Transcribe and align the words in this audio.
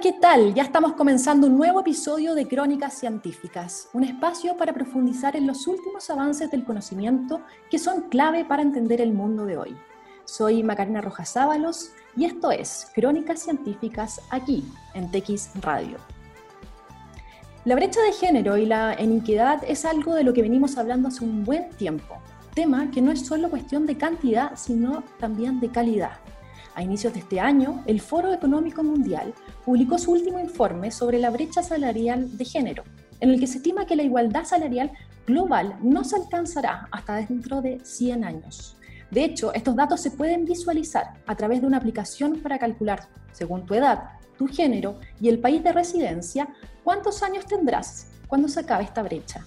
¿qué 0.00 0.12
tal? 0.12 0.54
Ya 0.54 0.62
estamos 0.62 0.92
comenzando 0.92 1.48
un 1.48 1.56
nuevo 1.56 1.80
episodio 1.80 2.36
de 2.36 2.46
Crónicas 2.46 2.94
Científicas, 2.94 3.88
un 3.92 4.04
espacio 4.04 4.56
para 4.56 4.72
profundizar 4.72 5.34
en 5.34 5.44
los 5.44 5.66
últimos 5.66 6.08
avances 6.08 6.52
del 6.52 6.64
conocimiento 6.64 7.40
que 7.68 7.80
son 7.80 8.02
clave 8.02 8.44
para 8.44 8.62
entender 8.62 9.00
el 9.00 9.12
mundo 9.12 9.44
de 9.44 9.56
hoy. 9.56 9.76
Soy 10.24 10.62
Macarena 10.62 11.00
Rojas 11.00 11.36
Ábalos 11.36 11.90
y 12.16 12.26
esto 12.26 12.52
es 12.52 12.92
Crónicas 12.94 13.40
Científicas 13.40 14.20
aquí 14.30 14.64
en 14.94 15.10
TX 15.10 15.60
Radio. 15.62 15.96
La 17.64 17.74
brecha 17.74 18.00
de 18.00 18.12
género 18.12 18.56
y 18.56 18.66
la 18.66 19.00
iniquidad 19.00 19.64
es 19.66 19.84
algo 19.84 20.14
de 20.14 20.22
lo 20.22 20.32
que 20.32 20.42
venimos 20.42 20.78
hablando 20.78 21.08
hace 21.08 21.24
un 21.24 21.44
buen 21.44 21.70
tiempo, 21.70 22.18
tema 22.54 22.88
que 22.92 23.02
no 23.02 23.10
es 23.10 23.26
solo 23.26 23.50
cuestión 23.50 23.84
de 23.84 23.98
cantidad, 23.98 24.52
sino 24.54 25.02
también 25.18 25.58
de 25.58 25.70
calidad. 25.70 26.18
A 26.76 26.82
inicios 26.84 27.12
de 27.14 27.18
este 27.18 27.40
año, 27.40 27.82
el 27.86 28.00
Foro 28.00 28.32
Económico 28.32 28.84
Mundial 28.84 29.34
publicó 29.68 29.98
su 29.98 30.12
último 30.12 30.40
informe 30.40 30.90
sobre 30.90 31.18
la 31.18 31.28
brecha 31.28 31.62
salarial 31.62 32.38
de 32.38 32.46
género, 32.46 32.84
en 33.20 33.28
el 33.28 33.38
que 33.38 33.46
se 33.46 33.58
estima 33.58 33.84
que 33.84 33.96
la 33.96 34.02
igualdad 34.02 34.44
salarial 34.44 34.90
global 35.26 35.76
no 35.82 36.04
se 36.04 36.16
alcanzará 36.16 36.88
hasta 36.90 37.16
dentro 37.16 37.60
de 37.60 37.78
100 37.84 38.24
años. 38.24 38.78
De 39.10 39.24
hecho, 39.24 39.52
estos 39.52 39.76
datos 39.76 40.00
se 40.00 40.10
pueden 40.10 40.46
visualizar 40.46 41.20
a 41.26 41.34
través 41.34 41.60
de 41.60 41.66
una 41.66 41.76
aplicación 41.76 42.40
para 42.40 42.58
calcular, 42.58 43.10
según 43.32 43.66
tu 43.66 43.74
edad, 43.74 44.04
tu 44.38 44.46
género 44.46 45.00
y 45.20 45.28
el 45.28 45.38
país 45.38 45.62
de 45.62 45.72
residencia, 45.72 46.48
cuántos 46.82 47.22
años 47.22 47.44
tendrás 47.44 48.06
cuando 48.26 48.48
se 48.48 48.60
acabe 48.60 48.84
esta 48.84 49.02
brecha. 49.02 49.44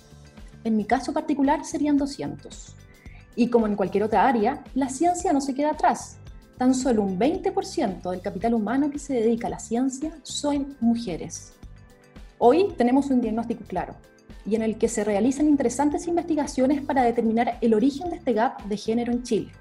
En 0.63 0.77
mi 0.77 0.85
caso 0.85 1.13
particular 1.13 1.65
serían 1.65 1.97
200. 1.97 2.75
Y 3.35 3.49
como 3.49 3.65
en 3.65 3.75
cualquier 3.75 4.03
otra 4.03 4.27
área, 4.27 4.63
la 4.75 4.89
ciencia 4.89 5.33
no 5.33 5.41
se 5.41 5.55
queda 5.55 5.71
atrás. 5.71 6.19
Tan 6.61 6.75
solo 6.75 7.01
un 7.01 7.17
20% 7.17 8.11
del 8.11 8.21
capital 8.21 8.53
humano 8.53 8.91
que 8.91 8.99
se 8.99 9.15
dedica 9.15 9.47
a 9.47 9.49
la 9.49 9.57
ciencia 9.57 10.15
son 10.21 10.77
mujeres. 10.79 11.53
Hoy 12.37 12.67
tenemos 12.77 13.09
un 13.09 13.19
diagnóstico 13.19 13.63
claro 13.63 13.95
y 14.45 14.53
en 14.53 14.61
el 14.61 14.77
que 14.77 14.87
se 14.87 15.03
realizan 15.03 15.47
interesantes 15.47 16.07
investigaciones 16.07 16.83
para 16.83 17.01
determinar 17.01 17.57
el 17.61 17.73
origen 17.73 18.11
de 18.11 18.17
este 18.17 18.33
gap 18.33 18.63
de 18.65 18.77
género 18.77 19.11
en 19.11 19.23
Chile. 19.23 19.51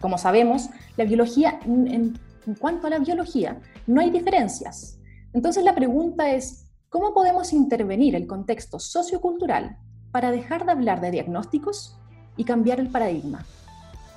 Como 0.00 0.18
sabemos, 0.18 0.68
la 0.96 1.04
biología, 1.04 1.60
en, 1.64 2.18
en 2.44 2.54
cuanto 2.58 2.88
a 2.88 2.90
la 2.90 2.98
biología, 2.98 3.60
no 3.86 4.00
hay 4.00 4.10
diferencias. 4.10 4.98
Entonces 5.32 5.62
la 5.62 5.76
pregunta 5.76 6.32
es, 6.32 6.66
¿cómo 6.88 7.14
podemos 7.14 7.52
intervenir 7.52 8.16
el 8.16 8.26
contexto 8.26 8.80
sociocultural 8.80 9.76
para 10.10 10.32
dejar 10.32 10.66
de 10.66 10.72
hablar 10.72 11.00
de 11.00 11.12
diagnósticos 11.12 11.96
y 12.36 12.42
cambiar 12.42 12.80
el 12.80 12.88
paradigma? 12.88 13.46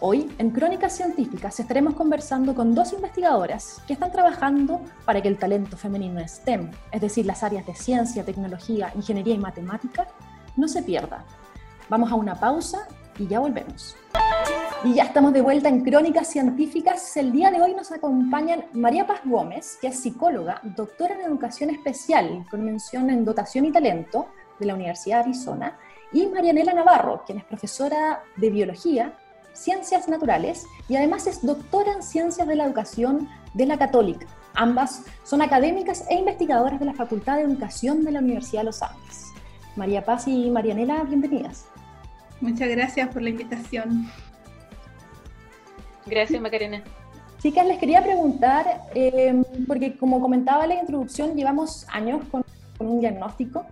Hoy, 0.01 0.29
en 0.39 0.49
Crónicas 0.49 0.93
Científicas, 0.93 1.57
estaremos 1.57 1.93
conversando 1.93 2.53
con 2.53 2.75
dos 2.75 2.91
investigadoras 2.91 3.81
que 3.87 3.93
están 3.93 4.11
trabajando 4.11 4.81
para 5.05 5.21
que 5.21 5.29
el 5.29 5.37
talento 5.37 5.77
femenino 5.77 6.19
en 6.19 6.27
STEM, 6.27 6.69
es 6.91 6.99
decir, 6.99 7.25
las 7.25 7.43
áreas 7.43 7.65
de 7.65 7.73
ciencia, 7.75 8.25
tecnología, 8.25 8.91
ingeniería 8.93 9.35
y 9.35 9.37
matemática, 9.37 10.05
no 10.57 10.67
se 10.67 10.83
pierda. 10.83 11.23
Vamos 11.87 12.11
a 12.11 12.15
una 12.15 12.35
pausa 12.35 12.89
y 13.17 13.27
ya 13.27 13.39
volvemos. 13.39 13.95
Y 14.83 14.95
ya 14.95 15.03
estamos 15.03 15.31
de 15.31 15.41
vuelta 15.41 15.69
en 15.69 15.81
Crónicas 15.81 16.27
Científicas. 16.27 17.15
El 17.15 17.31
día 17.31 17.49
de 17.49 17.61
hoy 17.61 17.73
nos 17.73 17.93
acompañan 17.93 18.65
María 18.73 19.07
Paz 19.07 19.21
Gómez, 19.23 19.77
que 19.79 19.87
es 19.87 19.99
psicóloga, 19.99 20.59
doctora 20.75 21.15
en 21.15 21.21
educación 21.21 21.69
especial 21.69 22.45
con 22.51 22.65
mención 22.65 23.09
en 23.09 23.23
dotación 23.23 23.63
y 23.63 23.71
talento 23.71 24.27
de 24.59 24.65
la 24.65 24.75
Universidad 24.75 25.19
de 25.19 25.29
Arizona, 25.29 25.77
y 26.11 26.27
Marianela 26.27 26.73
Navarro, 26.73 27.23
quien 27.25 27.37
es 27.37 27.45
profesora 27.45 28.23
de 28.35 28.49
biología 28.49 29.13
Ciencias 29.55 30.07
Naturales 30.07 30.67
y 30.89 30.95
además 30.95 31.25
es 31.27 31.43
doctora 31.43 31.93
en 31.93 32.03
Ciencias 32.03 32.47
de 32.47 32.55
la 32.55 32.65
Educación 32.65 33.29
de 33.53 33.65
la 33.65 33.77
Católica. 33.77 34.27
Ambas 34.53 35.03
son 35.23 35.41
académicas 35.41 36.05
e 36.09 36.15
investigadoras 36.15 36.79
de 36.79 36.85
la 36.85 36.93
Facultad 36.93 37.37
de 37.37 37.43
Educación 37.43 38.03
de 38.03 38.11
la 38.11 38.19
Universidad 38.19 38.61
de 38.61 38.65
los 38.65 38.81
Andes. 38.81 39.27
María 39.75 40.03
Paz 40.03 40.27
y 40.27 40.49
Marianela, 40.49 41.03
bienvenidas. 41.03 41.65
Muchas 42.41 42.69
gracias 42.69 43.09
por 43.09 43.21
la 43.21 43.29
invitación. 43.29 44.09
Gracias, 46.05 46.41
Macarena. 46.41 46.83
Chicas, 47.39 47.65
les 47.65 47.77
quería 47.77 48.03
preguntar, 48.03 48.81
eh, 48.93 49.41
porque 49.67 49.97
como 49.97 50.19
comentaba 50.19 50.63
en 50.63 50.69
la 50.69 50.79
introducción, 50.81 51.35
llevamos 51.35 51.85
años 51.91 52.23
con, 52.29 52.43
con 52.77 52.87
un 52.87 52.99
diagnóstico 52.99 53.65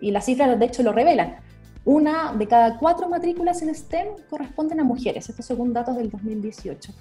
y 0.00 0.10
las 0.10 0.26
cifras 0.26 0.58
de 0.58 0.64
hecho 0.64 0.82
lo 0.82 0.92
revelan. 0.92 1.36
Una 1.84 2.32
de 2.32 2.48
cada 2.48 2.78
cuatro 2.78 3.08
matrículas 3.08 3.60
en 3.62 3.74
STEM 3.74 4.08
corresponden 4.30 4.80
a 4.80 4.84
mujeres, 4.84 5.28
estos 5.28 5.44
según 5.44 5.72
datos 5.72 5.96
del 5.96 6.10
2018. 6.10 6.92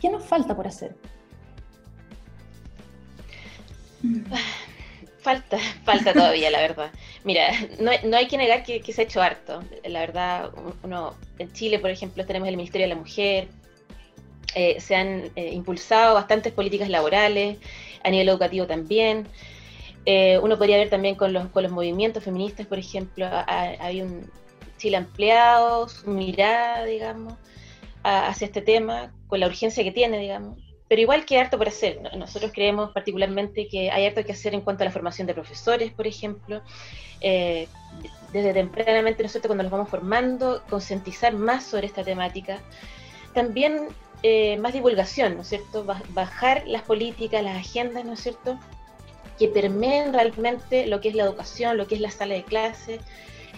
¿Qué 0.00 0.08
nos 0.08 0.24
falta 0.24 0.56
por 0.56 0.66
hacer? 0.66 0.94
Falta, 5.20 5.58
falta 5.84 6.12
todavía, 6.12 6.52
la 6.52 6.60
verdad. 6.60 6.92
Mira, 7.24 7.48
no, 7.80 8.16
hay 8.16 8.28
que 8.28 8.38
negar 8.38 8.62
que, 8.62 8.80
se 8.80 9.00
ha 9.00 9.04
hecho 9.04 9.20
harto. 9.20 9.60
La 9.84 9.98
verdad, 9.98 10.52
uno, 10.84 11.14
en 11.40 11.52
Chile, 11.52 11.80
por 11.80 11.90
ejemplo, 11.90 12.24
tenemos 12.24 12.48
el 12.48 12.56
Ministerio 12.56 12.84
de 12.86 12.94
la 12.94 13.00
Mujer, 13.00 13.48
eh, 14.54 14.80
se 14.80 14.94
han 14.94 15.32
eh, 15.34 15.50
impulsado 15.52 16.14
bastantes 16.14 16.52
políticas 16.52 16.88
laborales, 16.88 17.58
a 18.04 18.10
nivel 18.10 18.28
educativo 18.28 18.68
también. 18.68 19.26
Eh, 20.06 20.38
uno 20.40 20.56
podría 20.56 20.76
ver 20.78 20.88
también 20.88 21.16
con 21.16 21.32
los, 21.32 21.48
con 21.48 21.64
los 21.64 21.72
movimientos 21.72 22.22
feministas, 22.22 22.66
por 22.66 22.78
ejemplo, 22.78 23.28
hay 23.46 24.02
un 24.02 24.30
Chile 24.78 24.98
ampliado, 24.98 25.88
su 25.88 26.10
mirada, 26.10 26.84
digamos, 26.84 27.34
hacia 28.02 28.46
este 28.46 28.62
tema, 28.62 29.12
con 29.26 29.40
la 29.40 29.46
urgencia 29.46 29.82
que 29.82 29.90
tiene, 29.90 30.18
digamos. 30.18 30.58
Pero 30.88 31.00
igual 31.00 31.24
que 31.24 31.40
harto 31.40 31.58
por 31.58 31.66
hacer. 31.66 32.00
Nosotros 32.16 32.52
creemos 32.54 32.92
particularmente 32.92 33.66
que 33.66 33.90
hay 33.90 34.06
harto 34.06 34.24
que 34.24 34.32
hacer 34.32 34.54
en 34.54 34.60
cuanto 34.60 34.84
a 34.84 34.86
la 34.86 34.92
formación 34.92 35.26
de 35.26 35.34
profesores, 35.34 35.92
por 35.92 36.06
ejemplo. 36.06 36.62
Eh, 37.20 37.66
desde 38.32 38.52
tempranamente 38.52 39.22
nosotros 39.22 39.48
cuando 39.48 39.64
nos 39.64 39.72
vamos 39.72 39.88
formando, 39.88 40.62
concientizar 40.68 41.32
más 41.32 41.64
sobre 41.64 41.86
esta 41.86 42.04
temática. 42.04 42.60
También 43.34 43.88
eh, 44.22 44.56
más 44.58 44.72
divulgación, 44.72 45.34
¿no 45.34 45.42
es 45.42 45.48
cierto? 45.48 45.84
Bajar 46.10 46.62
las 46.66 46.82
políticas, 46.82 47.42
las 47.42 47.56
agendas, 47.56 48.04
¿no 48.04 48.12
es 48.12 48.20
cierto? 48.20 48.58
Que 49.38 49.48
permeen 49.48 50.12
realmente 50.12 50.86
lo 50.86 51.00
que 51.00 51.08
es 51.08 51.14
la 51.14 51.24
educación, 51.24 51.76
lo 51.76 51.86
que 51.86 51.96
es 51.96 52.00
la 52.00 52.10
sala 52.10 52.34
de 52.34 52.44
clase 52.44 53.00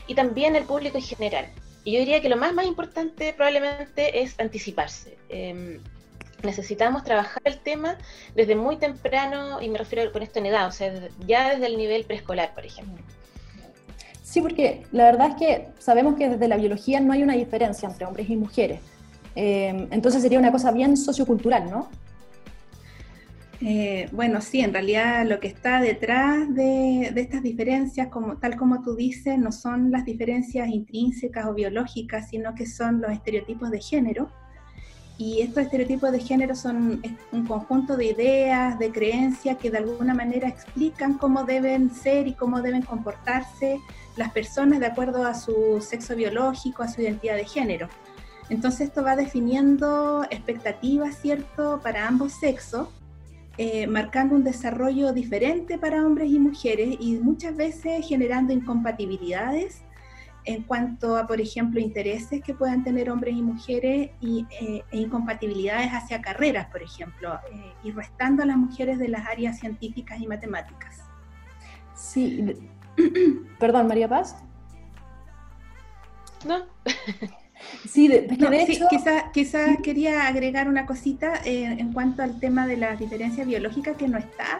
y 0.06 0.14
también 0.14 0.56
el 0.56 0.64
público 0.64 0.98
en 0.98 1.04
general. 1.04 1.46
Y 1.84 1.92
yo 1.92 2.00
diría 2.00 2.20
que 2.20 2.28
lo 2.28 2.36
más, 2.36 2.52
importante 2.66 3.32
probablemente 3.32 4.22
es 4.22 4.38
anticiparse. 4.38 5.16
Em, 5.28 5.80
necesitamos 6.42 7.04
trabajar 7.04 7.42
el 7.44 7.58
tema 7.58 7.96
desde 8.34 8.54
muy 8.54 8.76
temprano, 8.76 9.60
y 9.62 9.68
me 9.68 9.78
refiero 9.78 10.10
con 10.12 10.22
esto 10.22 10.38
en 10.38 10.46
edad, 10.46 10.66
o 10.66 10.72
sea, 10.72 10.92
ya 11.26 11.50
desde 11.50 11.66
el 11.66 11.76
nivel 11.76 12.04
preescolar, 12.04 12.54
por 12.54 12.64
ejemplo. 12.64 13.02
Sí, 14.22 14.42
porque 14.42 14.84
la 14.92 15.04
verdad 15.04 15.30
es 15.30 15.36
que 15.36 15.68
sabemos 15.78 16.16
que 16.16 16.28
desde 16.28 16.48
la 16.48 16.56
biología 16.56 17.00
no 17.00 17.12
hay 17.12 17.22
una 17.22 17.34
diferencia 17.34 17.88
entre 17.88 18.04
hombres 18.04 18.28
y 18.28 18.36
mujeres. 18.36 18.80
Em, 19.34 19.88
entonces 19.90 20.20
sería 20.20 20.38
una 20.38 20.52
cosa 20.52 20.70
bien 20.72 20.96
sociocultural, 20.96 21.70
¿no? 21.70 21.88
Eh, 23.60 24.08
bueno, 24.12 24.40
sí, 24.40 24.60
en 24.60 24.72
realidad 24.72 25.26
lo 25.26 25.40
que 25.40 25.48
está 25.48 25.80
detrás 25.80 26.54
de, 26.54 27.12
estas 27.16 27.42
diferencias, 27.42 28.06
como, 28.08 28.36
tal 28.36 28.56
como 28.56 28.82
tú 28.82 28.94
dices, 28.94 29.36
no 29.38 29.50
son 29.50 29.90
las 29.90 30.04
diferencias 30.04 30.68
intrínsecas 30.68 31.46
o 31.46 31.54
biológicas, 31.54 32.28
sino 32.28 32.54
que 32.54 32.66
son 32.66 33.00
los 33.00 33.10
estereotipos 33.10 33.70
de 33.70 33.80
género. 33.80 34.30
Y 35.20 35.40
estos 35.40 35.64
estereotipos 35.64 36.12
de 36.12 36.20
género 36.20 36.54
son 36.54 37.02
un 37.32 37.46
conjunto 37.46 37.96
de 37.96 38.06
ideas, 38.06 38.78
de 38.78 38.92
creencias 38.92 39.56
que 39.56 39.68
de 39.68 39.78
alguna 39.78 40.14
manera 40.14 40.46
explican 40.46 41.14
cómo 41.14 41.42
deben 41.42 41.92
ser 41.92 42.28
y 42.28 42.34
cómo 42.34 42.62
deben 42.62 42.82
comportarse 42.82 43.80
las 44.16 44.30
personas 44.30 44.78
de 44.78 44.86
acuerdo 44.86 45.26
a 45.26 45.34
su 45.34 45.80
sexo 45.80 46.14
biológico, 46.14 46.84
a 46.84 46.88
su 46.88 47.02
identidad 47.02 47.34
de 47.34 47.46
género. 47.46 47.88
Entonces 48.48 48.82
esto 48.82 49.02
va 49.02 49.16
definiendo 49.16 50.24
expectativas, 50.30 51.18
¿cierto?, 51.20 51.80
para 51.82 52.06
ambos 52.06 52.32
sexos 52.34 52.88
eh, 53.58 53.88
marcando 53.88 54.36
un 54.36 54.44
desarrollo 54.44 55.12
diferente 55.12 55.78
para 55.78 56.06
hombres 56.06 56.30
y 56.30 56.38
mujeres 56.38 56.96
y 57.00 57.16
muchas 57.16 57.56
veces 57.56 58.06
generando 58.06 58.52
incompatibilidades 58.52 59.82
en 60.44 60.62
cuanto 60.62 61.16
a, 61.16 61.26
por 61.26 61.40
ejemplo, 61.40 61.80
intereses 61.80 62.40
que 62.42 62.54
puedan 62.54 62.82
tener 62.84 63.10
hombres 63.10 63.34
y 63.34 63.42
mujeres 63.42 64.10
y, 64.20 64.46
eh, 64.60 64.84
e 64.90 64.98
incompatibilidades 64.98 65.90
hacia 65.90 66.22
carreras, 66.22 66.68
por 66.68 66.82
ejemplo, 66.82 67.34
eh, 67.52 67.72
y 67.82 67.90
restando 67.90 68.44
a 68.44 68.46
las 68.46 68.56
mujeres 68.56 68.98
de 68.98 69.08
las 69.08 69.26
áreas 69.26 69.58
científicas 69.58 70.20
y 70.20 70.26
matemáticas. 70.26 71.02
Sí, 71.94 72.56
perdón, 73.58 73.88
María 73.88 74.08
Paz. 74.08 74.36
No. 76.46 76.64
Sí, 77.88 78.08
de, 78.08 78.26
hecho... 78.68 78.86
quizás 79.32 79.78
quería 79.82 80.26
agregar 80.26 80.68
una 80.68 80.86
cosita 80.86 81.40
eh, 81.44 81.64
en 81.64 81.92
cuanto 81.92 82.22
al 82.22 82.38
tema 82.38 82.66
de 82.66 82.76
la 82.76 82.96
diferencia 82.96 83.44
biológica 83.44 83.94
que 83.94 84.08
no 84.08 84.18
está 84.18 84.58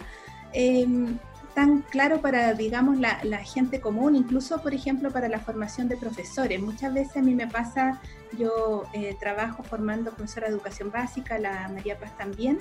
em, 0.53 1.19
tan 1.55 1.83
claro 1.83 2.21
para, 2.21 2.55
digamos, 2.55 2.99
la, 2.99 3.17
gente 3.39 3.81
común, 3.81 4.15
incluso, 4.15 4.63
por 4.63 4.75
ejemplo, 4.75 5.11
para 5.11 5.29
la 5.29 5.41
formación 5.41 5.89
de 5.89 5.97
profesores. 5.97 6.61
Muchas 6.61 6.95
veces 6.95 7.17
a 7.17 7.23
mí 7.23 7.35
me 7.35 7.49
pasa, 7.49 8.01
yo 8.39 8.85
eh, 8.93 9.17
trabajo 9.19 9.63
formando 9.63 10.13
profesora 10.13 10.47
de 10.47 10.53
educación 10.53 10.91
básica, 10.93 11.39
la 11.39 11.69
María 11.69 11.99
Paz 11.99 12.17
también, 12.17 12.61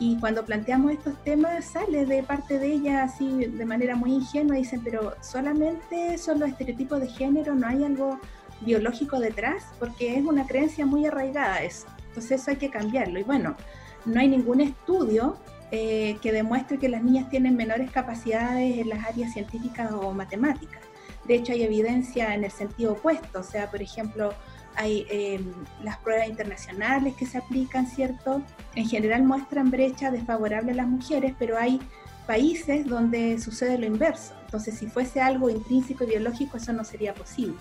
Y 0.00 0.16
cuando 0.20 0.44
planteamos 0.44 0.92
estos 0.92 1.14
temas, 1.24 1.64
sale 1.64 2.06
de 2.06 2.22
parte 2.22 2.60
de 2.60 2.72
ella 2.72 3.02
así 3.02 3.46
de 3.46 3.64
manera 3.64 3.96
muy 3.96 4.12
ingenua, 4.12 4.54
dicen, 4.54 4.80
pero 4.84 5.14
solamente 5.20 6.16
son 6.18 6.38
los 6.38 6.48
estereotipos 6.50 7.00
de 7.00 7.08
género, 7.08 7.56
no 7.56 7.66
hay 7.66 7.82
algo 7.82 8.20
biológico 8.60 9.20
detrás, 9.20 9.64
porque 9.78 10.16
es 10.16 10.24
una 10.24 10.46
creencia 10.46 10.86
muy 10.86 11.06
arraigada 11.06 11.62
eso. 11.62 11.86
Entonces 12.08 12.40
eso 12.40 12.50
hay 12.50 12.56
que 12.56 12.70
cambiarlo. 12.70 13.18
Y 13.18 13.22
bueno, 13.22 13.56
no 14.04 14.20
hay 14.20 14.28
ningún 14.28 14.60
estudio 14.60 15.36
eh, 15.70 16.16
que 16.22 16.32
demuestre 16.32 16.78
que 16.78 16.88
las 16.88 17.02
niñas 17.02 17.28
tienen 17.30 17.54
menores 17.54 17.90
capacidades 17.90 18.78
en 18.78 18.88
las 18.88 19.04
áreas 19.04 19.32
científicas 19.32 19.92
o 19.92 20.12
matemáticas. 20.12 20.80
De 21.24 21.34
hecho, 21.34 21.52
hay 21.52 21.62
evidencia 21.62 22.34
en 22.34 22.44
el 22.44 22.50
sentido 22.50 22.92
opuesto, 22.92 23.40
o 23.40 23.42
sea, 23.42 23.70
por 23.70 23.82
ejemplo, 23.82 24.32
hay 24.76 25.06
em, 25.10 25.52
las 25.82 25.98
pruebas 25.98 26.28
internacionales 26.28 27.14
que 27.16 27.26
se 27.26 27.36
aplican, 27.36 27.86
¿cierto? 27.86 28.40
En 28.76 28.88
general 28.88 29.24
muestran 29.24 29.70
brecha 29.70 30.10
desfavorable 30.10 30.72
a 30.72 30.76
las 30.76 30.86
mujeres, 30.86 31.34
pero 31.38 31.58
hay 31.58 31.80
países 32.26 32.86
donde 32.86 33.38
sucede 33.38 33.76
lo 33.76 33.86
inverso. 33.86 34.34
Entonces, 34.44 34.78
si 34.78 34.86
fuese 34.86 35.20
algo 35.20 35.50
intrínseco 35.50 36.04
y 36.04 36.08
biológico, 36.08 36.56
eso 36.56 36.72
no 36.72 36.84
sería 36.84 37.12
posible. 37.12 37.56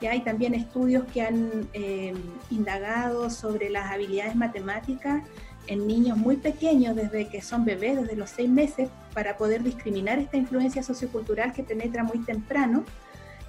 Y 0.00 0.06
hay 0.06 0.20
también 0.20 0.54
estudios 0.54 1.04
que 1.12 1.22
han 1.22 1.68
em, 1.72 2.16
indagado 2.50 3.30
sobre 3.30 3.70
las 3.70 3.90
habilidades 3.90 4.36
matemáticas 4.36 5.22
en 5.66 5.86
niños 5.86 6.16
muy 6.16 6.36
pequeños, 6.36 6.94
desde 6.94 7.28
que 7.28 7.42
son 7.42 7.64
bebés, 7.64 8.00
desde 8.00 8.16
los 8.16 8.30
seis 8.30 8.48
meses, 8.48 8.88
para 9.14 9.36
poder 9.36 9.62
discriminar 9.62 10.18
esta 10.18 10.36
influencia 10.36 10.82
sociocultural 10.82 11.52
que 11.52 11.62
penetra 11.62 12.04
muy 12.04 12.18
temprano 12.18 12.84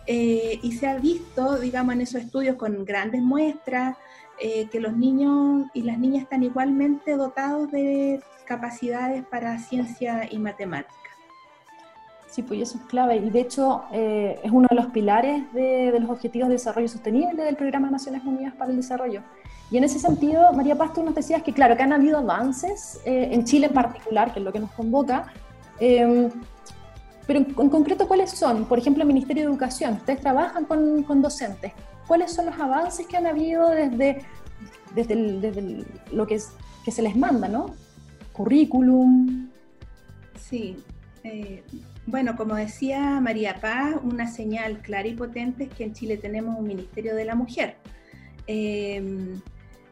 eh, 0.08 0.60
y 0.64 0.72
se 0.72 0.88
ha 0.88 0.98
visto, 0.98 1.60
digamos, 1.60 1.94
en 1.94 2.02
esos 2.02 2.22
estudios 2.22 2.56
con 2.56 2.86
grandes 2.86 3.22
muestras, 3.22 3.98
eh, 4.40 4.68
que 4.72 4.80
los 4.80 4.96
niños 4.96 5.68
y 5.74 5.82
las 5.82 6.00
niñas 6.00 6.24
están 6.24 6.44
igualmente 6.44 7.18
dotados 7.18 7.72
de 7.72 8.22
capacidades 8.46 9.26
para 9.26 9.60
ciencia 9.60 10.28
y 10.32 10.40
matemática. 10.40 10.96
Sí, 12.30 12.44
pues 12.44 12.62
eso 12.62 12.78
es 12.78 12.84
clave 12.86 13.18
y 13.18 13.30
de 13.30 13.40
hecho 13.40 13.84
eh, 13.92 14.40
es 14.44 14.52
uno 14.52 14.68
de 14.70 14.76
los 14.76 14.88
pilares 14.88 15.52
de, 15.54 15.98
los 16.00 16.10
Objetivos 16.10 16.50
de 16.50 16.56
Desarrollo 16.56 16.88
Sostenible 16.88 17.44
del 17.44 17.56
Programa 17.56 17.88
de 17.88 17.94
Naciones 17.94 18.24
Unidas 18.26 18.54
para 18.56 18.72
el 18.72 18.78
Desarrollo. 18.78 19.22
Y 19.72 19.78
en 19.78 19.84
ese 19.84 20.00
sentido, 20.00 20.52
María 20.54 20.78
Paz, 20.78 20.94
tú 20.94 21.04
nos 21.04 21.16
decías 21.16 21.42
que 21.44 21.54
claro, 21.54 21.76
que 21.76 21.84
han 21.84 21.94
habido 21.94 22.18
avances, 22.20 23.02
en 23.06 23.44
Chile 23.44 23.68
en 23.68 23.74
particular, 23.74 24.32
que 24.32 24.40
es 24.40 24.46
lo 24.46 24.54
que 24.54 24.60
nos 24.60 24.72
convoca, 24.72 25.34
pero 27.28 27.40
en, 27.40 27.70
concreto, 27.70 28.08
¿cuáles 28.08 28.32
son? 28.32 28.66
Por 28.66 28.80
ejemplo, 28.80 29.04
el 29.04 29.08
Ministerio 29.08 29.44
de 29.44 29.50
Educación, 29.50 29.96
ustedes 29.96 30.22
trabajan 30.22 30.64
con, 30.64 31.04
con 31.04 31.22
docentes. 31.22 31.74
¿Cuáles 32.08 32.32
son 32.32 32.46
los 32.46 32.58
avances 32.58 33.06
que 33.06 33.18
han 33.18 33.28
habido 33.28 33.70
desde, 33.70 34.22
desde, 34.96 35.16
desde 35.40 35.86
lo 36.14 36.26
que, 36.26 36.36
es, 36.36 36.54
que 36.86 36.92
se 36.92 37.02
les 37.02 37.18
manda, 37.18 37.50
¿no? 37.50 37.76
Currículum. 38.32 39.50
Sí. 40.40 40.82
Eh, 41.26 41.64
bueno, 42.08 42.36
como 42.38 42.56
decía 42.56 43.20
María 43.20 43.60
Paz, 43.60 43.96
una 44.02 44.28
señal 44.28 44.82
clara 44.82 45.08
y 45.08 45.14
potente 45.14 45.66
es 45.66 45.70
que 45.70 45.84
en 45.84 45.94
Chile 45.94 46.18
tenemos 46.18 46.58
un 46.58 46.66
Ministerio 46.66 47.16
de 47.16 47.26
la 47.26 47.36
Mujer. 47.36 47.76
Eh, 48.48 49.40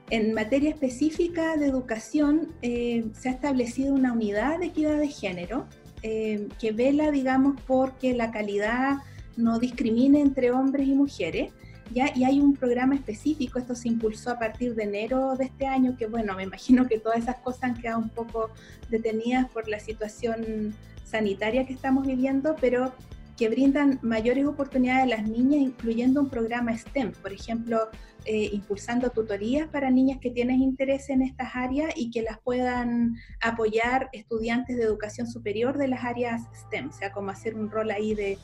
en 0.10 0.34
materia 0.34 0.70
específica 0.70 1.58
de 1.58 1.66
educación, 1.66 2.54
eh, 2.62 3.06
se 3.14 3.30
ha 3.30 3.32
establecido 3.34 3.94
una 3.94 4.14
unidad 4.14 4.60
de 4.60 4.68
equidad 4.68 4.98
de 4.98 5.10
género 5.10 5.68
eh, 6.04 6.48
que 6.60 6.72
vela, 6.72 7.12
digamos, 7.12 7.60
porque 7.68 8.14
la 8.14 8.32
calidad 8.32 8.98
no 9.36 9.60
discrimine 9.60 10.22
entre 10.22 10.52
hombres 10.52 10.88
y 10.88 10.94
mujeres. 10.94 11.52
¿Ya? 11.94 12.12
Y 12.16 12.24
hay 12.24 12.40
un 12.40 12.56
programa 12.56 12.96
específico, 12.96 13.60
esto 13.60 13.76
se 13.76 13.88
impulsó 13.88 14.32
a 14.32 14.40
partir 14.40 14.76
de 14.76 14.84
enero 14.84 15.36
de 15.36 15.46
este 15.46 15.68
año, 15.68 15.96
que 15.98 16.08
bueno, 16.08 16.36
me 16.36 16.44
imagino 16.44 16.88
que 16.88 17.00
todas 17.00 17.20
esas 17.20 17.38
cosas 17.38 17.64
han 17.64 17.76
quedado 17.76 18.00
un 18.00 18.10
poco 18.10 18.50
detenidas 18.90 19.50
por 19.50 19.68
la 19.68 19.80
situación 19.80 20.74
sanitaria 21.04 21.66
que 21.66 21.74
estamos 21.74 22.06
viviendo, 22.06 22.56
pero 22.60 22.94
que 23.38 23.50
brindan 23.50 24.00
mayores 24.02 24.46
oportunidades 24.46 25.04
a 25.04 25.18
las 25.18 25.28
niñas, 25.28 25.62
incluyendo 25.62 26.22
un 26.22 26.30
programa 26.30 26.78
STEM, 26.78 27.12
por 27.12 27.34
ejemplo, 27.34 27.90
eh, 28.24 28.50
impulsando 28.54 29.10
tutorías 29.10 29.68
para 29.68 29.92
niñas 29.92 30.20
que 30.20 30.32
tienen 30.32 30.62
interés 30.62 31.10
en 31.10 31.22
estas 31.22 31.56
áreas 31.56 31.94
y 31.96 32.10
que 32.12 32.22
las 32.22 32.40
puedan 32.40 33.18
apoyar 33.42 34.10
estudiantes 34.14 34.78
de 34.78 34.84
educación 34.84 35.28
superior 35.28 35.78
de 35.78 35.90
las 35.90 36.04
áreas 36.04 36.44
STEM, 36.56 36.90
o 36.90 36.94
sea, 36.94 37.12
como 37.12 37.30
hacer 37.30 37.56
un 37.56 37.70
rol 37.70 37.92
ahí 37.92 38.16
de, 38.16 38.38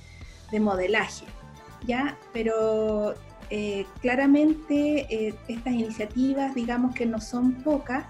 modelaje. 0.60 1.26
¿ya? 1.88 2.18
Pero 2.34 3.16
eh, 3.52 3.86
claramente 4.02 5.06
eh, 5.10 5.36
estas 5.48 5.74
iniciativas, 5.74 6.56
digamos 6.56 6.96
que 6.96 7.06
no 7.06 7.22
son 7.22 7.54
pocas, 7.64 8.06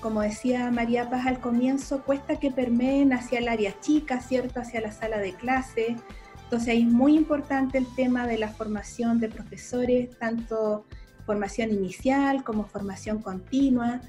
como 0.00 0.22
decía 0.22 0.70
María 0.70 1.10
Paz 1.10 1.26
al 1.26 1.40
comienzo, 1.40 2.04
cuesta 2.04 2.38
que 2.38 2.52
permeen 2.52 3.12
hacia 3.12 3.40
el 3.40 3.48
área 3.48 3.74
chica, 3.80 4.20
¿cierto? 4.20 4.60
Hacia 4.60 4.80
la 4.80 4.92
sala 4.92 5.18
de 5.18 5.32
clase, 5.32 5.96
entonces 6.50 6.78
es 6.78 6.84
muy 6.84 7.16
importante 7.16 7.78
el 7.78 7.86
tema 7.94 8.26
de 8.26 8.36
la 8.36 8.48
formación 8.48 9.20
de 9.20 9.28
profesores, 9.28 10.10
tanto 10.18 10.84
formación 11.24 11.70
inicial 11.70 12.42
como 12.42 12.64
formación 12.64 13.22
continua, 13.22 14.00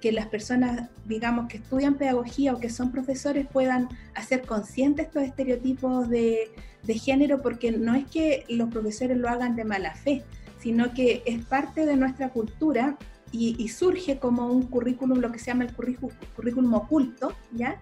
que 0.00 0.12
las 0.12 0.28
personas, 0.28 0.90
digamos, 1.06 1.48
que 1.48 1.56
estudian 1.56 1.96
pedagogía 1.96 2.54
o 2.54 2.60
que 2.60 2.70
son 2.70 2.92
profesores 2.92 3.48
puedan 3.48 3.88
hacer 4.14 4.46
conscientes 4.46 5.06
estos 5.06 5.24
estereotipos 5.24 6.08
de, 6.08 6.52
género, 6.86 7.42
porque 7.42 7.72
no 7.72 7.94
es 7.94 8.06
que 8.06 8.44
los 8.48 8.70
profesores 8.70 9.16
lo 9.16 9.28
hagan 9.28 9.56
de 9.56 9.64
mala 9.64 9.94
fe, 9.94 10.24
sino 10.58 10.94
que 10.94 11.22
es 11.26 11.44
parte 11.44 11.86
de 11.86 11.96
nuestra 11.96 12.30
cultura 12.30 12.96
y, 13.30 13.56
y 13.58 13.68
surge 13.68 14.18
como 14.18 14.46
un 14.46 14.62
currículum, 14.62 15.18
lo 15.18 15.30
que 15.30 15.38
se 15.38 15.46
llama 15.46 15.64
el 15.64 15.74
currículum 15.74 16.74
oculto, 16.74 17.34
¿ya? 17.52 17.78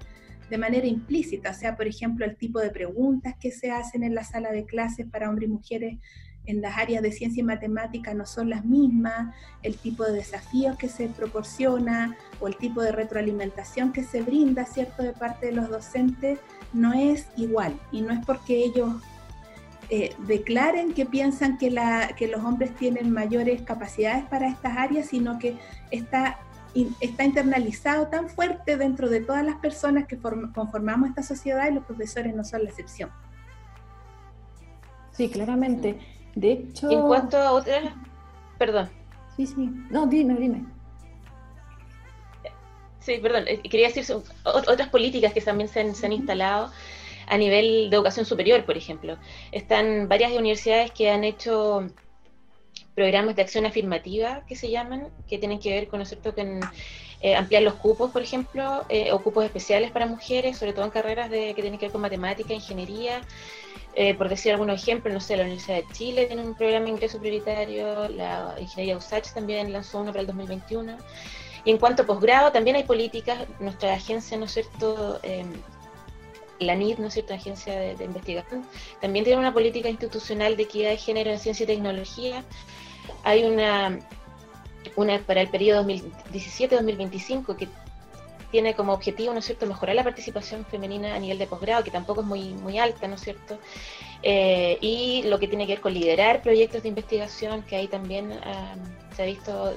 de 0.50 0.58
manera 0.58 0.86
implícita, 0.86 1.50
o 1.50 1.54
sea, 1.54 1.76
por 1.76 1.86
ejemplo, 1.86 2.24
el 2.24 2.36
tipo 2.36 2.60
de 2.60 2.70
preguntas 2.70 3.34
que 3.40 3.50
se 3.50 3.70
hacen 3.70 4.02
en 4.02 4.14
la 4.14 4.24
sala 4.24 4.52
de 4.52 4.64
clases 4.64 5.06
para 5.06 5.28
hombres 5.28 5.48
y 5.48 5.52
mujeres 5.52 5.98
en 6.46 6.62
las 6.62 6.78
áreas 6.78 7.02
de 7.02 7.10
ciencia 7.10 7.40
y 7.40 7.44
matemática 7.44 8.14
no 8.14 8.24
son 8.24 8.50
las 8.50 8.64
mismas, 8.64 9.34
el 9.64 9.76
tipo 9.76 10.04
de 10.04 10.12
desafíos 10.12 10.76
que 10.76 10.88
se 10.88 11.08
proporciona 11.08 12.16
o 12.38 12.46
el 12.46 12.56
tipo 12.56 12.82
de 12.82 12.92
retroalimentación 12.92 13.92
que 13.92 14.04
se 14.04 14.22
brinda, 14.22 14.64
¿cierto?, 14.64 15.02
de 15.02 15.12
parte 15.12 15.46
de 15.46 15.52
los 15.52 15.68
docentes 15.68 16.38
no 16.76 16.92
es 16.92 17.26
igual 17.36 17.78
y 17.90 18.02
no 18.02 18.12
es 18.12 18.24
porque 18.24 18.64
ellos 18.64 18.94
eh, 19.88 20.14
declaren 20.26 20.92
que 20.92 21.06
piensan 21.06 21.58
que, 21.58 21.70
la, 21.70 22.08
que 22.16 22.28
los 22.28 22.44
hombres 22.44 22.74
tienen 22.76 23.10
mayores 23.10 23.62
capacidades 23.62 24.24
para 24.26 24.48
estas 24.48 24.76
áreas, 24.76 25.06
sino 25.06 25.38
que 25.38 25.56
está 25.90 26.38
está 27.00 27.24
internalizado 27.24 28.08
tan 28.08 28.28
fuerte 28.28 28.76
dentro 28.76 29.08
de 29.08 29.20
todas 29.20 29.44
las 29.44 29.56
personas 29.56 30.06
que 30.06 30.18
conformamos 30.18 31.08
esta 31.08 31.22
sociedad 31.22 31.70
y 31.70 31.74
los 31.74 31.84
profesores 31.84 32.34
no 32.34 32.44
son 32.44 32.64
la 32.64 32.68
excepción. 32.68 33.10
Sí, 35.12 35.30
claramente. 35.30 35.98
De 36.34 36.52
hecho... 36.52 36.90
En 36.90 37.00
cuanto 37.02 37.38
a 37.38 37.52
otras... 37.52 37.94
Perdón. 38.58 38.90
Sí, 39.36 39.46
sí. 39.46 39.70
No, 39.90 40.06
dime, 40.06 40.34
dime. 40.34 40.66
Sí, 43.06 43.18
perdón. 43.22 43.44
Eh, 43.46 43.60
quería 43.62 43.86
decir 43.86 44.04
otras 44.42 44.88
políticas 44.88 45.32
que 45.32 45.40
también 45.40 45.68
se 45.68 45.78
han, 45.78 45.94
se 45.94 46.06
han 46.06 46.12
instalado 46.12 46.72
a 47.28 47.38
nivel 47.38 47.88
de 47.88 47.96
educación 47.96 48.26
superior, 48.26 48.64
por 48.64 48.76
ejemplo. 48.76 49.16
Están 49.52 50.08
varias 50.08 50.32
universidades 50.32 50.90
que 50.90 51.08
han 51.08 51.22
hecho 51.22 51.88
programas 52.96 53.36
de 53.36 53.42
acción 53.42 53.64
afirmativa 53.64 54.42
que 54.48 54.56
se 54.56 54.70
llaman, 54.70 55.08
que 55.28 55.38
tienen 55.38 55.60
que 55.60 55.70
ver 55.70 55.86
con, 55.86 56.00
¿no 56.00 56.04
cierto?, 56.04 56.34
con 56.34 56.60
eh, 57.20 57.36
ampliar 57.36 57.62
los 57.62 57.74
cupos, 57.74 58.10
por 58.10 58.22
ejemplo, 58.22 58.84
eh, 58.88 59.12
o 59.12 59.22
cupos 59.22 59.44
especiales 59.44 59.92
para 59.92 60.06
mujeres, 60.06 60.58
sobre 60.58 60.72
todo 60.72 60.84
en 60.84 60.90
carreras 60.90 61.30
de, 61.30 61.54
que 61.54 61.62
tienen 61.62 61.78
que 61.78 61.86
ver 61.86 61.92
con 61.92 62.00
matemática, 62.00 62.52
ingeniería. 62.52 63.20
Eh, 63.94 64.14
por 64.14 64.28
decir 64.28 64.52
algunos 64.52 64.82
ejemplos, 64.82 65.14
no 65.14 65.20
sé, 65.20 65.36
la 65.36 65.44
Universidad 65.44 65.76
de 65.76 65.86
Chile 65.92 66.26
tiene 66.26 66.42
un 66.42 66.54
programa 66.54 66.86
de 66.86 66.90
ingreso 66.90 67.18
prioritario, 67.18 68.08
la 68.08 68.54
Ingeniería 68.60 68.96
USACH 68.96 69.32
también 69.32 69.72
lanzó 69.72 70.00
uno 70.00 70.10
para 70.10 70.22
el 70.22 70.26
2021. 70.26 70.98
Y 71.66 71.72
en 71.72 71.78
cuanto 71.78 72.04
a 72.04 72.06
posgrado, 72.06 72.52
también 72.52 72.76
hay 72.76 72.84
políticas, 72.84 73.44
nuestra 73.58 73.92
agencia, 73.92 74.38
¿no 74.38 74.44
es 74.44 74.52
cierto?, 74.52 75.18
em, 75.24 75.52
la 76.60 76.76
NID, 76.76 76.98
¿no 76.98 77.08
es 77.08 77.14
cierto?, 77.14 77.34
agencia 77.34 77.74
de, 77.74 78.04
investigación, 78.04 78.64
también 79.00 79.24
tiene 79.24 79.40
una 79.40 79.52
política 79.52 79.88
institucional 79.88 80.56
de 80.56 80.62
equidad 80.62 80.90
de 80.90 80.96
género 80.96 81.32
en 81.32 81.40
ciencia 81.40 81.64
y 81.64 81.66
tecnología, 81.66 82.44
hay 83.24 83.44
una, 83.44 83.98
una 84.94 85.18
para 85.18 85.40
el 85.40 85.48
periodo 85.48 85.84
2017-2025 85.84 87.56
que 87.56 87.68
tiene 88.52 88.76
como 88.76 88.92
objetivo, 88.92 89.32
¿no 89.32 89.40
es 89.40 89.46
cierto?, 89.46 89.66
mejorar 89.66 89.96
la 89.96 90.04
participación 90.04 90.64
femenina 90.66 91.16
a 91.16 91.18
nivel 91.18 91.36
de 91.36 91.48
posgrado, 91.48 91.82
que 91.82 91.90
tampoco 91.90 92.20
es 92.20 92.28
muy, 92.28 92.54
muy 92.54 92.78
alta, 92.78 93.08
¿no 93.08 93.16
es 93.16 93.22
cierto?, 93.22 93.58
eh, 94.22 94.78
y 94.80 95.24
lo 95.24 95.40
que 95.40 95.48
tiene 95.48 95.66
que 95.66 95.72
ver 95.72 95.80
con 95.80 95.92
liderar 95.92 96.42
proyectos 96.42 96.84
de 96.84 96.90
investigación, 96.90 97.62
que 97.62 97.74
ahí 97.74 97.88
también 97.88 98.38
se 99.16 99.22
ha 99.24 99.26
visto 99.26 99.76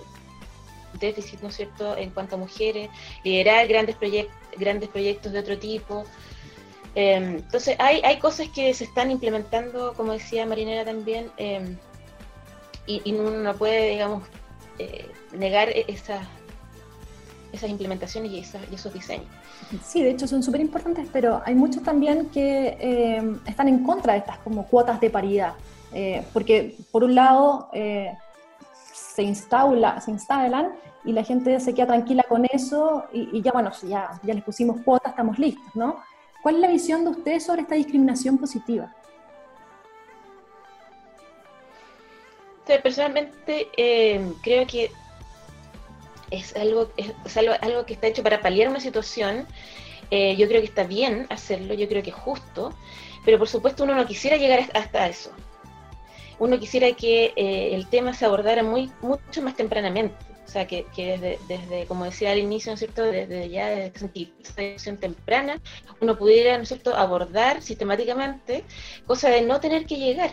déficit, 1.00 1.41
¿no 1.41 1.50
es 1.50 1.55
cierto?, 1.55 1.98
en 1.98 2.10
cuanto 2.12 2.36
a 2.36 2.38
mujeres, 2.38 2.89
liderar 3.24 3.67
grandes, 3.67 3.96
proyectos 3.96 4.36
grandes 4.58 4.89
proyectos 4.89 5.31
de 5.31 5.39
otro 5.39 5.58
tipo. 5.58 6.05
Eh, 6.96 7.15
entonces, 7.15 7.75
hay, 7.79 8.01
hay 8.03 8.17
cosas 8.17 8.50
que 8.50 8.74
se 8.74 8.84
están 8.84 9.12
implementando, 9.12 9.93
como 9.96 10.13
decía 10.13 10.46
Marinera 10.46 10.86
también, 10.86 11.31
eh, 11.38 11.75
y, 12.88 13.13
uno 13.13 13.29
no 13.29 13.53
puede, 13.55 13.91
digamos, 13.91 14.24
eh, 14.79 15.08
negar 15.31 15.69
e-, 15.69 15.86
esa, 15.88 16.27
esas 17.51 17.69
implementaciones 17.69 18.31
y, 18.31 18.39
esos 18.74 18.93
diseños. 18.93 19.27
Sí, 19.84 20.01
de 20.03 20.12
hecho 20.12 20.27
son 20.27 20.41
súper 20.41 20.62
importantes, 20.62 21.08
pero 21.12 21.41
hay 21.46 21.55
muchos 21.55 21.84
también 21.84 22.29
que 22.29 22.77
eh, 22.79 23.36
están 23.46 23.67
en 23.67 23.84
contra 23.84 24.13
de 24.13 24.19
estas 24.19 24.38
como 24.39 24.65
cuotas 24.65 25.00
de 25.00 25.10
paridad, 25.10 25.53
eh, 25.93 26.24
porque 26.34 26.77
por 26.91 27.03
un 27.03 27.15
lado 27.15 27.69
eh, 27.74 28.13
se, 29.13 29.24
instaula, 29.24 30.00
se 30.01 30.12
instalan 30.12 30.74
y 31.04 31.12
la 31.13 31.24
gente 31.24 31.60
se 31.60 31.74
queda 31.74 31.88
tranquila 31.88 32.24
con 32.28 32.46
eso 32.51 33.06
y, 33.12 33.42
ya, 33.42 33.51
bueno, 33.51 33.72
ya, 33.84 34.20
ya 34.24 34.34
les 34.34 34.44
pusimos 34.44 34.82
cuotas, 34.82 35.12
estamos 35.12 35.39
listos, 35.39 35.75
¿no? 35.75 36.04
¿Cuál 36.42 36.56
es 36.56 36.62
la 36.62 36.68
visión 36.68 37.04
de 37.04 37.12
ustedes 37.12 37.46
sobre 37.46 37.62
esta 37.62 37.75
discriminación 37.75 38.38
positiva? 38.38 38.94
personalmente 42.84 43.68
creo 44.44 44.68
que 44.68 44.92
es 46.32 46.56
algo, 46.56 46.92
es, 46.98 47.38
algo, 47.38 47.54
algo, 47.62 47.86
que 47.86 47.94
está 47.94 48.08
hecho 48.08 48.24
para 48.24 48.42
paliar 48.42 48.70
una 48.70 48.80
situación. 48.80 49.48
Eh, 50.12 50.36
yo 50.38 50.48
creo 50.48 50.62
que 50.62 50.68
está 50.68 50.84
bien 50.84 51.28
hacerlo, 51.30 51.74
yo 51.74 51.88
creo 51.88 52.01
que 52.04 52.10
es 52.10 52.16
justo, 52.16 52.74
pero 53.25 53.38
por 53.38 53.48
supuesto 53.48 53.84
uno 53.84 53.96
no 53.96 54.06
quisiera 54.06 54.38
llegar 54.38 54.70
hasta 54.74 55.08
eso. 55.08 55.32
Uno 56.39 56.60
quisiera 56.60 56.91
que 56.93 57.34
eh, 57.36 57.75
el 57.75 57.88
tema 57.88 58.13
se 58.13 58.25
abordara 58.25 58.63
muy, 58.63 58.91
mucho 59.01 59.41
más 59.41 59.55
tempranamente. 59.55 60.15
O 60.46 60.51
sea, 60.51 60.65
que, 60.65 60.86
desde, 60.96 61.38
desde, 61.48 61.86
como 61.86 62.05
decía 62.05 62.31
al 62.31 62.39
inicio, 62.39 62.72
¿no 62.72 62.74
es 62.74 62.79
cierto?, 62.79 63.03
desde 63.03 63.50
ya 63.50 63.67
desde 63.67 63.93
esa 63.96 64.08
situación 64.08 64.98
temprana, 64.98 65.62
uno 66.01 66.17
pudiera, 66.17 66.58
¿no 66.58 66.63
es 66.63 66.69
cierto?, 66.69 66.96
abordar 66.96 67.62
sistemáticamente, 67.62 68.63
cosa 69.05 69.29
de 69.29 69.43
no 69.43 69.60
tener 69.60 69.86
que 69.86 69.98
llegar. 69.98 70.31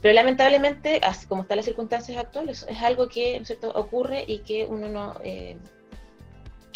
Pero 0.00 0.14
lamentablemente, 0.14 1.00
así 1.02 1.26
como 1.26 1.42
están 1.42 1.58
las 1.58 1.66
circunstancias 1.66 2.16
actuales, 2.16 2.64
es 2.68 2.78
algo 2.80 3.08
que 3.08 3.40
¿cierto? 3.44 3.70
ocurre 3.70 4.24
y 4.26 4.38
que 4.38 4.64
uno 4.64 4.88
no 4.88 5.20
eh, 5.22 5.58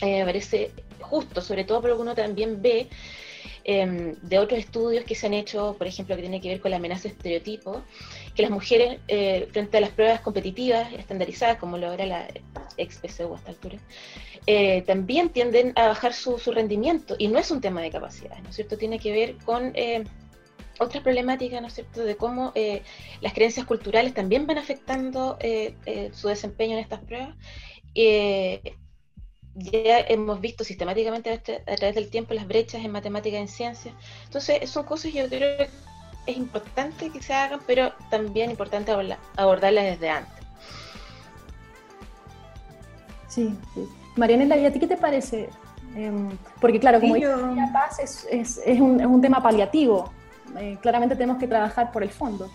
eh, 0.02 0.22
parece 0.24 0.70
justo, 1.00 1.40
sobre 1.40 1.64
todo 1.64 1.80
porque 1.80 1.96
uno 1.96 2.14
también 2.14 2.60
ve 2.60 2.88
em, 3.64 4.14
de 4.22 4.38
otros 4.38 4.60
estudios 4.60 5.04
que 5.04 5.14
se 5.14 5.26
han 5.26 5.34
hecho, 5.34 5.74
por 5.76 5.86
ejemplo, 5.86 6.14
que 6.16 6.22
tiene 6.22 6.40
que 6.40 6.48
ver 6.48 6.60
con 6.60 6.70
la 6.70 6.76
amenaza 6.76 7.04
de 7.04 7.08
estereotipos, 7.10 7.82
que 8.34 8.42
las 8.42 8.50
mujeres, 8.50 9.00
eh, 9.08 9.48
frente 9.52 9.78
a 9.78 9.80
las 9.80 9.90
pruebas 9.90 10.20
competitivas 10.20 10.92
estandarizadas, 10.92 11.58
como 11.58 11.78
lo 11.78 11.92
era 11.92 12.06
la 12.06 12.28
ex 12.76 12.98
PSU 12.98 13.32
a 13.34 13.36
esta 13.36 13.50
altura, 13.50 13.78
eh, 14.46 14.82
también 14.82 15.30
tienden 15.30 15.72
a 15.76 15.88
bajar 15.88 16.12
su, 16.12 16.38
su, 16.38 16.52
rendimiento, 16.52 17.16
y 17.18 17.28
no 17.28 17.38
es 17.38 17.50
un 17.50 17.60
tema 17.60 17.80
de 17.80 17.90
capacidad, 17.90 18.38
¿no 18.42 18.50
es 18.50 18.56
cierto? 18.56 18.76
Tiene 18.76 18.98
que 18.98 19.12
ver 19.12 19.36
con 19.44 19.72
otras 20.78 21.02
problemáticas, 21.02 21.60
¿no 21.60 21.68
es 21.68 21.74
cierto?, 21.74 22.04
de 22.04 22.16
cómo 22.16 22.52
eh, 22.54 22.82
las 23.20 23.32
creencias 23.32 23.66
culturales 23.66 24.14
también 24.14 24.46
van 24.46 24.58
afectando 24.58 25.36
eh, 25.40 25.76
eh, 25.86 26.10
su 26.12 26.28
desempeño 26.28 26.74
en 26.74 26.80
estas 26.80 27.00
pruebas. 27.00 27.36
Ya 29.54 30.00
hemos 30.00 30.40
visto 30.40 30.64
sistemáticamente 30.64 31.30
a, 31.30 31.76
través 31.76 31.94
del 31.94 32.10
tiempo 32.10 32.34
las 32.34 32.46
brechas 32.46 32.84
en 32.84 32.90
matemáticas 32.90 33.38
y 33.38 33.42
en 33.42 33.48
ciencias. 33.48 33.94
Entonces, 34.24 34.68
son 34.68 34.84
cosas 34.84 35.12
que 35.12 35.18
yo 35.18 35.28
creo 35.28 35.58
que 35.58 35.68
es 36.26 36.36
importante 36.36 37.10
que 37.10 37.22
se 37.22 37.32
hagan, 37.32 37.60
pero 37.66 37.92
también 38.10 38.50
importante 38.50 38.92
abordarlas 39.36 39.84
desde 39.84 40.10
antes. 40.10 40.44
Sí, 43.28 43.56
sí. 43.74 43.88
Mariana, 44.16 44.56
¿y 44.56 44.64
a 44.64 44.72
ti 44.72 44.78
qué 44.78 44.86
te 44.86 44.96
parece? 44.96 45.48
Em, 45.96 46.36
porque 46.60 46.80
claro, 46.80 47.00
como 47.00 47.16
yo... 47.16 47.54
la 47.54 47.72
paz 47.72 47.98
es, 47.98 48.26
es, 48.30 48.60
es, 48.64 48.80
un, 48.80 49.00
es 49.00 49.06
un 49.06 49.20
tema 49.20 49.42
paliativo, 49.42 50.12
eh, 50.58 50.78
claramente 50.80 51.14
tenemos 51.14 51.38
que 51.38 51.46
trabajar 51.46 51.92
por 51.92 52.02
el 52.02 52.10
fondo. 52.10 52.50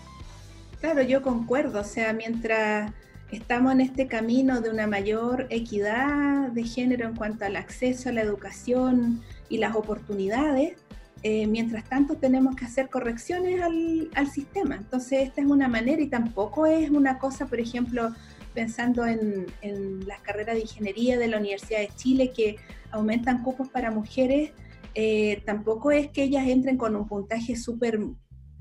Claro, 0.80 1.02
yo 1.02 1.22
concuerdo, 1.22 1.80
o 1.80 1.84
sea, 1.84 2.12
mientras 2.12 2.90
estamos 3.32 3.72
en 3.72 3.80
este 3.80 4.06
camino 4.06 4.60
de 4.60 4.70
una 4.70 4.86
mayor 4.86 5.46
equidad 5.50 6.48
de 6.48 6.64
género 6.64 7.06
en 7.06 7.16
cuanto 7.16 7.44
al 7.44 7.56
acceso 7.56 8.08
a 8.08 8.12
la 8.12 8.22
educación 8.22 9.22
y 9.48 9.58
las 9.58 9.74
oportunidades, 9.74 10.74
eh, 11.22 11.46
mientras 11.46 11.84
tanto 11.84 12.16
tenemos 12.16 12.56
que 12.56 12.64
hacer 12.64 12.88
correcciones 12.88 13.60
al, 13.62 14.30
sistema. 14.30 14.76
Entonces, 14.76 15.28
esta 15.28 15.40
es 15.40 15.46
una 15.46 15.68
manera 15.68 16.00
y 16.00 16.08
tampoco 16.08 16.66
es 16.66 16.90
una 16.90 17.18
cosa, 17.18 17.46
por 17.46 17.60
ejemplo, 17.60 18.14
pensando 18.54 19.06
en, 19.06 19.46
en 19.60 20.06
las 20.06 20.20
carreras 20.20 20.56
de 20.56 20.62
ingeniería 20.62 21.18
de 21.18 21.28
la 21.28 21.38
Universidad 21.38 21.80
de 21.80 21.90
Chile 21.96 22.32
que 22.34 22.56
aumentan 22.90 23.42
cupos 23.42 23.68
para 23.68 23.90
mujeres 23.90 24.52
eh, 24.94 25.42
tampoco 25.46 25.90
es 25.90 26.08
que 26.10 26.24
ellas 26.24 26.46
entren 26.48 26.76
con 26.76 26.96
un 26.96 27.06
puntaje 27.06 27.56
súper, 27.56 28.00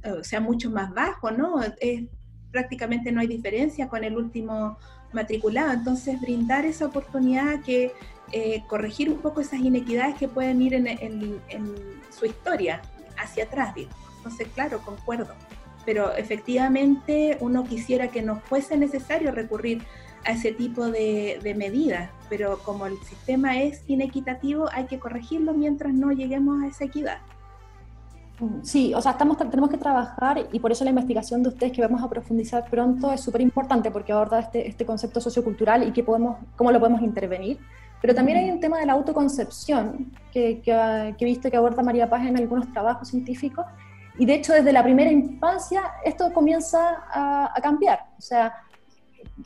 eh, 0.03 0.13
sea, 0.21 0.39
mucho 0.39 0.69
más 0.69 0.93
bajo, 0.93 1.31
¿no? 1.31 1.55
Prácticamente 2.51 3.11
no 3.11 3.21
hay 3.21 3.27
diferencia 3.27 3.87
con 3.87 4.03
el 4.03 4.15
último 4.15 4.77
matriculado. 5.13 5.73
Entonces, 5.73 6.19
brindar 6.19 6.65
esa 6.65 6.85
oportunidad 6.85 7.61
que 7.61 7.93
eh, 8.31 8.63
corregir 8.67 9.09
un 9.09 9.17
poco 9.17 9.41
esas 9.41 9.59
inequidades 9.59 10.15
que 10.15 10.27
pueden 10.27 10.61
ir 10.61 10.73
en, 10.75 11.41
su 12.11 12.25
historia 12.25 12.81
hacia 13.17 13.45
atrás, 13.45 13.73
Entonces, 14.17 14.47
claro, 14.53 14.81
concuerdo. 14.81 15.33
Pero 15.85 16.13
efectivamente 16.15 17.37
uno 17.39 17.63
quisiera 17.63 18.09
que 18.09 18.21
no 18.21 18.39
fuese 18.41 18.77
necesario 18.77 19.31
recurrir 19.31 19.81
a 20.25 20.31
ese 20.31 20.51
tipo 20.51 20.89
de, 20.91 21.39
medidas, 21.57 22.09
pero 22.29 22.59
como 22.59 22.85
el 22.85 22.97
sistema 23.03 23.61
es 23.61 23.83
inequitativo, 23.87 24.69
hay 24.71 24.85
que 24.85 24.99
corregirlo 24.99 25.53
mientras 25.53 25.93
no 25.93 26.11
lleguemos 26.11 26.61
a 26.63 26.67
esa 26.67 26.85
equidad. 26.85 27.19
Sí, 28.63 28.93
o 28.93 29.01
sea, 29.01 29.11
estamos, 29.13 29.37
tenemos 29.37 29.69
que 29.69 29.77
trabajar 29.77 30.47
y 30.51 30.59
por 30.59 30.71
eso 30.71 30.83
la 30.83 30.91
investigación 30.91 31.43
de 31.43 31.49
ustedes 31.49 31.73
que 31.73 31.81
vamos 31.81 32.01
a 32.01 32.09
profundizar 32.09 32.63
pronto 32.69 33.11
es 33.11 33.21
súper 33.21 33.41
importante 33.41 33.91
porque 33.91 34.13
aborda 34.13 34.39
este, 34.39 34.67
este 34.67 34.85
concepto 34.85 35.19
sociocultural 35.19 35.87
y 35.87 35.91
que 35.91 36.03
podemos, 36.03 36.37
cómo 36.55 36.71
lo 36.71 36.79
podemos 36.79 37.01
intervenir. 37.01 37.59
Pero 38.01 38.15
también 38.15 38.37
hay 38.37 38.49
un 38.49 38.61
tema 38.61 38.79
de 38.79 38.85
la 38.85 38.93
autoconcepción 38.93 40.11
que, 40.31 40.61
que, 40.61 41.15
he 41.19 41.25
visto 41.25 41.51
que 41.51 41.57
aborda 41.57 41.83
María 41.83 42.09
Paz 42.09 42.25
en 42.25 42.37
algunos 42.37 42.71
trabajos 42.71 43.09
científicos 43.09 43.65
y 44.17 44.25
de 44.25 44.35
hecho 44.35 44.53
desde 44.53 44.71
la 44.71 44.83
primera 44.83 45.11
infancia 45.11 45.81
esto 46.05 46.31
comienza 46.31 47.03
a, 47.11 47.51
a 47.53 47.61
cambiar. 47.61 47.99
O 48.17 48.21
sea, 48.21 48.53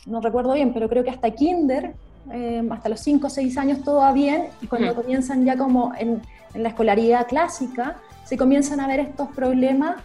no 0.06 0.22
recuerdo 0.22 0.54
bien, 0.54 0.74
pero 0.74 0.90
creo 0.90 1.04
que 1.04 1.10
hasta 1.10 1.32
kinder, 1.32 1.94
eh, 2.32 2.68
hasta 2.70 2.90
los 2.90 3.00
5 3.02 3.28
o 3.28 3.30
6 3.30 3.58
años 3.58 3.84
todo 3.84 3.98
va 4.00 4.12
bien, 4.12 4.48
y 4.62 4.68
cuando 4.68 4.96
comienzan 4.96 5.46
ya 5.46 5.58
como 5.58 5.94
en, 5.98 6.22
la 6.54 6.70
escolaridad 6.70 7.28
clásica, 7.28 7.98
se 8.24 8.38
comienzan 8.38 8.80
a 8.80 8.88
ver 8.88 9.00
estos 9.00 9.30
problemas, 9.30 9.98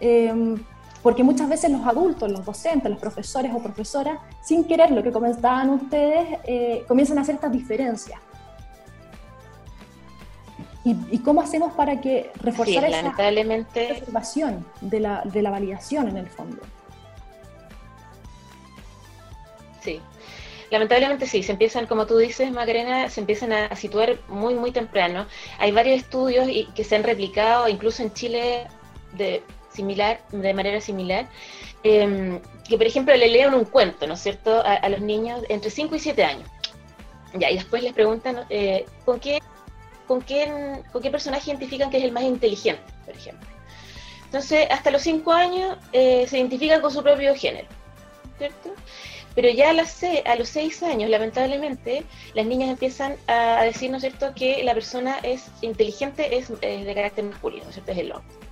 em, 0.00 0.56
porque 1.02 1.22
muchas 1.22 1.48
veces 1.48 1.70
los 1.70 1.86
adultos, 1.86 2.30
los 2.30 2.44
docentes, 2.44 2.90
los 2.90 2.98
profesores 2.98 3.52
o 3.54 3.58
profesoras, 3.58 4.18
sin 4.42 4.64
querer 4.64 4.90
lo 4.90 5.02
que 5.02 5.12
comentaban 5.12 5.70
ustedes, 5.70 6.38
eh, 6.44 6.84
comienzan 6.88 7.18
a 7.18 7.22
hacer 7.22 7.34
estas 7.34 7.52
diferencias. 7.52 8.20
¿Y, 10.86 11.18
cómo 11.20 11.40
hacemos 11.40 11.72
para 11.72 11.98
que 12.02 12.30
reforzar 12.42 12.84
esa 12.84 13.08
observación 13.08 14.66
de 14.82 15.00
la, 15.00 15.22
de 15.24 15.40
la 15.40 15.50
validación 15.50 16.08
en 16.08 16.18
el 16.18 16.28
fondo? 16.28 16.60
Lamentablemente 20.74 21.28
sí, 21.28 21.44
se 21.44 21.52
empiezan, 21.52 21.86
como 21.86 22.04
tú 22.04 22.16
dices, 22.16 22.50
Macarena, 22.50 23.08
se 23.08 23.20
empiezan 23.20 23.52
a 23.52 23.76
situar 23.76 24.18
muy, 24.26 24.54
muy 24.54 24.72
temprano. 24.72 25.28
Hay 25.60 25.70
varios 25.70 25.98
estudios 25.98 26.48
y, 26.48 26.66
que 26.74 26.82
se 26.82 26.96
han 26.96 27.04
replicado, 27.04 27.68
incluso 27.68 28.02
en 28.02 28.12
Chile, 28.12 28.66
de, 29.12 29.44
similar, 29.72 30.20
de 30.32 30.52
manera 30.52 30.80
similar, 30.80 31.28
em, 31.84 32.40
que 32.68 32.76
por 32.76 32.88
ejemplo 32.88 33.14
le 33.14 33.28
leen 33.28 33.54
un 33.54 33.66
cuento, 33.66 34.08
¿no 34.08 34.14
es 34.14 34.20
cierto?, 34.20 34.64
a, 34.66 34.88
los 34.88 35.00
niños 35.00 35.42
entre 35.48 35.70
5 35.70 35.94
y 35.94 36.00
7 36.00 36.24
años. 36.24 36.48
Ya, 37.34 37.52
y 37.52 37.54
después 37.54 37.80
les 37.80 37.92
preguntan 37.92 38.44
eh, 38.50 38.84
¿con, 39.04 39.20
qué, 39.20 39.38
con, 40.08 40.22
qué, 40.22 40.82
con 40.90 41.00
qué 41.00 41.10
personaje 41.12 41.52
identifican 41.52 41.88
que 41.88 41.98
es 41.98 42.02
el 42.02 42.10
más 42.10 42.24
inteligente, 42.24 42.82
por 43.06 43.14
ejemplo. 43.14 43.48
Entonces, 44.24 44.66
hasta 44.72 44.90
los 44.90 45.02
5 45.02 45.32
años 45.32 45.78
eh, 45.92 46.26
se 46.26 46.38
identifican 46.38 46.80
con 46.80 46.90
su 46.90 47.00
propio 47.00 47.32
género, 47.36 47.68
¿cierto? 48.38 48.74
Pero 49.34 49.48
ya 49.50 49.70
a, 49.70 49.72
las 49.72 50.02
a 50.02 50.36
los 50.36 50.48
seis 50.48 50.82
años, 50.82 51.10
lamentablemente, 51.10 52.04
las 52.34 52.46
niñas 52.46 52.70
empiezan 52.70 53.16
a, 53.26 53.62
decir, 53.64 53.90
¿no 53.90 53.96
es 53.96 54.02
cierto?, 54.02 54.32
que 54.34 54.62
la 54.62 54.74
persona 54.74 55.18
es 55.22 55.46
inteligente, 55.62 56.36
es, 56.36 56.48
de 56.60 56.92
carácter 56.94 57.24
masculino, 57.24 57.64
¿no 57.64 57.70
es 57.70 57.74
cierto?, 57.74 57.92
es 57.92 57.98
el 57.98 58.12
hombre. 58.12 58.44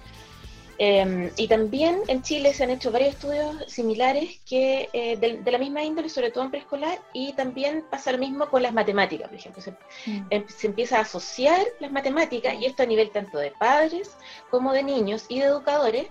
Em, 0.84 1.30
y 1.36 1.46
también 1.46 2.00
en 2.08 2.22
Chile 2.22 2.52
se 2.52 2.64
han 2.64 2.70
hecho 2.70 2.90
varios 2.90 3.14
estudios 3.14 3.54
similares 3.68 4.40
que 4.48 4.88
eh, 4.92 5.16
de, 5.16 5.52
la 5.52 5.58
misma 5.58 5.84
índole, 5.84 6.08
sobre 6.08 6.32
todo 6.32 6.42
en 6.42 6.50
preescolar, 6.50 6.98
y 7.12 7.34
también 7.34 7.84
pasa 7.88 8.10
lo 8.10 8.18
mismo 8.18 8.48
con 8.48 8.62
las 8.62 8.72
matemáticas, 8.72 9.28
por 9.28 9.38
ejemplo. 9.38 9.62
Se, 9.62 9.70
mm. 9.70 10.26
em, 10.30 10.48
se, 10.48 10.66
empieza 10.66 10.98
a 10.98 11.02
asociar 11.02 11.60
las 11.78 11.92
matemáticas, 11.92 12.54
y 12.58 12.64
esto 12.64 12.82
a 12.82 12.86
nivel 12.86 13.10
tanto 13.10 13.38
de 13.38 13.52
padres 13.52 14.10
como 14.50 14.72
de 14.72 14.82
niños 14.82 15.26
y 15.28 15.38
de 15.38 15.46
educadores, 15.46 16.06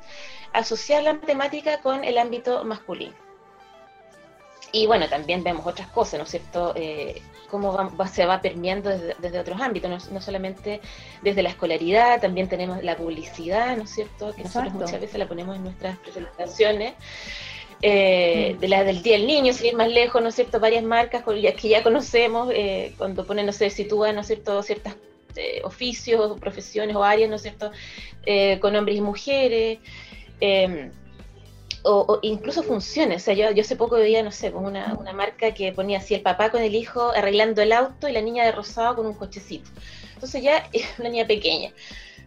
asociar 0.54 1.04
la 1.04 1.13
matemática 1.13 1.82
con 1.82 2.06
el 2.06 2.18
ámbito 2.18 2.63
masculino. 2.63 3.31
Y 4.72 4.88
bueno, 4.88 5.08
también 5.10 5.44
vemos 5.44 5.68
otras 5.68 5.88
cosas, 5.90 6.20
¿no 6.20 6.24
es 6.24 6.32
cierto? 6.32 6.74
Eh, 6.75 7.22
cómo 7.50 7.78
se 8.08 8.25
va 8.25 8.42
permeando 8.42 8.90
desde, 8.90 9.40
otros 9.40 9.60
ámbitos, 9.60 10.10
no, 10.10 10.22
solamente 10.22 10.80
desde 11.22 11.44
la 11.44 11.50
escolaridad, 11.50 12.22
también 12.22 12.48
tenemos 12.48 12.82
la 12.82 12.96
publicidad, 12.96 13.75
¿no 13.75 13.84
es 13.84 13.90
cierto? 13.90 14.34
Que 14.34 14.44
nosotros 14.44 14.74
muchas 14.74 15.01
veces 15.01 15.20
la 15.20 15.28
ponemos 15.28 15.58
en 15.58 15.63
nuestras 15.63 15.98
presentaciones. 15.98 16.94
Eh, 17.84 18.58
de 18.60 18.68
la 18.68 18.84
del 18.84 19.01
Día 19.01 19.18
del 19.18 19.25
Niño, 19.25 19.54
sin 19.54 19.66
ir 19.68 19.75
más 19.75 19.90
lejos, 19.90 20.22
¿no 20.22 20.30
es 20.30 20.36
cierto? 20.36 20.60
Varias 20.60 20.84
marcas 20.84 21.24
que 21.24 21.68
ya 21.68 21.82
conocemos, 21.82 22.51
eh, 22.54 22.94
cuando 22.96 23.25
ponen, 23.25 23.48
no 23.48 23.51
sé, 23.51 23.72
sitúan, 23.72 24.13
¿no 24.13 24.22
es 24.22 24.28
cierto?, 24.28 24.62
ciertas 24.62 24.96
eh, 25.36 25.62
oficios, 25.63 26.40
profesiones 26.40 26.96
o 26.96 27.04
áreas, 27.04 27.28
¿no 27.30 27.38
es 27.38 27.42
cierto?, 27.42 27.72
con 28.62 28.75
hombres 28.75 28.98
y 28.98 29.01
mujeres, 29.01 29.80
em, 31.84 31.92
o, 31.92 32.20
incluso 32.22 32.64
funciones. 32.64 33.24
O 33.24 33.26
sea, 33.26 33.34
yo, 33.34 33.52
yo 33.52 33.62
hace 33.62 33.76
poco 33.76 33.96
veía, 33.96 34.24
no 34.24 34.32
sé, 34.32 34.50
una, 34.50 34.96
una 35.00 35.14
marca 35.14 35.54
que 35.54 35.72
ponía 35.72 36.00
así 36.00 36.14
el 36.16 36.22
papá 36.22 36.52
con 36.52 36.62
el 36.62 36.76
hijo 36.76 37.12
arreglando 37.12 37.62
el 37.62 37.72
auto 37.72 38.08
y 38.08 38.12
la 38.14 38.22
niña 38.22 38.46
de 38.46 38.52
rosado 38.52 38.96
con 38.96 39.06
un 39.06 39.14
cochecito. 39.14 39.70
Entonces 40.14 40.44
ya 40.44 40.70
es 40.74 40.86
una 41.00 41.10
niña 41.10 41.28
pequeña. 41.28 41.72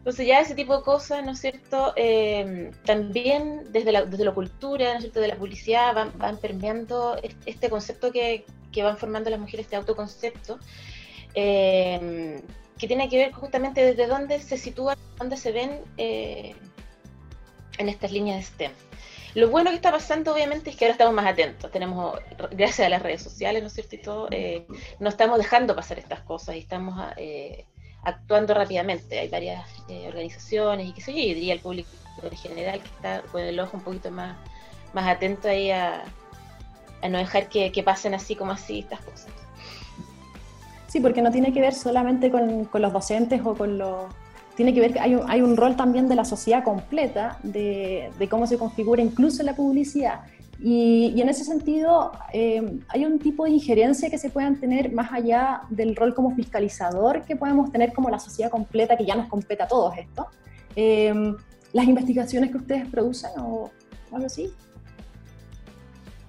Entonces 0.05 0.27
ya 0.27 0.41
ese 0.41 0.55
tipo 0.55 0.77
de 0.77 0.83
cosas, 0.83 1.25
¿no 1.25 1.33
es 1.33 1.41
cierto? 1.41 1.95
Eh, 1.97 2.71
también 2.85 3.63
desde 3.71 3.91
la, 3.91 4.05
desde 4.05 4.27
la 4.27 4.33
cultura, 4.33 4.91
¿no 4.91 4.97
es 4.97 5.01
cierto? 5.01 5.21
De 5.21 5.29
la 5.29 5.37
publicidad 5.37 5.95
van, 5.95 6.13
van 6.19 6.37
permeando 6.37 7.17
este 7.47 7.71
concepto 7.71 8.13
que, 8.13 8.45
que, 8.71 8.83
van 8.83 8.99
formando 8.99 9.31
las 9.31 9.41
mujeres, 9.41 9.65
este 9.65 9.77
autoconcepto, 9.77 10.59
eh, 11.35 12.43
que 12.77 12.87
tiene 12.87 13.09
que 13.09 13.17
ver 13.17 13.33
justamente 13.33 13.83
desde 13.83 14.07
dónde 14.07 14.41
se 14.41 14.59
sitúan, 14.59 14.99
dónde 15.17 15.39
se 15.39 15.53
ven 15.53 15.81
eh, 15.97 16.55
en 17.79 17.89
estas 17.89 18.13
líneas 18.13 18.37
de 18.37 18.43
STEM. 18.43 18.73
Lo 19.35 19.51
bueno 19.51 19.71
que 19.71 19.77
está 19.77 19.91
pasando, 19.91 20.33
obviamente, 20.33 20.71
es 20.71 20.77
que 20.77 20.85
ahora 20.85 20.93
estamos 20.93 21.15
más 21.15 21.27
atentos. 21.27 21.71
Tenemos, 21.71 22.19
gracias 22.53 22.87
a 22.87 22.89
las 22.89 23.03
redes 23.03 23.23
sociales, 23.23 23.63
¿no 23.63 23.67
es 23.67 23.75
cierto? 23.75 23.97
Y 23.97 23.99
todo, 23.99 24.29
no 25.01 25.09
estamos 25.09 25.39
dejando 25.39 25.75
pasar 25.75 25.99
estas 25.99 26.21
cosas 26.21 26.55
y 26.57 26.61
estamos 26.61 26.95
actuando 28.05 28.55
rápidamente. 28.55 29.19
Hay 29.19 29.29
varias 29.29 29.69
eh, 29.89 30.07
organizaciones 30.09 30.89
y 30.89 30.93
qué 30.93 31.01
sé 31.01 31.13
yo, 31.13 31.19
y 31.19 31.35
diría 31.35 31.55
el 31.55 31.61
público 31.61 31.89
en 32.23 32.37
general 32.37 32.81
que 32.81 32.89
está 32.89 33.23
con 33.33 33.43
el 33.43 33.59
ojo 33.59 33.77
un 33.77 33.83
poquito 33.83 34.11
más, 34.11 34.37
más 34.93 35.07
atento 35.09 35.49
ahí 35.49 35.71
a, 35.71 36.05
no 37.09 37.19
dejar 37.19 37.49
que, 37.49 37.83
pasen 37.85 38.15
así 38.15 38.35
como 38.35 38.53
así 38.53 38.81
estas 38.81 39.01
cosas. 39.01 39.31
Sí, 40.87 41.01
porque 41.01 41.23
no 41.23 41.31
tiene 41.31 41.53
que 41.53 41.61
ver 41.61 41.75
solamente 41.75 42.31
con, 42.31 42.69
los 42.73 42.93
docentes 42.93 43.41
o 43.45 43.55
con 43.55 43.79
los... 43.79 44.07
Tiene 44.57 44.73
que 44.73 44.81
ver, 44.81 44.99
hay 45.01 45.17
un, 45.17 45.29
hay 45.31 45.43
un 45.43 45.57
rol 45.57 45.77
también 45.77 46.09
de 46.09 46.15
la 46.15 46.25
sociedad 46.25 46.63
completa, 46.63 47.39
de, 47.43 48.11
cómo 48.31 48.47
se 48.47 48.57
configura 48.57 49.03
incluso 49.03 49.43
la 49.43 49.55
publicidad. 49.55 50.21
Y, 50.61 51.21
en 51.21 51.29
ese 51.29 51.45
sentido, 51.45 52.13
eh, 52.33 52.79
hay 52.89 53.05
un 53.05 53.19
tipo 53.19 53.45
de 53.45 53.51
injerencia 53.51 54.09
que 54.09 54.19
se 54.19 54.31
puedan 54.31 54.61
tener 54.61 54.93
más 54.93 55.13
allá 55.13 55.63
del 55.71 55.97
rol 55.97 56.15
como 56.15 56.35
fiscalizador 56.35 57.23
que 57.25 57.35
podemos 57.35 57.73
tener 57.73 57.93
como 57.93 58.09
la 58.09 58.21
sociedad 58.21 58.51
completa, 58.51 58.97
que 58.97 59.05
ya 59.05 59.17
nos 59.17 59.29
compete 59.29 59.65
a 59.65 59.69
todos 59.69 59.99
esto. 59.99 60.29
Eh, 60.77 61.13
las 61.73 61.87
investigaciones 61.87 62.51
que 62.51 62.57
ustedes 62.57 62.87
producen 62.89 63.31
o 63.39 63.71
algo 64.13 64.27
así. 64.27 64.53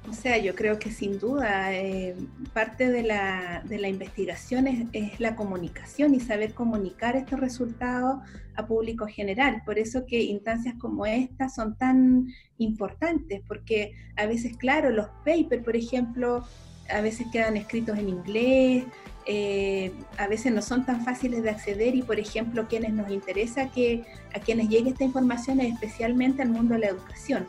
O 0.10 0.14
sea, 0.14 0.38
yo 0.38 0.54
creo 0.54 0.78
que 0.78 0.92
sin 0.92 1.20
duda 1.20 1.74
eh, 1.74 2.16
parte 2.54 2.92
de 2.92 3.02
la, 3.02 3.64
de 3.66 3.80
la 3.80 3.88
investigación 3.88 4.68
es, 4.68 5.20
la 5.20 5.36
comunicación 5.36 6.14
y 6.14 6.20
saber 6.20 6.54
comunicar 6.54 7.16
estos 7.16 7.40
resultados 7.40 8.20
a 8.56 8.68
público 8.68 9.08
general. 9.08 9.64
Por 9.66 9.80
eso 9.80 10.06
que 10.06 10.22
instancias 10.22 10.76
como 10.80 11.06
estas 11.06 11.56
son 11.56 11.76
tan 11.76 12.28
importantes, 12.60 13.42
porque 13.48 13.94
a 14.16 14.28
veces, 14.28 14.56
claro, 14.58 14.92
los 14.92 15.08
papers, 15.26 15.64
por 15.64 15.76
ejemplo, 15.76 16.44
a 16.90 17.02
veces 17.02 17.26
quedan 17.32 17.58
escritos 17.58 17.98
en 17.98 18.10
inglés, 18.10 18.84
eh, 19.26 19.92
a 20.20 20.28
veces 20.28 20.54
no 20.54 20.62
son 20.62 20.86
tan 20.86 21.04
fáciles 21.04 21.42
de 21.42 21.50
acceder 21.50 21.96
y, 21.96 22.04
por 22.04 22.20
ejemplo, 22.20 22.68
quienes 22.68 22.94
nos 22.94 23.10
interesa 23.10 23.72
que 23.72 24.04
a 24.36 24.40
quienes 24.40 24.70
llegue 24.70 24.92
esta 24.92 25.04
información 25.04 25.60
es 25.62 25.74
especialmente 25.74 26.44
al 26.44 26.50
mundo 26.50 26.76
de 26.76 26.82
la 26.82 26.88
educación 26.90 27.48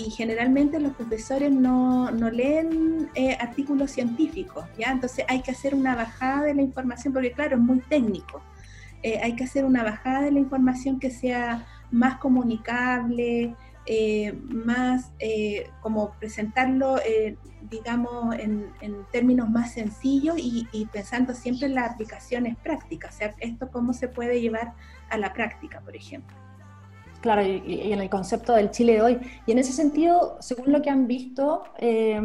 y 0.00 0.10
generalmente 0.10 0.80
los 0.80 0.92
profesores 0.94 1.50
no, 1.50 2.10
no 2.10 2.30
leen 2.30 3.10
eh, 3.14 3.36
artículos 3.40 3.90
científicos, 3.90 4.64
¿ya? 4.78 4.90
Entonces 4.90 5.24
hay 5.28 5.42
que 5.42 5.50
hacer 5.50 5.74
una 5.74 5.94
bajada 5.94 6.42
de 6.42 6.54
la 6.54 6.62
información, 6.62 7.12
porque 7.12 7.32
claro, 7.32 7.56
es 7.56 7.62
muy 7.62 7.80
técnico. 7.80 8.42
Eh, 9.02 9.20
hay 9.22 9.34
que 9.34 9.44
hacer 9.44 9.64
una 9.64 9.82
bajada 9.82 10.22
de 10.22 10.32
la 10.32 10.38
información 10.38 11.00
que 11.00 11.10
sea 11.10 11.66
más 11.90 12.18
comunicable, 12.18 13.54
eh, 13.84 14.32
más 14.48 15.10
como 15.80 16.12
presentarlo, 16.12 16.96
digamos, 17.68 18.36
en, 18.38 18.70
términos 19.10 19.50
más 19.50 19.72
sencillos 19.72 20.38
y, 20.38 20.68
y, 20.72 20.86
pensando 20.86 21.34
siempre 21.34 21.66
en 21.66 21.74
las 21.74 21.90
aplicaciones 21.92 22.56
prácticas, 22.56 23.14
o 23.14 23.18
sea, 23.18 23.34
esto 23.40 23.70
cómo 23.70 23.92
se 23.92 24.08
puede 24.08 24.40
llevar 24.40 24.74
a 25.10 25.18
la 25.18 25.32
práctica, 25.32 25.80
por 25.80 25.96
ejemplo. 25.96 26.41
Claro, 27.22 27.42
y, 27.42 27.92
en 27.92 28.00
el 28.00 28.10
concepto 28.10 28.52
del 28.52 28.70
Chile 28.72 28.94
de 28.94 29.02
hoy. 29.02 29.18
Y 29.46 29.52
en 29.52 29.58
ese 29.58 29.72
sentido, 29.72 30.36
según 30.40 30.72
lo 30.72 30.82
que 30.82 30.90
han 30.90 31.06
visto, 31.06 31.62
eh, 31.78 32.20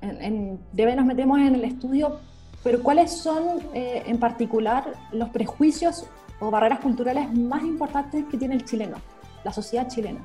en, 0.00 0.60
debe 0.72 0.96
nos 0.96 1.04
metemos 1.04 1.38
en 1.40 1.56
el 1.56 1.64
estudio, 1.64 2.20
pero 2.62 2.82
¿cuáles 2.82 3.10
son 3.10 3.60
eh, 3.74 4.04
en 4.06 4.18
particular 4.18 4.94
los 5.10 5.28
prejuicios 5.30 6.06
o 6.38 6.50
barreras 6.50 6.78
culturales 6.78 7.32
más 7.34 7.64
importantes 7.64 8.24
que 8.30 8.38
tiene 8.38 8.54
el 8.54 8.64
chileno, 8.64 8.98
la 9.42 9.52
sociedad 9.52 9.88
chilena? 9.88 10.24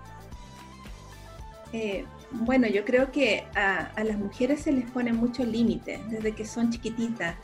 Eh, 1.74 2.06
bueno, 2.32 2.68
yo 2.68 2.86
creo 2.86 3.12
que 3.12 3.46
a, 3.56 3.88
a, 3.96 4.04
las 4.04 4.18
mujeres 4.20 4.62
se 4.62 4.72
les 4.72 4.90
pone 4.92 5.14
muchos 5.14 5.48
límites 5.48 6.00
desde 6.10 6.34
que 6.34 6.46
son 6.46 6.70
chiquititas, 6.70 7.36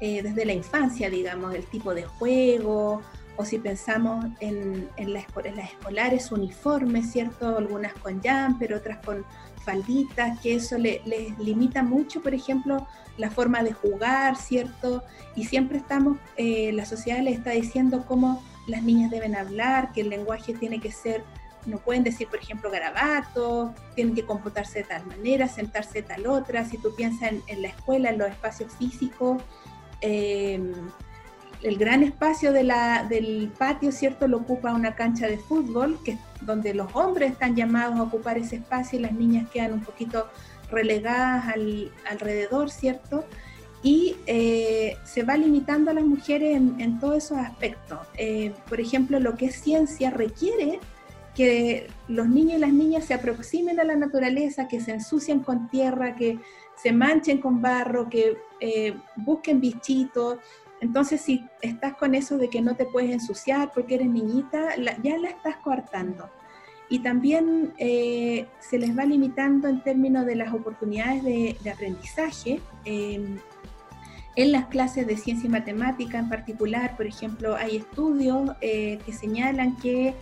eh, 0.00 0.22
desde 0.22 0.44
la 0.44 0.52
infancia, 0.52 1.10
digamos, 1.10 1.54
el 1.54 1.66
tipo 1.66 1.92
de 1.92 2.04
juego, 2.04 3.02
o 3.38 3.44
si 3.44 3.58
pensamos 3.58 4.26
en, 4.40 4.90
en, 4.96 5.12
las 5.14 5.24
escolares 5.24 6.32
uniformes, 6.32 7.12
¿cierto? 7.12 7.56
Algunas 7.56 7.92
con 7.94 8.20
jumper, 8.20 8.74
otras 8.74 8.98
con 8.98 9.24
falditas, 9.64 10.40
que 10.40 10.56
eso 10.56 10.76
les 10.76 11.06
limita 11.38 11.84
mucho, 11.84 12.20
por 12.20 12.34
ejemplo, 12.34 12.88
la 13.16 13.30
forma 13.30 13.62
de 13.62 13.72
jugar, 13.72 14.36
¿cierto? 14.36 15.04
Y 15.36 15.44
siempre 15.44 15.78
estamos, 15.78 16.18
eh, 16.36 16.72
la 16.72 16.84
sociedad 16.84 17.20
le 17.20 17.30
está 17.30 17.50
diciendo 17.50 18.04
cómo 18.08 18.42
las 18.66 18.82
niñas 18.82 19.12
deben 19.12 19.36
hablar, 19.36 19.92
que 19.92 20.00
el 20.00 20.08
lenguaje 20.08 20.52
tiene 20.52 20.80
que 20.80 20.90
ser, 20.90 21.22
no 21.64 21.78
pueden 21.78 22.02
decir, 22.02 22.26
por 22.26 22.40
ejemplo, 22.40 22.72
garabato, 22.72 23.72
tienen 23.94 24.16
que 24.16 24.24
comportarse 24.24 24.80
de 24.80 24.84
tal 24.84 25.06
manera, 25.06 25.46
sentarse 25.46 26.02
de 26.02 26.08
tal 26.08 26.26
otra, 26.26 26.64
si 26.64 26.76
tú 26.76 26.92
piensas 26.96 27.30
en, 27.30 27.42
en 27.46 27.62
la 27.62 27.68
escuela, 27.68 28.10
en 28.10 28.18
los 28.18 28.28
espacios 28.28 28.72
físicos, 28.76 29.40
eh, 30.00 30.60
el 31.62 31.76
gran 31.76 32.02
espacio 32.02 32.52
del 32.52 33.52
patio, 33.58 33.90
¿cierto?, 33.92 34.28
lo 34.28 34.38
ocupa 34.38 34.72
una 34.72 34.94
cancha 34.94 35.26
de 35.26 35.38
fútbol, 35.38 35.98
donde 36.40 36.74
los 36.74 36.94
hombres 36.94 37.32
están 37.32 37.56
llamados 37.56 37.98
a 37.98 38.02
ocupar 38.02 38.38
ese 38.38 38.56
espacio 38.56 38.98
y 38.98 39.02
las 39.02 39.12
niñas 39.12 39.48
quedan 39.50 39.72
un 39.72 39.80
poquito 39.80 40.28
relegadas 40.70 41.48
al, 41.48 41.90
alrededor, 42.08 42.70
¿cierto? 42.70 43.24
Y 43.82 44.16
eh, 44.26 44.96
se 45.04 45.22
va 45.22 45.36
limitando 45.36 45.90
a 45.90 45.94
las 45.94 46.04
mujeres 46.04 46.56
en, 46.56 46.98
todos 47.00 47.24
esos 47.24 47.38
aspectos. 47.38 47.98
Eh, 48.16 48.52
por 48.68 48.80
ejemplo, 48.80 49.20
lo 49.20 49.36
que 49.36 49.46
es 49.46 49.60
ciencia 49.60 50.10
requiere 50.10 50.80
que 51.34 51.88
los 52.08 52.28
niños 52.28 52.58
y 52.58 52.60
las 52.60 52.72
niñas 52.72 53.04
se 53.04 53.14
aproximen 53.14 53.78
a 53.78 53.84
la 53.84 53.94
naturaleza, 53.94 54.66
que 54.66 54.80
se 54.80 54.92
ensucien 54.92 55.40
con 55.40 55.68
tierra, 55.68 56.16
que 56.16 56.38
se 56.76 56.92
manchen 56.92 57.38
con 57.38 57.62
barro, 57.62 58.08
que 58.08 58.36
eh, 58.60 58.94
busquen 59.16 59.60
bichitos, 59.60 60.38
entonces, 60.80 61.20
si 61.20 61.44
estás 61.60 61.94
con 61.94 62.14
eso 62.14 62.38
de 62.38 62.48
que 62.48 62.60
no 62.60 62.76
te 62.76 62.86
puedes 62.86 63.10
ensuciar 63.10 63.72
porque 63.74 63.96
eres 63.96 64.08
niñita, 64.08 64.76
ya 65.02 65.18
la 65.18 65.30
estás 65.30 65.56
coartando. 65.56 66.30
Y 66.88 67.00
también 67.00 67.74
eh, 67.78 68.46
se 68.60 68.78
les 68.78 68.96
va 68.96 69.04
limitando 69.04 69.68
en 69.68 69.82
términos 69.82 70.24
de 70.24 70.36
las 70.36 70.54
oportunidades 70.54 71.22
de, 71.24 71.70
aprendizaje. 71.70 72.60
Em, 72.84 73.38
en 74.36 74.52
las 74.52 74.66
clases 74.66 75.06
de 75.06 75.16
ciencia 75.16 75.48
y 75.48 75.50
matemática 75.50 76.18
en 76.18 76.28
particular, 76.28 76.96
por 76.96 77.06
ejemplo, 77.06 77.56
hay 77.56 77.76
estudios 77.76 78.52
eh, 78.60 79.00
que 79.04 79.12
señalan 79.12 79.76
que 79.76 80.14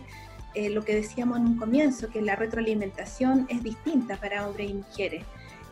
eh, 0.54 0.70
lo 0.70 0.82
que 0.84 0.94
decíamos 0.94 1.36
en 1.38 1.46
un 1.48 1.56
comienzo, 1.58 2.08
que 2.08 2.22
la 2.22 2.34
retroalimentación 2.34 3.46
es 3.50 3.62
distinta 3.62 4.16
para 4.16 4.48
hombres 4.48 4.70
y 4.70 4.74
mujeres. 4.74 5.24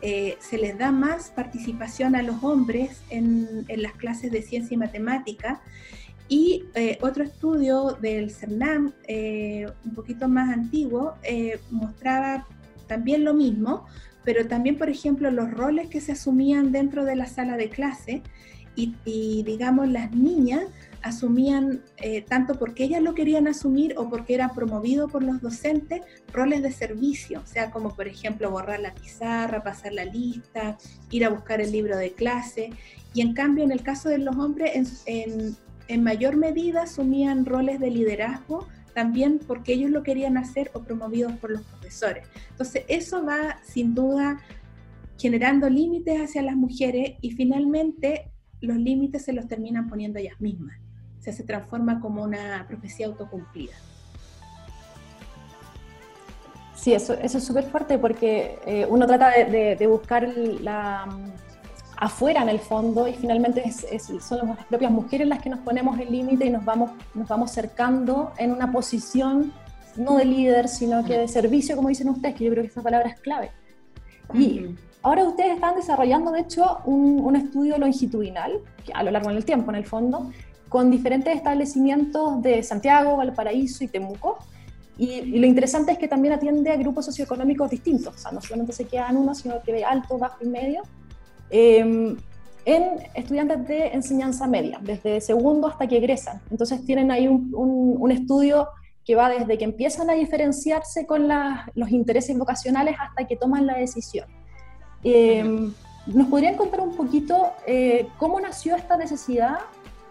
Eh, 0.07 0.37
se 0.39 0.59
les 0.59 0.77
da 0.77 0.91
más 0.91 1.31
participación 1.31 2.15
a 2.15 2.21
los 2.21 2.43
hombres 2.43 3.01
en, 3.09 3.65
las 3.75 3.93
clases 3.93 4.31
de 4.31 4.43
ciencia 4.43 4.75
y 4.75 4.77
matemática. 4.77 5.63
Y 6.29 6.65
eh, 6.75 6.99
otro 7.01 7.23
estudio 7.23 7.97
del 7.99 8.29
CERNAM, 8.29 8.93
eh, 9.07 9.65
un 9.83 9.95
poquito 9.95 10.27
más 10.27 10.53
antiguo, 10.53 11.15
mostraba 11.71 12.45
también 12.85 13.23
lo 13.23 13.33
mismo, 13.33 13.87
pero 14.23 14.45
también, 14.45 14.77
por 14.77 14.89
ejemplo, 14.89 15.31
los 15.31 15.49
roles 15.49 15.89
que 15.89 16.01
se 16.01 16.11
asumían 16.11 16.71
dentro 16.71 17.03
de 17.03 17.15
la 17.15 17.25
sala 17.25 17.57
de 17.57 17.69
clase 17.69 18.21
y, 18.75 18.95
y 19.05 19.43
digamos, 19.43 19.87
las 19.89 20.11
niñas 20.11 20.65
asumían, 21.05 21.83
eh, 21.97 22.23
tanto 22.23 22.57
porque 22.57 22.83
ellas 22.83 22.99
lo 22.99 23.13
querían 23.13 23.47
asumir 23.47 23.93
o 23.95 24.09
porque 24.09 24.33
era 24.33 24.49
promovido 24.55 25.07
por 25.07 25.21
los 25.21 25.39
docentes, 25.39 26.01
roles 26.33 26.63
de 26.63 26.71
servicio, 26.71 27.41
o 27.41 27.45
sea, 27.45 27.69
como 27.69 27.95
por 27.95 28.07
ejemplo 28.07 28.49
borrar 28.49 28.79
la 28.79 28.91
pizarra, 28.95 29.61
pasar 29.61 29.93
la 29.93 30.05
lista, 30.05 30.79
ir 31.11 31.23
a 31.23 31.29
buscar 31.29 31.61
el 31.61 31.71
libro 31.71 31.95
de 31.95 32.13
clase. 32.13 32.71
Y 33.13 33.21
en 33.21 33.33
cambio, 33.33 33.63
en 33.63 33.71
el 33.71 33.83
caso 33.83 34.09
de 34.09 34.17
los 34.17 34.35
hombres, 34.35 35.03
en, 35.05 35.55
en, 35.87 36.03
mayor 36.03 36.37
medida 36.37 36.81
asumían 36.81 37.45
roles 37.45 37.79
de 37.79 37.91
liderazgo 37.91 38.67
también 38.95 39.39
porque 39.45 39.73
ellos 39.73 39.91
lo 39.91 40.01
querían 40.01 40.37
hacer 40.37 40.71
o 40.73 40.81
promovidos 40.81 41.33
por 41.33 41.51
los 41.51 41.61
profesores. 41.61 42.27
Entonces, 42.49 42.83
eso 42.87 43.23
va 43.23 43.59
sin 43.63 43.93
duda 43.93 44.41
generando 45.19 45.69
límites 45.69 46.19
hacia 46.19 46.41
las 46.41 46.55
mujeres 46.55 47.13
y 47.21 47.29
finalmente 47.31 48.31
los 48.65 48.77
límites 48.77 49.23
se 49.23 49.33
los 49.33 49.47
terminan 49.47 49.87
poniendo 49.89 50.19
ellas 50.19 50.39
mismas. 50.39 50.77
O 51.19 51.23
sea, 51.23 51.33
se 51.33 51.43
transforma 51.43 51.99
como 51.99 52.23
una 52.23 52.65
profecía 52.67 53.07
autocumplida. 53.07 53.73
Sí, 56.75 56.93
eso, 56.93 57.13
eso 57.13 57.37
es 57.37 57.43
súper 57.43 57.63
fuerte 57.63 57.97
porque 57.97 58.59
eh, 58.65 58.85
uno 58.87 59.07
trata 59.07 59.31
de, 59.31 59.87
buscar 59.87 60.27
la, 60.61 61.07
afuera 61.97 62.41
en 62.43 62.49
el 62.49 62.59
fondo 62.59 63.07
y 63.07 63.13
finalmente 63.13 63.63
son 63.71 64.49
las 64.49 64.65
propias 64.65 64.91
mujeres 64.91 65.27
las 65.27 65.41
que 65.41 65.49
nos 65.49 65.59
ponemos 65.59 65.97
el 65.99 66.11
límite 66.11 66.45
y 66.45 66.49
nos 66.49 66.65
vamos, 66.65 66.91
nos 67.13 67.27
vamos 67.27 67.51
cercando 67.51 68.33
en 68.37 68.51
una 68.51 68.71
posición 68.71 69.53
no 69.95 70.17
de 70.17 70.25
líder, 70.25 70.67
sino 70.67 71.03
que 71.05 71.17
de 71.17 71.27
servicio, 71.27 71.75
como 71.75 71.89
dicen 71.89 72.09
ustedes, 72.09 72.35
que 72.35 72.43
yo 72.43 72.51
creo 72.51 72.63
que 72.63 72.69
esa 72.69 72.83
palabra 72.83 73.09
es 73.09 73.19
clave. 73.21 73.51
Y 74.33 74.75
ahora 75.05 75.23
ustedes 75.23 75.53
están 75.53 75.75
desarrollando, 75.75 76.31
de 76.31 76.39
hecho, 76.39 76.79
un, 76.85 77.19
un 77.23 77.35
estudio 77.35 77.77
longitudinal, 77.77 78.59
a 78.91 79.03
lo 79.03 79.11
largo 79.11 79.29
del 79.29 79.45
tiempo 79.45 79.69
en 79.69 79.77
el 79.77 79.85
fondo, 79.85 80.31
con 80.67 80.89
diferentes 80.89 81.35
establecimientos 81.35 82.41
de 82.41 82.63
Santiago, 82.63 83.15
Valparaíso 83.15 83.83
y 83.83 83.87
Temuco, 83.87 84.39
y, 84.97 85.21
lo 85.39 85.45
interesante 85.45 85.91
es 85.91 85.99
que 85.99 86.07
también 86.07 86.33
atiende 86.33 86.71
a 86.71 86.75
grupos 86.75 87.05
socioeconómicos 87.05 87.69
distintos, 87.69 88.15
o 88.15 88.17
sea, 88.17 88.31
no 88.31 88.41
solamente 88.41 88.73
se 88.73 88.85
queda 88.85 89.07
en 89.09 89.17
uno, 89.17 89.35
sino 89.35 89.61
que 89.61 89.73
ve 89.73 89.85
alto, 89.85 90.17
bajo 90.17 90.43
y 90.43 90.47
medio, 90.47 90.81
em, 91.51 92.17
en 92.65 92.83
estudiantes 93.13 93.67
de 93.67 93.89
enseñanza 93.89 94.47
media, 94.47 94.79
desde 94.81 95.21
segundo 95.21 95.67
hasta 95.67 95.85
que 95.85 95.97
egresan. 95.97 96.41
Entonces 96.49 96.83
tienen 96.83 97.11
ahí 97.11 97.27
un, 97.27 97.53
un, 97.53 98.11
estudio 98.11 98.69
que 99.05 99.13
va 99.13 99.29
desde 99.29 99.55
que 99.59 99.65
empiezan 99.65 100.09
a 100.09 100.13
diferenciarse 100.13 101.05
con 101.05 101.27
los 101.75 101.91
intereses 101.91 102.35
vocacionales 102.35 102.95
hasta 102.99 103.27
que 103.27 103.35
toman 103.35 103.67
la 103.67 103.77
decisión. 103.77 104.25
Em, 105.07 105.71
¿Nos 106.07 106.27
podrían 106.27 106.55
contar 106.55 106.81
un 106.81 106.95
poquito 106.95 107.53
eh, 107.67 108.07
cómo 108.17 108.39
nació 108.39 108.75
esta 108.75 108.97
necesidad 108.97 109.59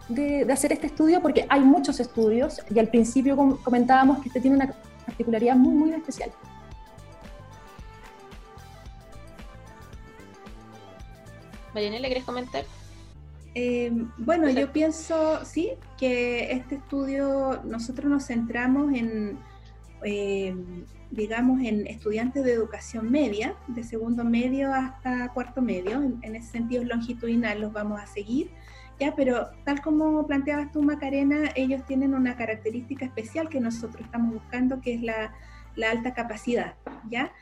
de, 0.08 0.46
hacer 0.52 0.72
este 0.72 0.86
estudio 0.86 1.20
porque 1.20 1.46
hay 1.48 1.60
muchos 1.60 1.98
estudios 1.98 2.60
y 2.72 2.78
al 2.78 2.88
principio 2.88 3.36
comentábamos 3.62 4.20
que 4.20 4.28
este 4.28 4.40
tiene 4.40 4.56
una 4.56 4.72
particularidad 5.04 5.56
muy, 5.56 5.74
muy 5.74 5.90
especial. 5.92 6.30
Marianela, 11.74 12.06
¿quieres 12.06 12.24
comentar? 12.24 12.64
Eh, 13.56 13.90
bueno, 14.18 14.48
yo 14.50 14.72
pienso, 14.72 15.44
sí, 15.44 15.72
que 15.98 16.52
este 16.52 16.76
estudio 16.76 17.60
nosotros 17.64 18.08
nos 18.08 18.26
centramos 18.26 18.92
en, 18.94 19.38
eh, 20.04 20.54
digamos, 21.14 21.62
en 21.62 21.86
estudiantes 21.86 22.44
de 22.44 22.52
educación 22.52 23.10
media, 23.10 23.54
de 23.68 23.82
segundo 23.82 24.24
medio 24.24 24.72
hasta 24.72 25.32
cuarto 25.32 25.62
medio, 25.62 26.02
en, 26.02 26.36
ese 26.36 26.50
sentido 26.52 26.84
longitudinal 26.84 27.60
los 27.60 27.72
vamos 27.72 28.00
a 28.00 28.06
seguir 28.06 28.50
¿ya? 28.98 29.14
Pero 29.14 29.48
tal 29.64 29.80
como 29.80 30.26
planteabas 30.26 30.70
tú, 30.72 30.82
Macarena, 30.82 31.50
ellos 31.54 31.84
tienen 31.86 32.14
una 32.14 32.36
característica 32.36 33.04
especial 33.04 33.48
que 33.48 33.60
nosotros 33.60 34.04
estamos 34.04 34.34
buscando, 34.34 34.80
que 34.80 34.94
es 34.94 35.02
la, 35.02 35.34
alta 35.88 36.14
capacidad, 36.14 36.74
¿ya? 37.10 37.32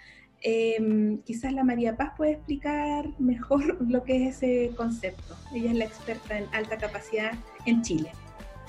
Em, 0.40 1.18
quizás 1.22 1.52
la 1.52 1.62
María 1.62 1.96
Paz 1.96 2.12
puede 2.16 2.32
explicar 2.32 3.06
mejor 3.18 3.78
lo 3.88 4.02
que 4.04 4.28
es 4.28 4.42
ese 4.42 4.74
concepto. 4.76 5.36
Ella 5.54 5.70
es 5.70 5.76
la 5.76 5.84
experta 5.84 6.38
en 6.38 6.46
alta 6.52 6.78
capacidad 6.78 7.32
en 7.66 7.82
Chile. 7.82 8.10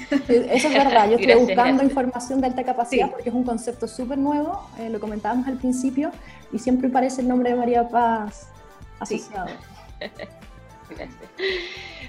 Eso 0.10 0.67
es 0.67 0.73
verdad, 0.73 1.10
yo 1.10 1.17
estoy 1.19 1.36
buscando 1.36 1.84
información 1.84 2.41
de 2.41 2.47
alta 2.47 2.63
capacidad 2.63 3.10
porque 3.12 3.29
es 3.29 3.36
un 3.36 3.43
concepto 3.43 3.88
súper 3.88 4.17
nuevo, 4.17 4.67
eh, 4.79 4.89
lo 4.89 4.99
comentábamos 4.99 5.47
al 5.47 5.58
principio, 5.58 6.12
y 6.51 6.60
siempre 6.60 6.89
parece 6.89 7.21
el 7.21 7.27
nombre 7.27 7.51
de 7.51 7.56
María 7.56 7.88
Paz 7.88 8.49
asociado. 8.99 9.47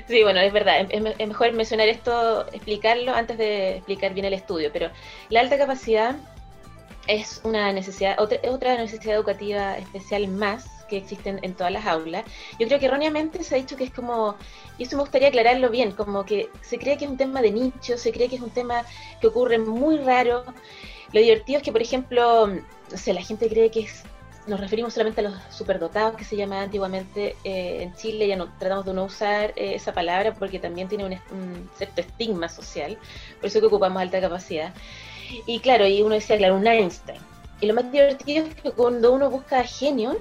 Sí, 0.06 0.22
bueno, 0.22 0.40
es 0.40 0.52
verdad. 0.52 0.86
Es, 0.90 1.28
mejor 1.28 1.52
mencionar 1.52 1.88
esto, 1.88 2.46
explicarlo 2.52 3.14
antes 3.14 3.38
de 3.38 3.76
explicar 3.76 4.12
bien 4.12 4.26
el 4.26 4.34
estudio. 4.34 4.70
Pero 4.70 4.90
la 5.30 5.40
alta 5.40 5.56
capacidad 5.56 6.16
es 7.06 7.40
una 7.44 7.72
necesidad, 7.72 8.20
otra, 8.20 8.38
otra 8.50 8.76
necesidad 8.76 9.14
educativa 9.14 9.78
especial 9.78 10.28
más 10.28 10.73
existen 10.96 11.40
en 11.42 11.54
todas 11.54 11.72
las 11.72 11.86
aulas. 11.86 12.24
Yo 12.58 12.66
creo 12.66 12.78
que 12.78 12.86
erróneamente 12.86 13.42
se 13.42 13.54
ha 13.54 13.58
dicho 13.58 13.76
que 13.76 13.84
es 13.84 13.90
como, 13.90 14.36
y 14.78 14.84
eso 14.84 14.96
me 14.96 15.02
gustaría 15.02 15.28
aclararlo 15.28 15.70
bien, 15.70 15.92
como 15.92 16.24
que 16.24 16.48
se 16.62 16.78
cree 16.78 16.96
que 16.96 17.04
es 17.04 17.10
un 17.10 17.16
tema 17.16 17.42
de 17.42 17.50
nicho, 17.50 17.98
se 17.98 18.12
cree 18.12 18.28
que 18.28 18.36
es 18.36 18.42
un 18.42 18.50
tema 18.50 18.84
que 19.20 19.26
ocurre 19.28 19.58
muy 19.58 19.98
raro. 19.98 20.44
Lo 21.12 21.20
divertido 21.20 21.58
es 21.58 21.64
que, 21.64 21.72
por 21.72 21.82
ejemplo, 21.82 22.46
no 22.46 23.12
la 23.12 23.22
gente 23.22 23.48
cree 23.48 23.70
que 23.70 23.80
es 23.80 24.04
nos 24.46 24.60
referimos 24.60 24.92
solamente 24.92 25.20
a 25.20 25.24
los 25.24 25.34
superdotados 25.50 26.16
que 26.16 26.24
se 26.24 26.36
llamaba 26.36 26.62
antiguamente 26.62 27.36
eh, 27.44 27.82
en 27.82 27.94
Chile, 27.94 28.28
ya 28.28 28.36
no 28.36 28.52
tratamos 28.58 28.84
de 28.84 28.92
no 28.92 29.04
usar 29.04 29.52
eh, 29.56 29.74
esa 29.74 29.92
palabra 29.92 30.34
porque 30.34 30.58
también 30.58 30.88
tiene 30.88 31.04
un, 31.04 31.70
cierto 31.76 32.00
estigma 32.00 32.48
social, 32.48 32.98
por 33.40 33.46
eso 33.46 33.60
que 33.60 33.66
ocupamos 33.66 34.02
alta 34.02 34.20
capacidad. 34.20 34.74
Y 35.46 35.60
claro, 35.60 35.86
y 35.86 36.02
uno 36.02 36.14
decía, 36.14 36.36
claro, 36.36 36.56
un 36.56 36.66
Einstein. 36.66 37.20
Y 37.60 37.66
lo 37.66 37.74
más 37.74 37.90
divertido 37.90 38.44
es 38.44 38.54
que 38.54 38.70
cuando 38.72 39.12
uno 39.12 39.30
busca 39.30 39.64
genio, 39.64 40.18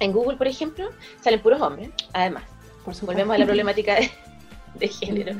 en 0.00 0.12
Google, 0.12 0.36
por 0.36 0.46
ejemplo, 0.46 0.90
salen 1.20 1.40
puros 1.40 1.60
hombres, 1.60 1.90
además. 2.12 2.44
Por 2.84 2.98
Volvemos 3.02 3.34
a 3.34 3.38
la 3.38 3.44
problemática 3.44 3.96
de, 4.74 4.88
género. 4.88 5.36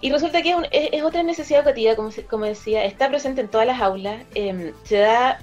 Y 0.00 0.10
resulta 0.10 0.42
que 0.42 0.54
es, 0.72 1.02
otra 1.02 1.22
necesidad 1.22 1.60
educativa, 1.60 1.96
como, 1.96 2.10
como 2.28 2.44
decía, 2.44 2.84
está 2.84 3.08
presente 3.08 3.40
en 3.40 3.48
todas 3.48 3.66
las 3.66 3.80
aulas, 3.80 4.24
em, 4.34 4.72
se 4.84 4.98
da 4.98 5.38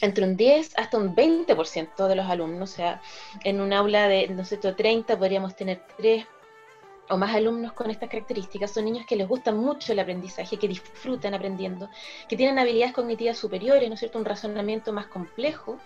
entre 0.00 0.24
un 0.24 0.36
10 0.36 0.78
hasta 0.78 0.98
un 0.98 1.14
20% 1.14 2.06
de 2.06 2.14
los 2.14 2.26
alumnos, 2.26 2.70
o 2.70 2.76
sea, 2.76 3.00
en 3.44 3.60
un 3.60 3.72
aula 3.72 4.08
de, 4.08 4.28
no 4.28 4.44
sé, 4.44 4.58
30 4.58 5.18
podríamos 5.18 5.56
tener 5.56 5.82
3 5.96 6.26
o 7.08 7.16
más 7.16 7.34
alumnos 7.34 7.72
con 7.72 7.90
estas 7.90 8.08
características. 8.08 8.72
Son 8.72 8.84
niños 8.84 9.06
que 9.06 9.16
les 9.16 9.28
gusta 9.28 9.52
mucho 9.52 9.92
el 9.92 9.98
aprendizaje, 10.00 10.58
que 10.58 10.68
disfrutan 10.68 11.34
aprendiendo, 11.34 11.88
que 12.28 12.36
tienen 12.36 12.58
habilidades 12.58 12.94
cognitivas 12.94 13.38
superiores, 13.38 13.88
¿no 13.88 13.94
es 13.94 14.00
cierto?, 14.00 14.18
un 14.18 14.24
razonamiento 14.24 14.92
más 14.92 15.06
complejo, 15.06 15.78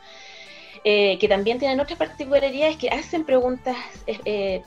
eh, 0.85 1.19
que 1.19 1.29
también 1.29 1.59
tienen 1.59 1.81
otras 1.81 1.99
particularidades, 1.99 2.77
que 2.77 2.89
hacen 2.89 3.25
preguntas 3.25 3.77
eh, 4.07 4.21
eh 4.25 4.63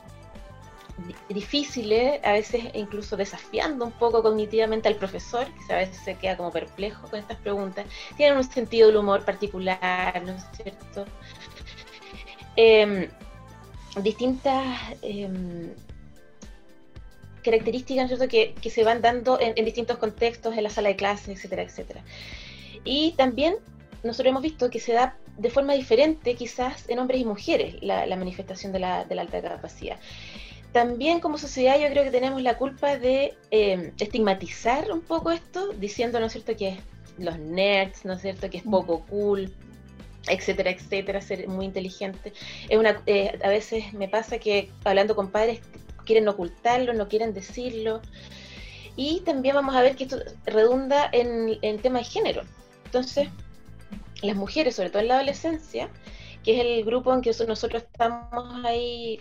difíciles, 1.30 2.20
a 2.24 2.34
veces 2.34 2.66
incluso 2.74 3.18
desafiando 3.18 3.86
un 3.86 3.92
poco 3.92 4.22
cognitivamente 4.22 4.88
al 4.88 4.96
profesor, 4.96 5.48
que 5.68 5.74
a 5.74 5.78
veces 5.78 5.98
se 5.98 6.16
queda 6.16 6.38
como 6.38 6.52
perplejo 6.52 7.08
con 7.08 7.20
estas 7.20 7.38
preguntas, 7.38 7.86
tienen 8.16 8.38
un 8.38 8.44
sentido 8.44 8.88
del 8.88 8.98
humor 8.98 9.26
particular, 9.26 10.22
¿no 10.24 10.34
es 10.34 10.44
cierto? 10.56 11.06
Em, 12.56 13.10
distintas 14.02 14.78
em, 15.02 15.74
características 17.44 18.12
¿no 18.12 18.28
que, 18.28 18.54
que, 18.54 18.70
se 18.70 18.84
van 18.84 19.02
dando 19.02 19.40
en, 19.40 19.54
distintos 19.66 19.98
contextos, 19.98 20.56
en 20.56 20.64
la 20.64 20.70
sala 20.70 20.90
de 20.90 20.96
clases, 20.96 21.30
etcétera, 21.30 21.64
etcétera. 21.64 22.04
Y 22.84 23.14
también 23.14 23.56
nosotros 24.04 24.32
hemos 24.32 24.44
visto 24.44 24.70
que 24.70 24.80
se 24.80 24.94
da 24.94 25.18
de 25.38 25.50
forma 25.50 25.74
diferente 25.74 26.36
quizás 26.36 26.90
en 26.90 27.00
hombres 27.00 27.22
y 27.22 27.26
mujeres 27.26 27.76
la, 27.82 28.16
manifestación 28.16 28.72
de 28.72 28.80
la, 28.80 29.06
de 29.06 29.16
la 29.16 29.22
alta 29.22 29.42
capacidad 29.42 29.98
también 30.74 31.20
como 31.20 31.38
sociedad 31.38 31.80
yo 31.80 31.88
creo 31.90 32.04
que 32.04 32.12
tenemos 32.12 32.42
la 32.42 32.58
culpa 32.58 32.98
de 32.98 33.36
eh, 33.52 33.94
estigmatizar 34.00 34.92
un 34.92 35.02
poco 35.02 35.32
esto, 35.32 35.72
diciendo, 35.74 36.20
¿no 36.20 36.26
es 36.26 36.34
cierto?, 36.34 36.58
que 36.58 36.78
los 37.20 37.38
nerds, 37.38 38.04
¿no 38.06 38.14
es 38.14 38.22
cierto?, 38.22 38.50
que 38.50 38.58
es 38.58 38.66
mm. 38.66 38.72
poco 38.72 39.06
cool, 39.06 39.54
etcétera, 40.28 40.72
etcétera, 40.72 41.22
ser 41.22 41.48
muy 41.48 41.66
inteligente. 41.66 42.34
Es 42.68 42.78
una, 42.78 43.02
eh, 43.06 43.40
a 43.44 43.50
veces 43.50 43.94
me 43.94 44.08
pasa 44.08 44.40
que 44.40 44.72
hablando 44.84 45.16
con 45.16 45.30
padres 45.30 45.62
quieren 46.06 46.28
ocultarlo, 46.28 46.94
no 46.94 47.08
quieren 47.08 47.34
decirlo. 47.34 48.02
Y 48.96 49.22
también 49.22 49.56
vamos 49.56 49.76
a 49.76 49.82
ver 49.82 49.96
que 49.96 50.04
esto 50.06 50.18
redunda 50.46 51.08
en, 51.12 51.58
en 51.62 51.80
tema 51.80 52.00
de 52.00 52.06
género. 52.06 52.42
Entonces, 52.86 53.30
las 54.24 54.36
mujeres, 54.36 54.76
sobre 54.76 54.90
todo 54.90 55.02
en 55.02 55.10
la 55.10 55.16
adolescencia, 55.16 55.90
que 56.44 56.56
es 56.56 56.66
el 56.66 56.84
grupo 56.84 57.14
en 57.14 57.22
que 57.22 57.32
nosotros 57.48 57.84
estamos 57.84 58.66
ahí 58.66 59.20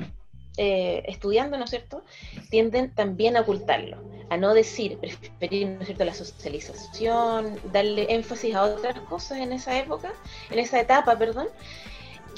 eh, 0.56 1.02
estudiando, 1.06 1.56
¿no 1.56 1.64
es 1.64 1.70
cierto?, 1.70 2.04
tienden 2.50 2.94
también 2.94 3.36
a 3.36 3.40
ocultarlo, 3.40 3.98
a 4.28 4.36
no 4.36 4.54
decir, 4.54 4.98
preferir, 4.98 5.68
¿no 5.68 5.80
es 5.80 5.86
cierto?, 5.86 6.04
la 6.04 6.14
socialización, 6.14 7.58
darle 7.72 8.06
énfasis 8.10 8.54
a 8.54 8.64
otras 8.64 8.98
cosas 9.00 9.38
en 9.38 9.52
esa 9.52 9.78
época, 9.78 10.12
en 10.50 10.58
esa 10.58 10.80
etapa, 10.80 11.16
perdón, 11.16 11.48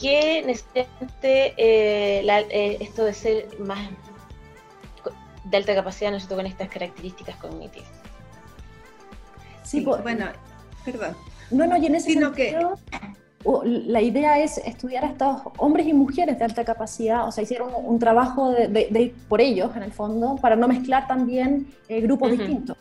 que 0.00 0.42
necesariamente 0.44 1.54
eh, 1.56 2.26
eh, 2.50 2.78
esto 2.80 3.04
de 3.04 3.14
ser 3.14 3.58
más 3.58 3.90
de 5.44 5.56
alta 5.56 5.74
capacidad, 5.74 6.10
¿no 6.10 6.16
es 6.16 6.22
cierto?, 6.22 6.36
con 6.36 6.46
estas 6.46 6.68
características 6.68 7.36
cognitivas. 7.36 7.88
Sí, 9.64 9.80
pues, 9.80 10.02
bueno, 10.02 10.26
perdón. 10.84 11.16
No, 11.50 11.66
no, 11.66 11.76
y 11.76 11.86
en 11.86 11.94
ese 11.94 12.12
sentido, 12.12 12.32
que 12.32 12.56
la 13.64 14.00
idea 14.00 14.42
es 14.42 14.58
estudiar 14.58 15.04
a 15.04 15.08
estos 15.08 15.42
hombres 15.58 15.86
y 15.86 15.92
mujeres 15.92 16.38
de 16.38 16.44
alta 16.44 16.64
capacidad, 16.64 17.28
o 17.28 17.32
sea, 17.32 17.44
hicieron 17.44 17.70
un, 17.74 17.98
trabajo 17.98 18.50
de, 18.50 19.14
por 19.28 19.40
ellos, 19.40 19.76
en 19.76 19.82
el 19.82 19.92
fondo, 19.92 20.36
para 20.36 20.56
no 20.56 20.66
mezclar 20.66 21.06
también 21.06 21.66
eh, 21.88 22.00
grupos 22.00 22.30
distintos. 22.30 22.76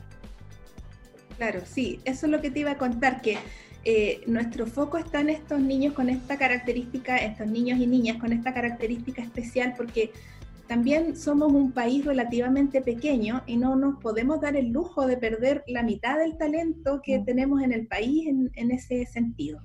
Claro, 1.37 1.61
sí, 1.65 1.99
eso 2.05 2.25
es 2.27 2.31
lo 2.31 2.39
que 2.41 2.51
te 2.51 2.59
iba 2.59 2.71
a 2.71 2.77
contar, 2.77 3.21
que 3.21 3.37
eh, 3.83 4.21
nuestro 4.27 4.65
foco 4.65 4.97
está 4.97 5.19
en 5.19 5.29
estos 5.29 5.59
niños 5.59 5.93
con 5.93 6.09
esta 6.09 6.37
característica, 6.37 7.17
estos 7.17 7.47
niños 7.47 7.79
y 7.79 7.87
niñas 7.87 8.17
con 8.17 8.31
esta 8.31 8.53
característica 8.53 9.21
especial, 9.21 9.73
porque 9.75 10.11
también 10.67 11.15
somos 11.15 11.51
un 11.51 11.71
país 11.71 12.05
relativamente 12.05 12.81
pequeño 12.81 13.43
y 13.45 13.57
no 13.57 13.75
nos 13.75 13.99
podemos 14.01 14.39
dar 14.39 14.55
el 14.55 14.69
lujo 14.69 15.05
de 15.05 15.17
perder 15.17 15.63
la 15.67 15.83
mitad 15.83 16.17
del 16.17 16.37
talento 16.37 17.01
que 17.03 17.19
mm. 17.19 17.25
tenemos 17.25 17.61
en 17.61 17.73
el 17.73 17.87
país 17.87 18.27
en, 18.27 18.71
ese 18.71 19.05
sentido. 19.05 19.61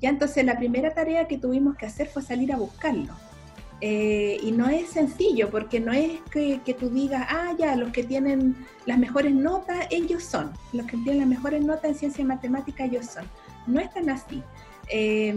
Ya 0.00 0.08
entonces 0.08 0.44
la 0.44 0.56
primera 0.56 0.94
tarea 0.94 1.28
que 1.28 1.38
tuvimos 1.38 1.76
que 1.76 1.86
hacer 1.86 2.08
fue 2.08 2.22
salir 2.22 2.52
a 2.52 2.56
buscarlo. 2.56 3.14
Eh, 3.82 4.38
y 4.42 4.52
no 4.52 4.68
es 4.68 4.90
sencillo, 4.90 5.50
porque 5.50 5.80
no 5.80 5.92
es 5.92 6.20
que, 6.30 6.60
que, 6.64 6.74
tú 6.74 6.90
digas, 6.90 7.26
ah, 7.30 7.54
ya, 7.58 7.76
los 7.76 7.92
que 7.92 8.04
tienen 8.04 8.54
las 8.84 8.98
mejores 8.98 9.34
notas, 9.34 9.86
ellos 9.90 10.22
son. 10.22 10.52
Los 10.72 10.86
que 10.86 10.98
tienen 10.98 11.20
las 11.20 11.28
mejores 11.28 11.64
notas 11.64 11.92
en 11.92 11.94
ciencia 11.94 12.22
y 12.22 12.26
matemática, 12.26 12.84
ellos 12.84 13.06
son. 13.06 13.24
No 13.66 13.80
es 13.80 13.90
tan 13.92 14.10
así. 14.10 14.42
Eh, 14.90 15.34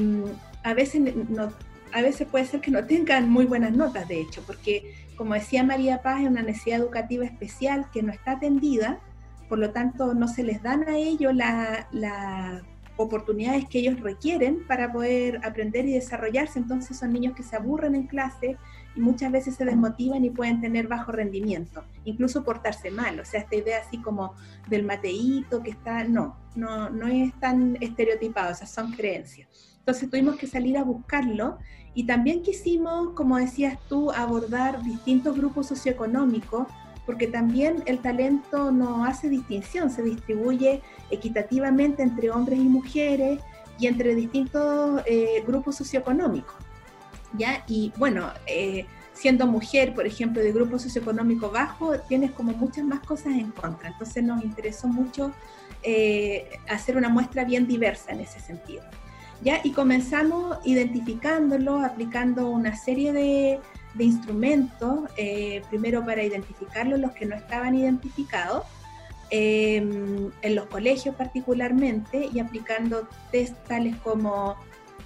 a 0.64 0.74
veces 0.74 1.16
no, 1.30 1.52
a 1.94 2.02
veces 2.02 2.28
puede 2.28 2.46
ser 2.46 2.60
que 2.60 2.72
no 2.72 2.86
tengan 2.86 3.30
muy 3.30 3.46
buenas 3.46 3.72
notas, 3.72 4.08
de 4.08 4.20
hecho, 4.20 4.44
porque 4.46 4.96
como 5.16 5.36
decía 5.36 5.64
María 5.64 6.02
Paz, 6.02 6.22
es 6.22 6.28
una 6.28 6.42
necesidad 6.42 6.80
educativa 6.80 7.24
especial 7.24 7.86
que 7.94 8.02
no 8.02 8.12
está 8.12 8.34
atendida, 8.34 9.00
por 9.48 9.60
lo 9.60 9.72
tanto 9.72 10.14
no 10.14 10.28
se 10.28 10.44
les 10.44 10.64
dan 10.64 10.90
a 10.90 10.98
ellos 10.98 11.34
las 11.36 12.64
oportunidades 12.98 13.66
que 13.70 13.80
ellos 13.80 14.00
requieren 14.00 14.66
para 14.68 14.92
poder 14.92 15.40
aprender 15.44 15.86
y 15.86 15.94
desarrollarse, 15.94 16.60
entonces 16.60 16.98
son 16.98 17.14
niños 17.14 17.36
que 17.36 17.44
se 17.44 17.56
aburren 17.56 17.96
en 17.96 18.08
clase 18.08 18.58
y 18.96 19.00
muchas 19.00 19.32
veces 19.32 19.56
se 19.56 19.66
desmotivan 19.66 20.24
y 20.26 20.30
pueden 20.30 20.62
tener 20.62 20.88
bajo 20.88 21.12
rendimiento, 21.12 21.84
incluso 22.06 22.44
portarse 22.44 22.92
mal, 22.92 23.20
o 23.20 23.26
sea, 23.26 23.42
esta 23.42 23.56
idea 23.56 23.80
así 23.86 24.00
como 24.00 24.34
del 24.68 24.84
mateíto 24.84 25.62
que 25.62 25.72
está, 25.72 26.04
no, 26.04 26.38
no, 26.56 26.90
no 26.90 27.08
es 27.08 27.34
tan 27.40 27.78
estereotipado, 27.82 28.52
esas 28.52 28.72
son 28.72 28.92
creencias. 28.92 29.48
Entonces 29.80 30.10
tuvimos 30.10 30.38
que 30.38 30.48
salir 30.48 30.78
a 30.78 30.84
buscarlo 30.84 31.58
y 31.96 32.06
también 32.06 32.42
quisimos, 32.42 33.12
como 33.14 33.38
decías 33.38 33.78
tú, 33.88 34.12
abordar 34.12 34.84
distintos 34.84 35.38
grupos 35.38 35.68
socioeconómicos, 35.68 36.68
porque 37.06 37.28
también 37.28 37.84
el 37.86 38.00
talento 38.00 38.72
no 38.72 39.06
hace 39.06 39.30
distinción, 39.30 39.90
se 39.90 40.02
distribuye 40.02 40.82
equitativamente 41.12 42.02
entre 42.02 42.32
hombres 42.32 42.60
y 42.60 42.64
mujeres 42.64 43.40
y 43.78 43.88
entre 43.88 44.16
distintos 44.16 45.02
eh, 45.06 45.44
grupos 45.46 45.76
socioeconómicos. 45.76 46.56
¿ya? 47.38 47.64
Y 47.68 47.92
bueno, 47.98 48.32
eh, 48.48 48.86
siendo 49.14 49.46
mujer, 49.46 49.94
por 49.94 50.08
ejemplo, 50.08 50.42
de 50.42 50.52
grupo 50.52 50.80
socioeconómico 50.80 51.52
bajo, 51.52 52.00
tienes 52.08 52.32
como 52.32 52.54
muchas 52.54 52.86
más 52.86 53.02
cosas 53.02 53.34
en 53.34 53.52
contra. 53.52 53.90
Entonces 53.90 54.24
nos 54.24 54.44
interesó 54.44 54.88
mucho 54.88 55.32
eh, 55.84 56.50
hacer 56.70 56.98
una 56.98 57.10
muestra 57.10 57.44
bien 57.44 57.68
diversa 57.68 58.12
en 58.12 58.22
ese 58.22 58.40
sentido. 58.40 58.84
Y 59.64 59.72
comenzamos 59.72 60.58
identificándolo, 60.64 61.80
aplicando 61.80 62.50
una 62.50 62.78
serie 62.78 63.12
de, 63.12 63.60
instrumentos, 64.00 65.10
eh, 65.18 65.62
primero 65.70 66.06
para 66.06 66.24
identificarlos 66.24 67.00
los 67.00 67.12
que 67.12 67.26
no 67.26 67.36
estaban 67.36 67.76
identificados, 67.76 68.64
em, 69.30 70.32
en 70.42 70.56
los 70.56 70.66
colegios 70.68 71.16
particularmente, 71.16 72.30
y 72.34 72.40
aplicando 72.40 73.08
test 73.32 73.56
tales 73.68 73.96
como 73.98 74.56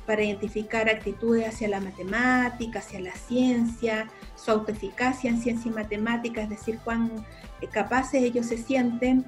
para 0.06 0.24
identificar 0.24 0.88
actitudes 0.88 1.48
hacia 1.48 1.68
la 1.68 1.82
matemática, 1.82 2.80
hacia 2.80 3.02
la 3.02 3.14
ciencia, 3.14 4.08
su 4.36 4.52
autoeficacia 4.52 5.30
en 5.30 5.42
ciencia 5.42 5.70
y 5.70 5.74
matemática, 5.74 6.44
es 6.44 6.50
decir, 6.50 6.80
cuán 6.84 7.26
eh, 7.62 7.68
capaces 7.68 8.24
ellos 8.24 8.46
se 8.46 8.58
sienten 8.58 9.26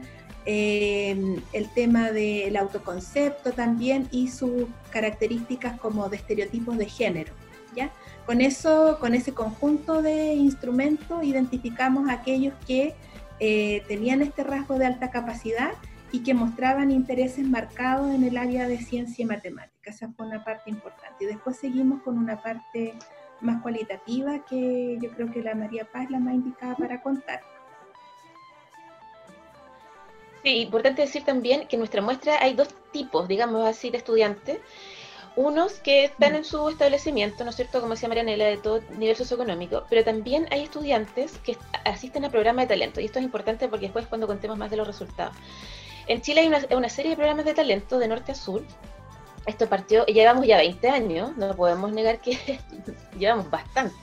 eh, 0.51 1.15
el 1.53 1.69
tema 1.75 2.11
del 2.11 2.57
autoconcepto 2.57 3.51
también 3.51 4.07
y 4.09 4.29
sus 4.29 4.65
características 4.89 5.79
como 5.79 6.09
de 6.09 6.17
estereotipos 6.17 6.75
de 6.75 6.87
género. 6.87 7.33
¿ya? 7.75 7.91
Con, 8.25 8.41
eso, 8.41 8.97
con 8.99 9.13
ese 9.13 9.31
conjunto 9.31 10.01
de 10.01 10.33
instrumentos 10.33 11.23
identificamos 11.23 12.09
a 12.09 12.13
aquellos 12.13 12.55
que 12.65 12.95
eh, 13.39 13.83
tenían 13.87 14.23
este 14.23 14.43
rasgo 14.43 14.79
de 14.79 14.87
alta 14.87 15.11
capacidad 15.11 15.73
y 16.11 16.23
que 16.23 16.33
mostraban 16.33 16.89
intereses 16.89 17.47
marcados 17.47 18.11
en 18.11 18.23
el 18.23 18.35
área 18.35 18.67
de 18.67 18.79
ciencia 18.79 19.21
y 19.21 19.27
matemática. 19.27 19.91
Esa 19.91 20.11
fue 20.17 20.25
una 20.25 20.43
parte 20.43 20.71
importante. 20.71 21.25
Y 21.25 21.27
después 21.27 21.57
seguimos 21.57 22.01
con 22.01 22.17
una 22.17 22.41
parte 22.41 22.95
más 23.39 23.61
cualitativa 23.61 24.43
que 24.49 24.97
yo 24.99 25.11
creo 25.11 25.31
que 25.31 25.43
la 25.43 25.53
María 25.53 25.85
Paz 25.85 26.09
la 26.09 26.19
más 26.19 26.33
indicada 26.33 26.75
para 26.75 27.03
contar. 27.03 27.41
Sí, 30.43 30.61
importante 30.61 31.01
decir 31.01 31.25
también 31.25 31.67
que 31.67 31.75
en 31.75 31.81
nuestra 31.81 32.01
muestra 32.01 32.41
hay 32.41 32.53
dos 32.53 32.69
tipos, 32.91 33.27
digamos 33.27 33.67
así, 33.67 33.89
de 33.89 33.97
estudiantes. 33.97 34.59
Unos 35.35 35.73
que 35.79 36.05
están 36.05 36.35
en 36.35 36.43
su 36.43 36.69
establecimiento, 36.69 37.43
¿no 37.43 37.51
es 37.51 37.55
cierto? 37.55 37.79
Como 37.81 37.93
decía 37.93 38.09
Marianela, 38.09 38.45
de 38.45 38.57
todo 38.57 38.81
nivel 38.97 39.15
socioeconómico, 39.15 39.83
pero 39.89 40.03
también 40.03 40.47
hay 40.51 40.63
estudiantes 40.63 41.37
que 41.39 41.57
asisten 41.85 42.25
a 42.25 42.29
programas 42.29 42.63
de 42.63 42.75
talento. 42.75 42.99
Y 42.99 43.05
esto 43.05 43.19
es 43.19 43.25
importante 43.25 43.67
porque 43.67 43.85
después 43.85 44.07
cuando 44.07 44.27
contemos 44.27 44.57
más 44.57 44.71
de 44.71 44.77
los 44.77 44.87
resultados. 44.87 45.35
En 46.07 46.21
Chile 46.21 46.41
hay 46.41 46.47
una, 46.47 46.59
una 46.75 46.89
serie 46.89 47.11
de 47.11 47.17
programas 47.17 47.45
de 47.45 47.53
talento 47.53 47.99
de 47.99 48.07
norte 48.07 48.31
a 48.31 48.35
sur. 48.35 48.63
Esto 49.45 49.67
partió, 49.67 50.05
llevamos 50.07 50.45
ya 50.45 50.57
20 50.57 50.89
años, 50.89 51.37
no 51.37 51.55
podemos 51.55 51.91
negar 51.91 52.19
que 52.19 52.59
llevamos 53.17 53.49
bastante. 53.49 53.95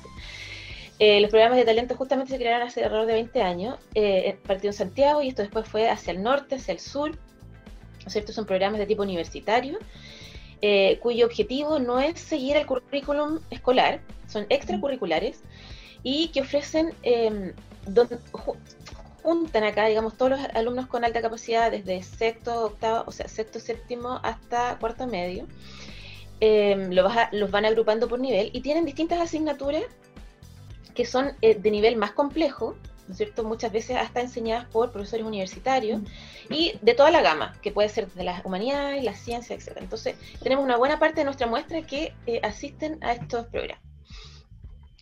Eh, 0.99 1.21
los 1.21 1.31
programas 1.31 1.59
de 1.59 1.65
talento 1.65 1.95
justamente 1.95 2.33
se 2.33 2.39
crearon 2.39 2.67
hace 2.67 2.83
alrededor 2.83 3.07
de 3.07 3.13
20 3.15 3.43
años, 3.43 3.79
eh, 3.95 4.39
partido 4.47 4.71
en 4.71 4.77
Santiago 4.79 5.21
y 5.21 5.29
esto 5.29 5.43
después 5.43 5.69
fue 5.69 5.91
hacia 5.91 6.13
el 6.13 6.23
norte, 6.23 6.55
hacia 6.55 6.73
el 6.73 6.81
sur, 6.81 7.11
¿no? 7.11 8.33
Son 8.33 8.47
programas 8.47 8.79
de 8.79 8.87
tipo 8.87 9.03
universitario, 9.03 9.79
eh, 10.63 10.99
cuyo 11.03 11.27
objetivo 11.27 11.79
no 11.79 12.01
es 12.01 12.19
seguir 12.19 12.57
el 12.57 12.65
currículum 12.65 13.41
escolar, 13.51 14.01
son 14.27 14.47
extracurriculares 14.49 15.43
y 16.03 16.29
que 16.29 16.41
ofrecen, 16.41 16.95
em, 17.03 17.53
donde, 17.87 18.19
juntan 19.23 19.65
acá, 19.65 19.87
digamos, 19.87 20.17
todos 20.17 20.33
los 20.33 20.41
alumnos 20.55 20.87
con 20.87 21.05
alta 21.05 21.21
capacidad 21.21 21.71
desde 21.71 22.03
sexto, 22.03 22.67
octavo, 22.67 23.05
o 23.07 23.13
sea, 23.13 23.29
sexto, 23.29 23.61
séptimo 23.61 24.21
hasta 24.23 24.79
cuarto 24.79 25.07
medio. 25.07 25.47
Em, 26.41 26.91
los 26.93 27.51
van 27.51 27.65
agrupando 27.65 28.09
por 28.09 28.21
nivel 28.21 28.51
y 28.53 28.61
tienen 28.61 28.85
distintas 28.85 29.21
asignaturas 29.21 29.85
que 30.97 31.05
son 31.07 31.33
eh, 31.43 31.55
de 31.55 31.71
nivel 31.71 31.97
más 31.97 32.11
complejo, 32.13 32.75
¿no 33.07 33.13
es 33.13 33.19
cierto? 33.19 33.45
Muchas 33.45 33.71
veces 33.71 33.97
hasta 33.97 34.21
enseñadas 34.21 34.65
por 34.67 34.91
profesores 34.91 35.25
universitarios 35.25 36.01
y 36.51 36.75
de 36.83 36.95
toda 36.95 37.13
la 37.13 37.23
gama, 37.23 37.55
que 37.63 37.71
puede 37.71 37.89
ser 37.89 38.11
de 38.11 38.25
las 38.25 38.45
humanidades, 38.45 39.05
las 39.05 39.19
ciencias, 39.21 39.69
etc. 39.69 39.77
Entonces, 39.81 40.17
tenemos 40.43 40.65
una 40.65 40.77
buena 40.77 40.99
parte 40.99 41.21
de 41.21 41.25
nuestra 41.27 41.47
muestra 41.47 41.83
que 41.83 42.15
eh, 42.27 42.41
asisten 42.43 42.99
a 43.05 43.13
estos 43.13 43.47
programas. 43.47 43.87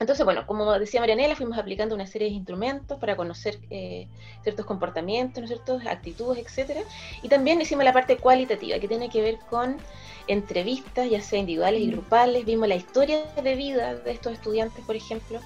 Entonces, 0.00 0.24
bueno, 0.24 0.44
como 0.46 0.76
decía 0.78 1.00
Marianela, 1.00 1.36
fuimos 1.36 1.56
aplicando 1.56 1.94
una 1.94 2.06
serie 2.06 2.28
de 2.28 2.34
instrumentos 2.34 2.98
para 2.98 3.16
conocer 3.16 3.60
eh, 3.70 4.08
ciertos 4.42 4.66
comportamientos, 4.66 5.40
¿no 5.40 5.44
es 5.44 5.50
cierto? 5.50 5.80
actitudes, 5.88 6.44
etcétera. 6.44 6.80
Y 7.22 7.28
también 7.28 7.60
hicimos 7.60 7.84
la 7.84 7.92
parte 7.92 8.16
cualitativa, 8.16 8.78
que 8.80 8.88
tiene 8.88 9.08
que 9.08 9.22
ver 9.22 9.38
con 9.48 9.76
entrevistas, 10.26 11.08
ya 11.08 11.20
sea 11.20 11.38
individuales 11.38 11.80
y 11.80 11.90
grupales. 11.92 12.44
Vimos 12.44 12.68
la 12.68 12.74
historia 12.74 13.24
de 13.40 13.54
vida 13.54 13.94
de 13.94 14.10
estos 14.10 14.32
estudiantes, 14.32 14.84
por 14.84 14.96
ejemplo, 14.96 15.40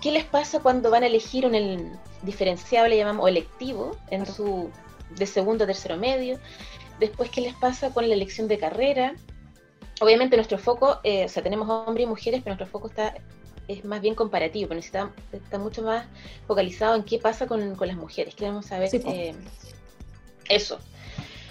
¿Qué 0.00 0.10
les 0.10 0.24
pasa 0.24 0.60
cuando 0.60 0.90
van 0.90 1.02
a 1.02 1.06
elegir 1.06 1.46
un 1.46 1.98
diferenciable 2.22 2.96
llamamos, 2.96 3.24
o 3.24 3.28
electivo 3.28 3.96
en 4.10 4.26
su 4.26 4.70
de 5.10 5.26
segundo 5.26 5.64
a 5.64 5.66
tercero 5.66 5.96
medio? 5.96 6.38
Después, 6.98 7.30
¿qué 7.30 7.40
les 7.40 7.54
pasa 7.54 7.92
con 7.92 8.08
la 8.08 8.14
elección 8.14 8.48
de 8.48 8.58
carrera? 8.58 9.14
Obviamente 10.00 10.36
nuestro 10.36 10.58
foco, 10.58 11.00
eh, 11.04 11.26
o 11.26 11.28
sea, 11.28 11.42
tenemos 11.42 11.68
hombres 11.68 12.04
y 12.04 12.08
mujeres, 12.08 12.40
pero 12.42 12.56
nuestro 12.56 12.66
foco 12.66 12.88
está 12.88 13.14
es 13.68 13.84
más 13.84 14.00
bien 14.00 14.14
comparativo, 14.14 14.68
pero 14.68 14.76
necesita, 14.76 15.10
está 15.32 15.58
mucho 15.58 15.82
más 15.82 16.06
focalizado 16.46 16.96
en 16.96 17.04
qué 17.04 17.18
pasa 17.18 17.46
con, 17.46 17.76
las 17.78 17.96
mujeres. 17.96 18.34
Queremos 18.34 18.66
saber 18.66 18.90
eh, 18.92 19.34
eso, 20.48 20.78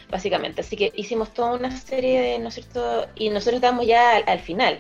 básicamente. 0.10 0.62
Así 0.62 0.76
que 0.76 0.92
hicimos 0.96 1.34
toda 1.34 1.54
una 1.54 1.72
serie 1.72 2.20
de, 2.20 2.40
¿no 2.40 2.50
es 2.50 2.56
cierto? 2.56 3.08
Y 3.16 3.30
nosotros 3.30 3.56
estamos 3.56 3.86
ya 3.86 4.18
al 4.18 4.40
final. 4.40 4.80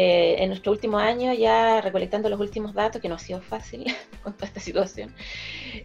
Eh, 0.00 0.36
en 0.44 0.50
nuestro 0.50 0.70
último 0.70 0.96
año, 0.96 1.32
ya 1.34 1.80
recolectando 1.80 2.28
los 2.28 2.38
últimos 2.38 2.72
datos, 2.72 3.02
que 3.02 3.08
no 3.08 3.16
ha 3.16 3.18
sido 3.18 3.40
fácil 3.40 3.84
con 4.22 4.32
toda 4.32 4.46
esta 4.46 4.60
situación, 4.60 5.12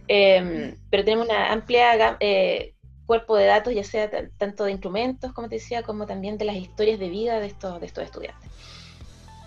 em, 0.06 0.76
pero 0.88 1.04
tenemos 1.04 1.26
una 1.26 1.50
amplia 1.50 2.16
eh, 2.20 2.74
cuerpo 3.06 3.36
de 3.36 3.46
datos, 3.46 3.74
ya 3.74 3.82
sea 3.82 4.08
tanto 4.38 4.66
de 4.66 4.70
instrumentos, 4.70 5.32
como 5.32 5.48
te 5.48 5.56
decía, 5.56 5.82
como 5.82 6.06
también 6.06 6.38
de 6.38 6.44
las 6.44 6.54
historias 6.54 7.00
de 7.00 7.08
vida 7.08 7.40
de 7.40 7.48
estos, 7.48 7.80
de 7.80 7.86
estos 7.86 8.04
estudiantes. 8.04 8.48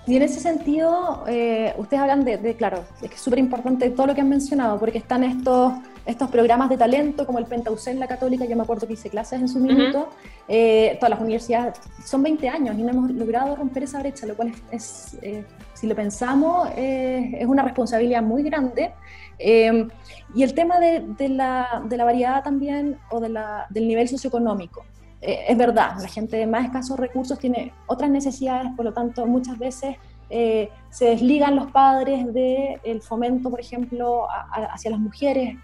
Y 0.08 0.15
en 0.15 0.22
ese 0.22 0.39
sentido, 0.39 1.26
eh, 1.28 1.74
ustedes 1.78 2.02
hablan 2.02 2.24
de, 2.24 2.56
claro, 2.56 2.86
es 3.02 3.10
que 3.10 3.15
es 3.15 3.22
súper 3.22 3.39
importante 3.39 3.89
todo 3.89 4.08
lo 4.08 4.15
que 4.15 4.22
han 4.22 4.30
mencionado, 4.30 4.80
porque 4.80 5.00
están 5.00 5.26
estos, 5.26 5.74
estos 6.06 6.30
programas 6.30 6.70
de 6.70 6.78
talento, 6.78 7.26
como 7.26 7.39
el 7.39 7.46
Pentaucén, 7.46 8.00
la 8.00 8.08
Católica, 8.08 8.46
yo 8.46 8.56
me 8.56 8.63
acuerdo 8.63 8.88
que 8.88 8.93
hice 8.93 9.10
clases 9.10 9.41
en 9.41 9.50
su 9.50 9.60
minuto, 9.60 10.08
eh, 10.48 10.96
todas 11.02 11.10
las 11.10 11.20
universidades, 11.20 11.78
son 12.06 12.24
20 12.24 12.48
años 12.48 12.78
y 12.80 12.84
no 12.84 12.91
hemos 12.91 13.12
logrado 13.12 13.58
romper 13.58 13.84
esa 13.84 14.00
brecha, 14.00 14.26
lo 14.26 14.36
cual 14.36 14.54
es, 14.72 15.17
eh, 15.22 15.43
si 15.74 15.88
lo 15.88 15.96
pensamos, 15.96 16.70
es 16.78 17.46
una 17.46 17.63
responsabilidad 17.63 18.24
muy 18.24 18.43
grande. 18.43 18.93
y 19.38 20.41
el 20.41 20.54
tema 20.54 20.80
de, 20.80 21.04
de, 21.17 21.28
la, 21.28 21.84
de, 21.84 21.98
la, 21.98 22.06
variedad 22.06 22.43
también, 22.43 22.98
o 23.12 23.20
de 23.20 23.28
la, 23.28 23.67
del 23.70 23.89
nivel 23.89 24.08
socioeconómico. 24.08 24.86
Eh, 25.21 25.45
es 25.47 25.58
verdad, 25.58 25.97
la 25.99 26.08
gente 26.08 26.38
de 26.38 26.47
más 26.47 26.65
escasos 26.65 26.99
recursos 26.99 27.39
tiene 27.39 27.73
otras 27.88 28.10
necesidades, 28.10 28.71
por 28.75 28.86
lo 28.86 28.93
tanto 28.93 29.25
muchas 29.25 29.58
veces 29.58 29.97
eh, 30.30 30.69
se 30.89 31.06
desligan 31.06 31.56
los 31.56 31.71
padres 31.71 32.34
del 32.34 33.01
fomento, 33.01 33.49
por 33.49 33.60
ejemplo, 33.60 34.27
hacia 34.71 34.91
las 34.91 34.99
mujeres. 34.99 35.58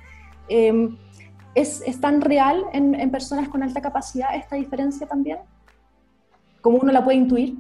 Em, 0.48 0.98
¿es, 1.54 1.84
tan 2.02 2.22
real 2.22 2.66
en, 2.74 3.10
personas 3.12 3.50
con 3.50 3.64
alta 3.64 3.82
capacidad 3.82 4.36
esta 4.36 4.56
diferencia 4.56 5.06
también? 5.08 5.40
¿Cómo 6.62 6.78
uno 6.78 6.92
la 6.92 7.04
puede 7.04 7.18
intuir? 7.18 7.58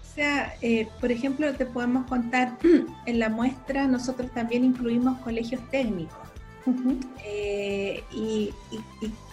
O 0.00 0.14
sea, 0.14 0.54
eh, 0.62 0.88
por 0.98 1.12
ejemplo, 1.12 1.52
te 1.52 1.66
podemos 1.66 2.06
contar, 2.06 2.56
en 3.06 3.18
la 3.18 3.28
muestra 3.28 3.86
nosotros 3.86 4.30
también 4.32 4.64
incluimos 4.64 5.18
colegios 5.18 5.60
técnicos. 5.70 6.26
Eh, 7.24 8.02
y, 8.12 8.52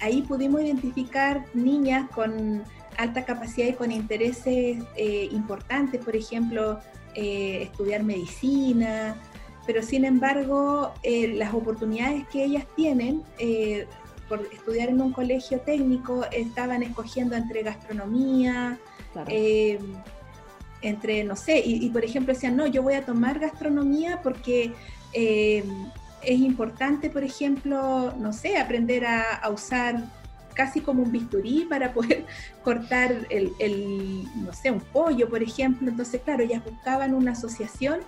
ahí 0.02 0.22
pudimos 0.22 0.62
identificar 0.62 1.46
niñas 1.54 2.10
con 2.12 2.63
alta 2.98 3.26
capacidad 3.26 3.67
y 3.67 3.74
con 3.74 3.91
intereses 3.91 4.84
eh, 4.96 5.30
importantes, 5.32 6.04
por 6.04 6.15
ejemplo, 6.15 6.80
eh, 7.15 7.63
estudiar 7.63 8.04
medicina, 8.04 9.15
pero 9.65 9.82
sin 9.82 10.06
embargo 10.06 10.93
las 11.04 11.54
oportunidades 11.54 12.28
que 12.28 12.43
ellas 12.43 12.65
tienen 12.76 13.24
por 14.28 14.41
estudiar 14.52 14.89
en 14.89 15.02
un 15.02 15.13
colegio 15.13 15.60
técnico 15.62 16.26
estaban 16.32 16.84
escogiendo 16.84 17.36
entre 17.36 17.63
gastronomía, 17.63 18.78
entre, 20.82 21.24
no 21.24 21.36
sé, 21.38 21.60
y, 21.65 21.86
y, 21.86 21.89
por 21.89 22.04
ejemplo 22.04 22.34
decían, 22.34 22.58
no, 22.58 22.67
yo 22.67 22.84
voy 22.84 22.96
a 22.96 23.06
tomar 23.06 23.39
gastronomía 23.39 24.19
porque 24.22 24.74
es 26.26 26.40
importante, 26.40 27.10
por 27.10 27.24
ejemplo, 27.24 28.14
no 28.18 28.34
sé, 28.34 28.58
aprender 28.58 29.06
a, 29.06 29.42
usar 29.50 30.04
casi 30.54 30.82
como 30.82 31.04
un 31.04 31.12
bisturí 31.12 31.66
para 31.70 31.94
poder 31.94 32.26
cortar 32.64 33.28
el, 33.30 34.24
no 34.36 34.54
sé, 34.54 34.72
un 34.72 34.80
pollo, 34.80 35.30
por 35.30 35.42
ejemplo. 35.42 35.90
Entonces, 35.90 36.22
claro, 36.22 36.44
ellas 36.44 36.64
buscaban 36.64 37.14
una 37.14 37.32
asociación 37.32 38.00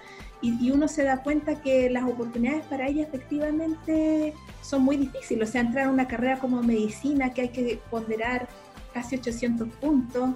y, 0.41 0.69
uno 0.69 0.88
se 0.88 1.04
da 1.04 1.23
cuenta 1.23 1.62
que 1.62 1.89
las 1.89 2.04
oportunidades 2.04 2.65
para 2.65 2.88
ellas 2.88 3.08
efectivamente 3.08 4.34
son 4.62 4.84
muy 4.84 4.97
difíciles. 4.97 5.49
O 5.49 5.51
sea, 5.51 5.62
entrar 5.62 5.88
a 5.88 5.89
una 5.89 6.08
carrera 6.08 6.38
como 6.38 6.62
medicina 6.62 7.34
que 7.34 7.41
hay 7.41 7.49
que 7.49 7.80
ponderar 7.89 8.47
casi 8.93 9.15
800 9.15 9.69
puntos, 9.82 10.32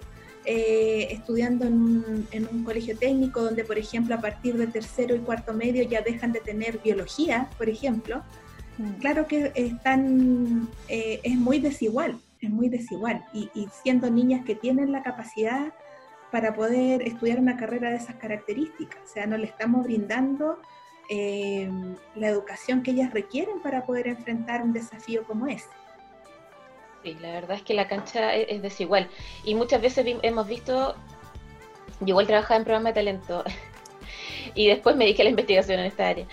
eh, 0.51 1.09
estudiando 1.11 1.65
en 1.65 2.47
un, 2.51 2.63
colegio 2.63 2.97
técnico 2.97 3.39
donde, 3.43 3.63
por 3.63 3.77
ejemplo, 3.77 4.15
a 4.15 4.19
partir 4.19 4.57
de 4.57 4.65
tercero 4.65 5.15
y 5.15 5.19
cuarto 5.19 5.53
medio 5.53 5.83
ya 5.83 6.01
dejan 6.01 6.31
de 6.31 6.39
tener 6.39 6.79
biología, 6.79 7.47
por 7.59 7.69
ejemplo, 7.69 8.23
mm. 8.79 8.93
claro 8.93 9.27
que 9.27 9.51
están, 9.53 10.67
eh, 10.87 11.19
es 11.21 11.35
muy 11.35 11.59
desigual, 11.59 12.19
es 12.41 12.49
muy 12.49 12.67
desigual. 12.67 13.23
Y, 13.31 13.47
siendo 13.83 14.09
niñas 14.09 14.43
que 14.43 14.55
tienen 14.55 14.91
la 14.91 15.03
capacidad 15.03 15.71
para 16.31 16.55
poder 16.55 17.03
estudiar 17.03 17.37
una 17.39 17.55
carrera 17.55 17.91
de 17.91 17.97
esas 17.97 18.15
características, 18.15 19.03
o 19.03 19.13
sea, 19.13 19.27
no 19.27 19.37
le 19.37 19.45
estamos 19.45 19.83
brindando 19.83 20.57
eh, 21.11 21.69
la 22.15 22.27
educación 22.27 22.81
que 22.81 22.89
ellas 22.89 23.13
requieren 23.13 23.61
para 23.61 23.85
poder 23.85 24.07
enfrentar 24.07 24.63
un 24.63 24.73
desafío 24.73 25.25
como 25.25 25.45
ese. 25.45 25.69
Sí, 27.03 27.17
la 27.21 27.31
verdad 27.31 27.57
es 27.57 27.63
que 27.63 27.73
la 27.73 27.87
cancha 27.87 28.35
es, 28.35 28.61
desigual. 28.61 29.09
Y 29.45 29.55
muchas 29.55 29.81
veces 29.81 30.05
hemos 30.21 30.47
visto, 30.47 30.95
yo 32.01 32.07
igual 32.07 32.27
trabajaba 32.27 32.57
en 32.57 32.63
programa 32.65 32.89
de 32.89 32.95
talento 32.95 33.43
y 34.55 34.67
después 34.67 34.95
me 34.95 35.05
dije 35.05 35.23
la 35.23 35.29
investigación 35.29 35.79
en 35.79 35.85
esta 35.85 36.09
área, 36.09 36.27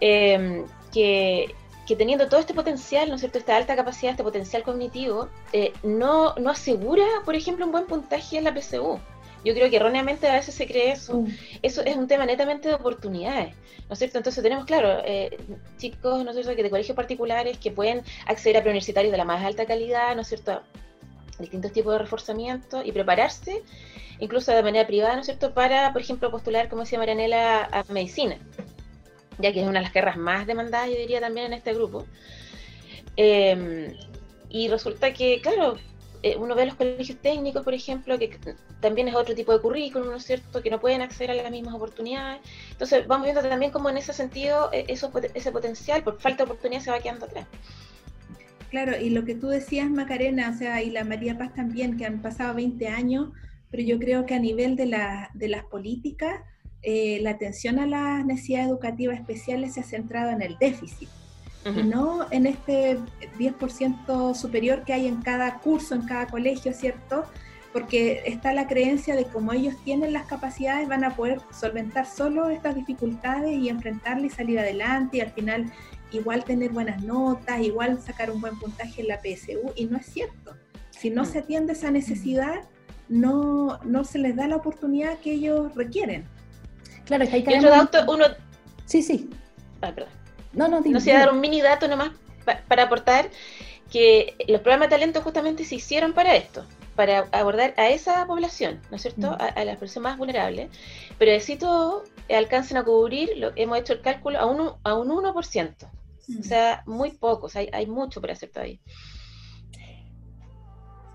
em, 0.00 0.66
que, 0.92 1.54
teniendo 1.98 2.28
todo 2.28 2.40
este 2.40 2.54
potencial, 2.54 3.08
¿no 3.08 3.16
es 3.16 3.20
cierto?, 3.20 3.38
esta 3.38 3.56
alta 3.56 3.74
capacidad, 3.74 4.12
este 4.12 4.22
potencial 4.22 4.62
cognitivo, 4.62 5.28
eh, 5.52 5.72
no, 5.82 6.34
no 6.36 6.50
asegura, 6.50 7.04
por 7.24 7.34
ejemplo, 7.34 7.66
un 7.66 7.72
buen 7.72 7.86
puntaje 7.86 8.38
en 8.38 8.44
la 8.44 8.54
PSU. 8.54 9.00
Yo 9.44 9.54
creo 9.54 9.68
que 9.68 9.76
erróneamente 9.76 10.26
a 10.28 10.34
veces 10.34 10.54
se 10.54 10.66
cree 10.66 10.92
eso. 10.92 11.20
Mm. 11.20 11.26
Eso 11.62 11.82
es 11.84 11.96
un 11.96 12.08
tema 12.08 12.24
netamente 12.24 12.68
de 12.68 12.74
oportunidades, 12.74 13.54
¿no 13.88 13.92
es 13.92 13.98
cierto? 13.98 14.18
Entonces 14.18 14.42
tenemos, 14.42 14.64
claro, 14.64 15.02
eh, 15.04 15.36
chicos, 15.76 16.24
¿no 16.24 16.30
es 16.30 16.36
cierto?, 16.36 16.56
que 16.56 16.62
de 16.62 16.70
colegios 16.70 16.96
particulares 16.96 17.58
que 17.58 17.70
pueden 17.70 18.02
acceder 18.26 18.56
a 18.56 18.60
preuniversitarios 18.60 19.12
de 19.12 19.18
la 19.18 19.24
más 19.24 19.44
alta 19.44 19.66
calidad, 19.66 20.14
¿no 20.14 20.22
es 20.22 20.28
cierto?, 20.28 20.62
distintos 21.38 21.72
tipos 21.72 21.92
de 21.92 21.98
reforzamiento 21.98 22.82
y 22.84 22.92
prepararse, 22.92 23.62
incluso 24.20 24.52
de 24.52 24.62
manera 24.62 24.86
privada, 24.86 25.14
¿no 25.14 25.20
es 25.20 25.26
cierto?, 25.26 25.52
para, 25.52 25.92
por 25.92 26.00
ejemplo, 26.00 26.30
postular, 26.30 26.68
como 26.68 26.82
decía 26.82 26.98
Marianela, 26.98 27.64
a 27.64 27.84
medicina, 27.92 28.38
ya 29.38 29.52
que 29.52 29.60
es 29.60 29.66
una 29.66 29.80
de 29.80 29.84
las 29.84 29.92
carreras 29.92 30.16
más 30.16 30.46
demandadas, 30.46 30.90
yo 30.90 30.96
diría, 30.96 31.20
también 31.20 31.46
en 31.46 31.52
este 31.54 31.74
grupo. 31.74 32.06
Em, 33.16 33.94
y 34.48 34.68
resulta 34.68 35.12
que, 35.12 35.40
claro, 35.40 35.76
eh, 36.24 36.38
uno 36.38 36.54
ve 36.54 36.64
los 36.64 36.74
colegios 36.76 37.18
técnicos, 37.18 37.62
por 37.62 37.74
ejemplo, 37.74 38.18
que 38.18 38.38
también 38.80 39.08
es 39.08 39.14
otro 39.14 39.34
tipo 39.34 39.52
de 39.52 39.60
currículum, 39.60 40.08
¿no 40.08 40.16
es 40.16 40.24
cierto?, 40.24 40.62
que 40.62 40.70
no 40.70 40.80
pueden 40.80 41.02
acceder 41.02 41.30
a 41.32 41.34
las 41.34 41.50
mismas 41.50 41.74
oportunidades. 41.74 42.40
Entonces, 42.70 43.06
vamos 43.06 43.26
viendo 43.26 43.42
también 43.42 43.70
cómo 43.70 43.90
en 43.90 43.98
ese 43.98 44.14
sentido 44.14 44.70
eh, 44.72 44.86
eso, 44.88 45.12
ese 45.34 45.52
potencial, 45.52 46.02
por 46.02 46.18
falta 46.18 46.38
de 46.38 46.44
oportunidad, 46.44 46.80
se 46.80 46.90
va 46.90 47.00
quedando 47.00 47.26
atrás. 47.26 47.46
Claro, 48.70 48.98
y 48.98 49.10
lo 49.10 49.26
que 49.26 49.34
tú 49.34 49.48
decías, 49.48 49.90
Macarena, 49.90 50.48
o 50.48 50.58
sea, 50.58 50.82
y 50.82 50.88
la 50.88 51.04
María 51.04 51.36
Paz 51.36 51.52
también, 51.52 51.98
que 51.98 52.06
han 52.06 52.22
pasado 52.22 52.54
20 52.54 52.88
años, 52.88 53.28
pero 53.70 53.82
yo 53.82 53.98
creo 53.98 54.24
que 54.24 54.32
a 54.32 54.38
nivel 54.38 54.76
de, 54.76 54.86
la, 54.86 55.30
de 55.34 55.48
las 55.48 55.64
políticas, 55.64 56.40
eh, 56.80 57.18
la 57.20 57.32
atención 57.32 57.78
a 57.78 57.86
las 57.86 58.24
necesidades 58.24 58.68
educativas 58.68 59.18
especiales 59.18 59.74
se 59.74 59.80
ha 59.80 59.84
centrado 59.84 60.30
en 60.30 60.40
el 60.40 60.56
déficit 60.56 61.10
y 61.64 61.82
no 61.82 62.26
en 62.30 62.46
este 62.46 62.98
10% 63.38 64.34
superior 64.34 64.84
que 64.84 64.92
hay 64.92 65.06
en 65.06 65.22
cada 65.22 65.60
curso, 65.60 65.94
en 65.94 66.02
cada 66.02 66.26
colegio, 66.26 66.72
¿cierto? 66.72 67.24
Porque 67.72 68.22
está 68.26 68.52
la 68.52 68.66
creencia 68.66 69.16
de 69.16 69.24
como 69.24 69.52
ellos 69.52 69.74
tienen 69.82 70.12
las 70.12 70.26
capacidades, 70.26 70.88
van 70.88 71.04
a 71.04 71.16
poder 71.16 71.40
solventar 71.58 72.06
solo 72.06 72.50
estas 72.50 72.74
dificultades 72.74 73.56
y 73.56 73.68
enfrentarlas 73.68 74.26
y 74.26 74.30
salir 74.30 74.58
adelante 74.58 75.16
y 75.16 75.20
al 75.20 75.30
final 75.30 75.72
igual 76.12 76.44
tener 76.44 76.70
buenas 76.70 77.02
notas, 77.02 77.60
igual 77.60 78.00
sacar 78.00 78.30
un 78.30 78.40
buen 78.40 78.58
puntaje 78.58 79.00
en 79.00 79.08
la 79.08 79.18
PSU, 79.18 79.72
y 79.74 79.86
no 79.86 79.96
es 79.96 80.06
cierto. 80.06 80.56
Si 80.90 81.10
no 81.10 81.22
mm. 81.22 81.26
se 81.26 81.38
atiende 81.40 81.72
esa 81.72 81.90
necesidad, 81.90 82.62
no, 83.08 83.80
no 83.84 84.04
se 84.04 84.18
les 84.18 84.36
da 84.36 84.46
la 84.46 84.56
oportunidad 84.56 85.18
que 85.18 85.32
ellos 85.32 85.74
requieren. 85.74 86.26
Claro, 87.04 87.24
es 87.24 87.30
que 87.30 87.36
hay 87.36 87.44
que... 87.44 87.58
uno... 88.08 88.24
Sí, 88.86 89.02
sí. 89.02 89.28
Ah, 89.80 89.92
perdón. 89.94 90.23
No, 90.54 90.68
no, 90.68 90.80
No 90.80 91.00
sé, 91.00 91.12
dar 91.12 91.32
un 91.32 91.40
mini 91.40 91.60
dato 91.60 91.88
nomás 91.88 92.10
para 92.68 92.84
aportar 92.84 93.30
que 93.90 94.36
los 94.48 94.60
programas 94.60 94.88
de 94.88 94.96
talento 94.96 95.20
justamente 95.22 95.64
se 95.64 95.76
hicieron 95.76 96.12
para 96.12 96.34
esto, 96.34 96.64
para 96.96 97.28
abordar 97.32 97.74
a 97.76 97.88
esa 97.88 98.26
población, 98.26 98.80
¿no 98.90 98.96
es 98.96 99.02
cierto? 99.02 99.32
Mm. 99.32 99.58
A, 99.58 99.64
las 99.64 99.76
personas 99.76 100.12
más 100.12 100.18
vulnerables, 100.18 100.70
pero 101.18 101.36
así 101.36 101.56
todo 101.56 102.04
alcancen 102.28 102.76
a 102.76 102.84
cubrir, 102.84 103.30
lo, 103.36 103.52
hemos 103.56 103.78
hecho 103.78 103.92
el 103.92 104.00
cálculo 104.00 104.38
a 104.38 104.46
un, 104.46 104.72
a 104.82 104.94
un 104.94 105.08
1%, 105.08 105.74
o 105.84 105.88
mm. 106.26 106.42
sea, 106.42 106.82
muy 106.86 107.12
pocos, 107.12 107.54
hay, 107.56 107.68
hay 107.72 107.86
mucho 107.86 108.20
por 108.20 108.30
hacer 108.30 108.50
todavía. 108.50 108.78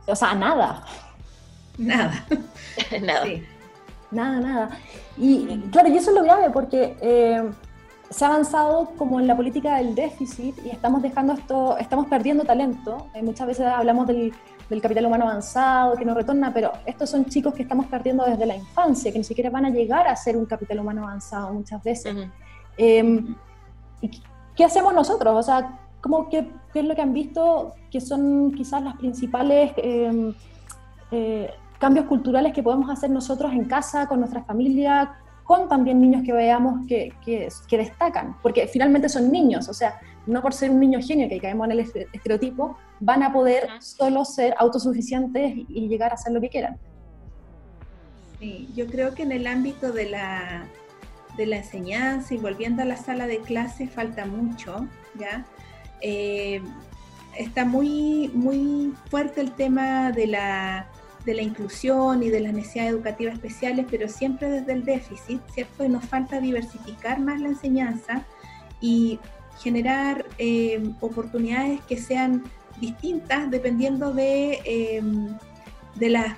O 0.07 0.15
sea, 0.15 0.33
nada. 0.33 0.85
Nada. 1.77 2.25
nada. 3.01 3.25
Nada, 4.11 4.39
nada. 4.39 4.79
Y 5.17 5.45
claro, 5.71 5.89
y 5.89 5.97
eso 5.97 6.09
es 6.11 6.15
lo 6.15 6.23
grave, 6.23 6.49
porque 6.49 6.97
eh, 7.01 7.43
se 8.09 8.25
ha 8.25 8.29
avanzado 8.29 8.91
como 8.97 9.19
en 9.19 9.27
la 9.27 9.35
política 9.35 9.77
del 9.77 9.93
déficit 9.93 10.55
y 10.65 10.69
estamos 10.69 11.01
dejando 11.01 11.33
esto, 11.33 11.77
estamos 11.77 12.07
perdiendo 12.07 12.43
talento. 12.43 13.07
Eh, 13.13 13.21
muchas 13.21 13.47
veces 13.47 13.67
hablamos 13.67 14.07
del, 14.07 14.33
capital 14.81 15.07
humano 15.07 15.25
avanzado 15.25 15.95
que 15.95 16.05
no 16.05 16.13
retorna, 16.13 16.53
pero 16.53 16.71
estos 16.85 17.09
son 17.09 17.25
chicos 17.25 17.55
que 17.55 17.63
estamos 17.63 17.87
perdiendo 17.87 18.23
desde 18.23 18.45
la 18.45 18.55
infancia, 18.55 19.11
que 19.11 19.17
ni 19.17 19.23
siquiera 19.23 19.49
van 19.49 19.65
a 19.65 19.71
llegar 19.71 20.07
a 20.07 20.15
ser 20.15 20.37
un 20.37 20.45
capital 20.45 20.79
humano 20.79 21.03
avanzado 21.03 21.51
muchas 21.53 21.81
veces. 21.83 22.15
Em, 22.77 23.35
¿Qué 24.55 24.63
hacemos 24.63 24.93
nosotros? 24.93 25.35
O 25.35 25.41
sea, 25.41 25.79
¿cómo, 26.01 26.29
qué, 26.29 26.47
es 26.73 26.85
lo 26.85 26.95
que 26.95 27.01
han 27.01 27.13
visto 27.13 27.73
que 27.89 27.99
son 27.99 28.51
quizás 28.51 28.83
las 28.83 28.95
principales 28.97 29.71
em, 29.77 30.33
eh, 31.11 31.49
cambios 31.79 32.05
culturales 32.05 32.53
que 32.53 32.61
podemos 32.61 32.91
hacer 32.91 33.09
nosotros 33.09 33.51
en 33.51 33.65
casa, 33.65 34.07
con 34.07 34.19
nuestra 34.19 34.43
familia? 34.43 35.15
Con 35.49 35.67
también 35.67 35.99
niños 35.99 36.21
que 36.23 36.31
veamos 36.31 36.85
que, 36.85 37.11
que, 37.25 37.49
destacan, 37.75 38.35
porque 38.43 38.67
finalmente 38.67 39.09
son 39.09 39.31
niños, 39.31 39.67
o 39.67 39.73
sea, 39.73 39.99
no 40.27 40.43
por 40.43 40.53
ser 40.53 40.69
un 40.69 40.79
niño 40.79 40.99
genio 41.01 41.27
que 41.27 41.39
caemos 41.39 41.65
en 41.65 41.71
el 41.71 41.79
estereotipo, 42.13 42.77
van 42.99 43.23
a 43.23 43.33
poder 43.33 43.67
solo 43.79 44.25
ser 44.25 44.53
autosuficientes 44.59 45.53
y 45.67 45.87
llegar 45.87 46.11
a 46.11 46.13
hacer 46.13 46.33
lo 46.33 46.39
que 46.39 46.49
quieran. 46.49 46.77
Sí, 48.39 48.69
yo 48.75 48.85
creo 48.85 49.15
que 49.15 49.23
en 49.23 49.31
el 49.31 49.47
ámbito 49.47 49.91
de 49.91 50.11
la, 50.11 50.67
de 51.35 51.47
la 51.47 51.57
enseñanza 51.57 52.35
y 52.35 52.37
volviendo 52.37 52.83
a 52.83 52.85
la 52.85 52.97
sala 52.97 53.25
de 53.25 53.39
clase 53.39 53.87
falta 53.87 54.27
mucho, 54.27 54.85
¿ya? 55.15 55.47
Eh, 56.01 56.61
está 57.39 57.65
muy, 57.65 58.29
muy 58.35 58.93
fuerte 59.09 59.41
el 59.41 59.53
tema 59.53 60.11
de 60.11 60.27
la, 60.27 60.87
de 61.25 61.33
la 61.33 61.41
inclusión 61.41 62.23
y 62.23 62.29
de 62.29 62.39
las 62.39 62.53
necesidades 62.53 62.93
educativas 62.93 63.35
especiales, 63.35 63.85
pero 63.89 64.07
siempre 64.07 64.49
desde 64.49 64.73
el 64.73 64.85
déficit, 64.85 65.41
¿cierto? 65.53 65.83
Y 65.83 65.89
nos 65.89 66.05
falta 66.05 66.39
diversificar 66.39 67.19
más 67.19 67.41
la 67.41 67.49
enseñanza 67.49 68.25
y 68.81 69.19
generar 69.59 70.25
eh, 70.37 70.91
oportunidades 71.01 71.81
que 71.81 71.97
sean 71.97 72.43
distintas 72.79 73.51
dependiendo 73.51 74.13
de, 74.13 74.59
eh, 74.63 75.01
de 75.95 76.09
las 76.09 76.35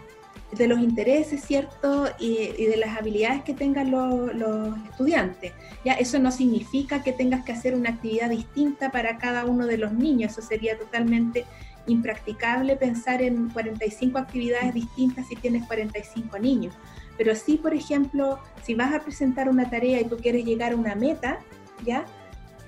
de 0.52 0.68
los 0.68 0.80
intereses, 0.80 1.44
¿cierto? 1.44 2.10
Y, 2.20 2.66
de 2.66 2.78
las 2.78 2.98
habilidades 2.98 3.44
que 3.44 3.54
tengan 3.54 3.92
los, 3.92 4.78
estudiantes. 4.90 5.54
Ya, 5.86 5.94
eso 5.94 6.20
no 6.20 6.32
significa 6.32 7.04
que 7.04 7.14
tengas 7.14 7.44
que 7.46 7.54
hacer 7.54 7.74
una 7.74 7.92
actividad 7.92 8.30
distinta 8.30 8.92
para 8.92 9.18
cada 9.18 9.46
uno 9.46 9.66
de 9.66 9.78
los 9.78 9.94
niños, 9.94 10.34
eso 10.34 10.42
sería 10.42 10.78
totalmente 10.78 11.46
impracticable 11.88 12.76
pensar 12.76 13.22
en 13.22 13.50
45 13.50 14.18
actividades 14.18 14.74
distintas 14.74 15.28
si 15.28 15.36
tienes 15.36 15.66
45 15.68 16.40
niños. 16.40 16.74
Pero 17.18 17.36
sí, 17.36 17.58
por 17.58 17.74
ejemplo, 17.74 18.40
si 18.64 18.74
vas 18.74 18.94
a 18.94 19.02
presentar 19.02 19.50
una 19.50 19.70
tarea 19.70 20.02
y 20.02 20.06
tú 20.06 20.18
quieres 20.18 20.46
llegar 20.46 20.74
a 20.74 20.76
una 20.76 20.96
meta, 20.96 21.40
¿ya? 21.86 22.06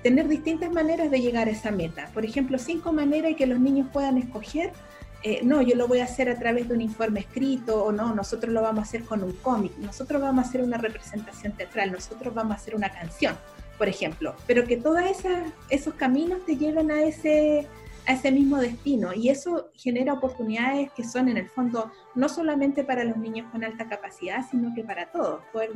Tener 0.02 0.28
distintas 0.28 0.70
maneras 0.70 1.10
de 1.10 1.20
llegar 1.20 1.48
a 1.48 1.50
esa 1.50 1.70
meta. 1.70 2.10
Por 2.12 2.24
ejemplo, 2.24 2.58
cinco 2.58 2.92
maneras 2.92 3.32
y 3.32 3.34
que 3.36 3.46
los 3.46 3.58
niños 3.58 3.88
puedan 3.92 4.18
escoger 4.18 4.72
eh, 5.26 5.40
no, 5.42 5.62
yo 5.62 5.74
lo 5.74 5.88
voy 5.88 6.00
a 6.00 6.04
hacer 6.04 6.28
a 6.28 6.38
través 6.38 6.68
de 6.68 6.74
un 6.74 6.82
informe 6.82 7.20
escrito 7.20 7.82
o 7.82 7.92
no, 7.92 8.14
nosotros 8.14 8.52
lo 8.52 8.60
vamos 8.60 8.80
a 8.80 8.82
hacer 8.82 9.04
con 9.04 9.24
un 9.24 9.32
cómic, 9.32 9.72
nosotros 9.78 10.20
vamos 10.20 10.44
a 10.44 10.48
hacer 10.48 10.60
una 10.60 10.76
representación 10.76 11.54
teatral, 11.54 11.92
nosotros 11.92 12.34
vamos 12.34 12.52
a 12.52 12.56
hacer 12.56 12.74
una 12.74 12.90
canción, 12.90 13.34
por 13.78 13.88
ejemplo, 13.88 14.36
pero 14.46 14.66
que 14.66 14.76
todos 14.76 15.00
esos 15.70 15.94
caminos 15.94 16.44
te 16.44 16.58
lleven 16.58 16.90
a 16.90 17.04
ese, 17.04 17.66
a 18.06 18.12
ese 18.12 18.30
mismo 18.30 18.58
destino. 18.58 19.14
Y 19.14 19.28
eso 19.28 19.70
genera 19.74 20.12
oportunidades 20.12 20.90
que 20.92 21.04
son 21.04 21.28
en 21.28 21.36
el 21.36 21.48
fondo 21.48 21.90
no 22.14 22.28
solamente 22.28 22.84
para 22.84 23.04
los 23.04 23.16
niños 23.16 23.50
con 23.50 23.64
alta 23.64 23.88
capacidad, 23.88 24.44
sino 24.50 24.74
que 24.74 24.84
para 24.84 25.10
todos, 25.10 25.42
poder 25.52 25.70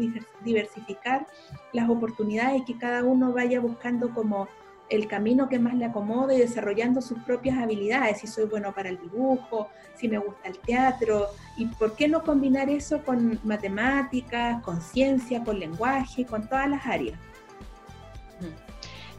diversificar 0.45 1.27
las 1.73 1.89
oportunidades 1.89 2.63
y 2.63 2.65
que 2.65 2.79
cada 2.79 3.05
uno 3.05 3.33
vaya 3.33 3.61
buscando 3.61 4.13
como 4.15 4.49
el 4.89 5.07
camino 5.07 5.49
que 5.49 5.59
más 5.59 5.75
le 5.75 5.85
acomode 5.85 6.37
y 6.37 6.41
desarrollando 6.41 7.03
sus 7.03 7.19
propias 7.21 7.59
habilidades, 7.59 8.21
si 8.21 8.27
soy 8.27 8.47
bueno 8.47 8.73
para 8.73 8.89
el 8.89 8.99
dibujo, 8.99 9.69
si 9.95 10.09
me 10.09 10.19
gusta 10.19 10.49
el 10.49 10.59
teatro, 10.61 11.27
y 11.57 11.67
por 11.67 11.95
qué 11.95 12.09
no 12.09 12.23
combinar 12.23 12.71
eso 12.71 13.05
con 13.05 13.39
matemáticas, 13.45 14.63
con 14.63 14.81
ciencia, 14.81 15.45
con 15.45 15.59
lenguaje, 15.59 16.25
con 16.25 16.49
todas 16.49 16.71
las 16.71 16.87
áreas. 16.87 17.19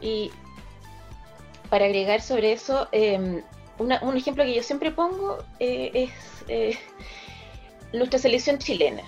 Y 0.00 0.30
para 1.70 1.86
agregar 1.86 2.20
sobre 2.20 2.52
eso, 2.52 2.88
em, 2.92 3.42
un 3.78 4.16
ejemplo 4.16 4.44
que 4.44 4.54
yo 4.54 4.62
siempre 4.62 4.90
pongo 4.90 5.38
eh, 5.58 5.90
es 5.94 6.10
eh, 6.48 6.78
nuestra 7.94 8.18
selección 8.18 8.58
chilena, 8.58 9.02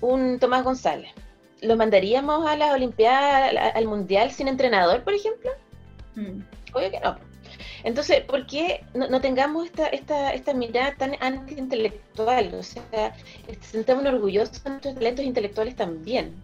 un 0.00 0.38
Tomás 0.38 0.64
González 0.64 1.12
¿lo 1.60 1.76
mandaríamos 1.76 2.46
a 2.46 2.56
las 2.56 2.72
Olimpiadas, 2.72 3.74
al, 3.74 3.86
Mundial 3.86 4.30
sin 4.30 4.48
entrenador, 4.48 5.02
por 5.02 5.14
ejemplo? 5.14 5.50
Mm. 6.14 6.40
Obvio 6.72 6.90
que 6.90 7.00
no. 7.00 7.16
Entonces, 7.84 8.22
¿por 8.22 8.46
qué 8.46 8.84
no, 8.94 9.20
tengamos 9.20 9.66
esta, 9.66 9.86
esta, 9.88 10.32
esta 10.32 10.54
mirada 10.54 10.94
tan 10.96 11.16
anti-intelectual? 11.20 12.54
O 12.54 12.62
sea, 12.62 13.14
sentémonos 13.60 14.14
orgullosos 14.14 14.62
de 14.62 14.70
nuestros 14.70 14.94
talentos 14.94 15.24
intelectuales 15.24 15.76
también. 15.76 16.34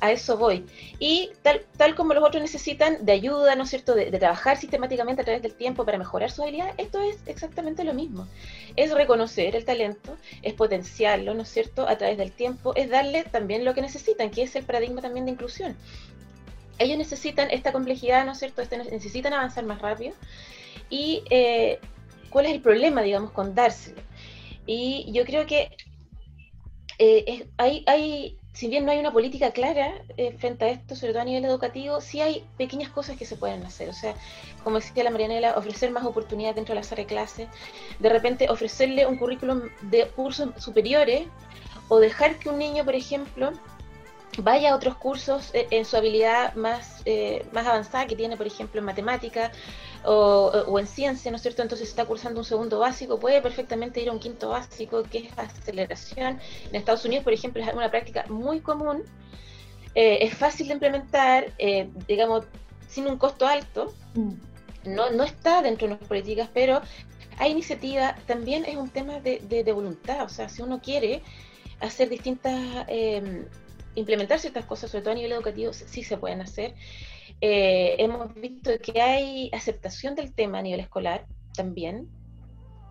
A 0.00 0.12
eso 0.12 0.36
voy. 0.36 0.66
Y 0.98 1.30
tal, 1.42 1.64
tal 1.76 1.94
como 1.94 2.14
los 2.14 2.22
otros 2.22 2.42
necesitan 2.42 3.04
de 3.04 3.12
ayuda, 3.12 3.54
¿no 3.56 3.64
es 3.64 3.70
cierto?, 3.70 3.94
de, 3.94 4.10
trabajar 4.12 4.56
sistemáticamente 4.56 5.22
a 5.22 5.24
través 5.24 5.42
del 5.42 5.54
tiempo 5.54 5.84
para 5.84 5.98
mejorar 5.98 6.30
su 6.30 6.42
habilidad, 6.42 6.74
esto 6.76 7.00
es 7.00 7.18
exactamente 7.26 7.84
lo 7.84 7.94
mismo. 7.94 8.26
Es 8.76 8.92
reconocer 8.92 9.56
el 9.56 9.64
talento, 9.64 10.16
es 10.42 10.54
potenciarlo, 10.54 11.34
¿no 11.34 11.42
es 11.42 11.48
cierto?, 11.48 11.88
a 11.88 11.96
través 11.96 12.18
del 12.18 12.32
tiempo, 12.32 12.74
es 12.76 12.90
darle 12.90 13.24
también 13.24 13.64
lo 13.64 13.74
que 13.74 13.82
necesitan, 13.82 14.30
que 14.30 14.42
es 14.42 14.54
el 14.56 14.64
paradigma 14.64 15.00
también 15.00 15.24
de 15.26 15.32
inclusión 15.32 15.76
ellos 16.78 16.98
necesitan 16.98 17.52
esta 17.52 17.70
complejidad, 17.72 18.26
¿no 18.26 18.32
es 18.32 18.38
cierto? 18.38 18.60
Este, 18.60 18.76
necesitan 18.78 19.32
avanzar 19.32 19.64
más 19.64 19.80
rápido 19.80 20.12
y 20.90 21.22
eh, 21.30 21.80
cuál 22.30 22.46
es 22.46 22.52
el 22.52 22.60
problema, 22.60 23.02
digamos, 23.02 23.30
con 23.32 23.54
dárselo. 23.54 24.02
Y 24.66 25.10
yo 25.12 25.24
creo 25.24 25.46
que 25.46 25.76
eh, 26.98 27.48
hay, 27.56 27.84
hay, 27.86 28.38
si 28.52 28.68
bien 28.68 28.84
no 28.84 28.92
hay 28.92 28.98
una 28.98 29.12
política 29.12 29.50
clara 29.50 29.92
eh, 30.16 30.36
frente 30.38 30.64
a 30.64 30.68
esto, 30.68 30.94
sobre 30.94 31.12
todo 31.12 31.22
a 31.22 31.26
nivel 31.26 31.44
educativo, 31.44 32.00
sí 32.00 32.20
hay 32.20 32.46
pequeñas 32.56 32.90
cosas 32.90 33.16
que 33.16 33.26
se 33.26 33.36
pueden 33.36 33.64
hacer. 33.64 33.88
O 33.88 33.92
sea, 33.92 34.14
como 34.62 34.76
decía 34.76 35.04
la 35.04 35.10
Marianela, 35.10 35.56
ofrecer 35.56 35.90
más 35.90 36.04
oportunidades 36.04 36.56
dentro 36.56 36.74
de 36.74 36.80
la 36.80 36.84
sala 36.84 37.02
de 37.02 37.06
clase, 37.06 37.48
de 37.98 38.08
repente 38.08 38.48
ofrecerle 38.48 39.06
un 39.06 39.16
currículum 39.16 39.62
de 39.82 40.06
cursos 40.08 40.50
superiores 40.62 41.26
o 41.88 41.98
dejar 41.98 42.38
que 42.38 42.48
un 42.48 42.58
niño, 42.58 42.84
por 42.84 42.94
ejemplo, 42.94 43.52
vaya 44.38 44.72
a 44.72 44.76
otros 44.76 44.96
cursos 44.96 45.50
en 45.52 45.84
su 45.84 45.96
habilidad 45.96 46.54
más, 46.54 47.04
más 47.52 47.66
avanzada 47.66 48.06
que 48.06 48.16
tiene, 48.16 48.36
por 48.36 48.46
ejemplo, 48.46 48.80
en 48.80 48.86
matemática 48.86 49.52
o, 50.04 50.78
en 50.78 50.86
ciencia, 50.86 51.30
¿no 51.30 51.36
es 51.36 51.42
cierto? 51.42 51.62
Entonces 51.62 51.88
está 51.88 52.04
cursando 52.04 52.40
un 52.40 52.44
segundo 52.44 52.78
básico, 52.78 53.18
puede 53.18 53.40
perfectamente 53.40 54.00
ir 54.00 54.08
a 54.08 54.12
un 54.12 54.18
quinto 54.18 54.50
básico, 54.50 55.02
que 55.04 55.18
es 55.18 55.38
aceleración. 55.38 56.38
En 56.68 56.76
Estados 56.76 57.04
Unidos, 57.04 57.24
por 57.24 57.32
ejemplo, 57.32 57.62
es 57.62 57.72
una 57.72 57.90
práctica 57.90 58.24
muy 58.28 58.60
común, 58.60 59.02
eh, 59.94 60.18
es 60.22 60.34
fácil 60.34 60.68
de 60.68 60.74
implementar, 60.74 61.52
eh, 61.58 61.88
digamos, 62.06 62.44
sin 62.88 63.06
un 63.06 63.16
costo 63.16 63.46
alto. 63.46 63.94
Mm. 64.14 64.32
No, 64.86 65.10
no 65.10 65.24
está 65.24 65.62
dentro 65.62 65.86
de 65.86 65.90
nuestras 65.90 66.08
políticas, 66.08 66.50
pero 66.52 66.82
hay 67.38 67.52
iniciativa, 67.52 68.16
también 68.26 68.64
es 68.66 68.76
un 68.76 68.90
tema 68.90 69.20
de, 69.20 69.40
de, 69.40 69.72
voluntad, 69.72 70.24
o 70.24 70.28
sea, 70.28 70.48
si 70.48 70.60
uno 70.60 70.80
quiere 70.82 71.22
hacer 71.80 72.10
distintas, 72.10 72.84
eh, 72.88 73.46
implementar 73.94 74.38
ciertas 74.38 74.66
cosas, 74.66 74.90
sobre 74.90 75.02
todo 75.02 75.12
a 75.12 75.16
nivel 75.16 75.32
educativo, 75.32 75.72
sí 75.72 76.04
se 76.04 76.18
pueden 76.18 76.42
hacer. 76.42 76.74
Eh, 77.40 77.96
hemos 77.98 78.34
visto 78.34 78.70
que 78.82 79.00
hay 79.00 79.50
aceptación 79.52 80.14
del 80.14 80.32
tema 80.32 80.58
a 80.58 80.62
nivel 80.62 80.80
escolar 80.80 81.26
también, 81.54 82.08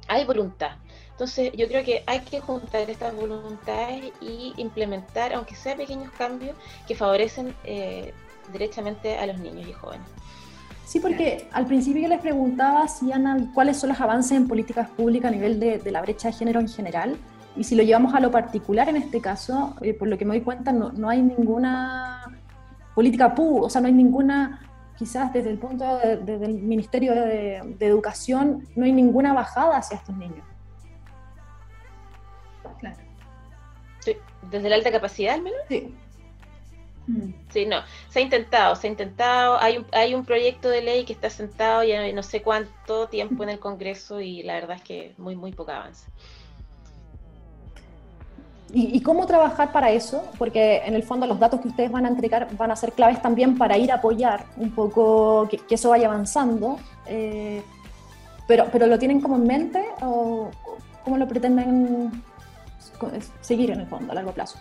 hay 0.07 0.25
voluntad. 0.25 0.77
Entonces 1.11 1.51
yo 1.55 1.67
creo 1.67 1.83
que 1.83 2.03
hay 2.07 2.19
que 2.21 2.39
juntar 2.39 2.89
estas 2.89 3.15
voluntades 3.15 4.11
y 4.19 4.53
implementar, 4.57 5.33
aunque 5.33 5.55
sea 5.55 5.75
pequeños 5.75 6.11
cambios, 6.17 6.55
que 6.87 6.95
favorecen 6.95 7.55
eh, 7.63 8.13
derechamente 8.51 9.17
a 9.17 9.25
los 9.27 9.39
niños 9.39 9.67
y 9.67 9.73
jóvenes. 9.73 10.07
Sí, 10.85 10.99
porque 10.99 11.47
al 11.51 11.65
principio 11.65 12.01
yo 12.03 12.07
les 12.07 12.19
preguntaba 12.19 12.87
si 12.87 13.11
cuáles 13.53 13.77
son 13.77 13.89
los 13.89 14.01
avances 14.01 14.33
en 14.33 14.47
políticas 14.47 14.89
públicas 14.89 15.31
a 15.31 15.35
nivel 15.35 15.59
de, 15.59 15.91
la 15.91 16.01
brecha 16.01 16.27
de 16.27 16.33
género 16.33 16.59
en 16.59 16.67
general. 16.67 17.17
Y 17.55 17.63
si 17.63 17.75
lo 17.75 17.83
llevamos 17.83 18.13
a 18.15 18.19
lo 18.19 18.31
particular 18.31 18.89
en 18.89 18.97
este 18.97 19.21
caso, 19.21 19.75
eh, 19.81 19.93
por 19.93 20.07
lo 20.07 20.17
que 20.17 20.25
me 20.25 20.35
doy 20.35 20.43
cuenta, 20.43 20.71
no, 20.71 20.91
no 20.91 21.09
hay 21.09 21.21
ninguna 21.21 22.22
política 22.93 23.33
pública, 23.33 23.65
o 23.65 23.69
sea, 23.69 23.81
no 23.81 23.87
hay 23.87 23.93
ninguna, 23.93 24.61
quizás 24.97 25.33
desde 25.33 25.49
el 25.49 25.57
punto 25.57 25.97
del 25.97 26.53
Ministerio 26.53 27.13
de, 27.13 27.57
Educación, 27.79 28.67
no 28.75 28.85
hay 28.85 28.91
ninguna 28.91 29.33
bajada 29.33 29.77
hacia 29.77 29.97
estos 29.97 30.15
niños. 30.15 30.45
Claro. 32.79 32.97
Sí, 33.99 34.17
desde 34.49 34.69
la 34.69 34.75
alta 34.75 34.91
capacidad 34.91 35.35
al 35.35 35.41
menos. 35.41 35.59
Sí. 35.67 35.93
Mm. 37.07 37.33
Sí, 37.49 37.65
no, 37.65 37.81
se 38.09 38.19
ha 38.19 38.21
intentado, 38.21 38.75
se 38.75 38.87
ha 38.87 38.89
intentado, 38.89 39.57
hay 39.59 39.77
un, 39.77 39.85
hay 39.91 40.15
un 40.15 40.23
proyecto 40.23 40.69
de 40.69 40.81
ley 40.81 41.03
que 41.03 41.11
está 41.11 41.29
sentado 41.29 41.83
ya 41.83 42.09
no 42.13 42.23
sé 42.23 42.41
cuánto 42.41 43.07
tiempo 43.09 43.43
en 43.43 43.49
el 43.49 43.59
Congreso 43.59 44.21
y 44.21 44.41
la 44.43 44.53
verdad 44.53 44.77
es 44.77 44.83
que 44.83 45.13
muy, 45.17 45.35
muy 45.35 45.51
poco 45.51 45.71
avance. 45.71 46.09
¿Y, 48.75 49.01
cómo 49.01 49.27
trabajar 49.27 49.71
para 49.71 49.91
eso? 49.91 50.27
Porque 50.39 50.81
en 50.83 50.95
el 50.95 51.03
fondo 51.03 51.27
los 51.27 51.39
datos 51.39 51.61
que 51.61 51.67
ustedes 51.67 51.91
van 51.91 52.07
a 52.07 52.09
entregar 52.09 52.47
van 52.57 52.71
a 52.71 52.75
ser 52.75 52.91
claves 52.93 53.21
también 53.21 53.55
para 53.55 53.77
ir 53.77 53.91
a 53.91 53.95
apoyar 53.95 54.45
un 54.57 54.71
poco 54.71 55.47
que, 55.47 55.61
eso 55.69 55.91
vaya 55.91 56.07
avanzando. 56.07 56.79
Eh, 57.05 57.61
pero, 58.47 58.65
pero 58.71 58.87
¿lo 58.87 58.97
tienen 58.97 59.21
como 59.21 59.35
en 59.35 59.43
mente 59.43 59.85
o 60.01 60.49
cómo 61.03 61.17
lo 61.17 61.27
pretenden 61.27 62.23
seguir 63.41 63.69
en 63.69 63.81
el 63.81 63.85
fondo 63.85 64.11
a 64.11 64.15
largo 64.15 64.31
plazo? 64.31 64.57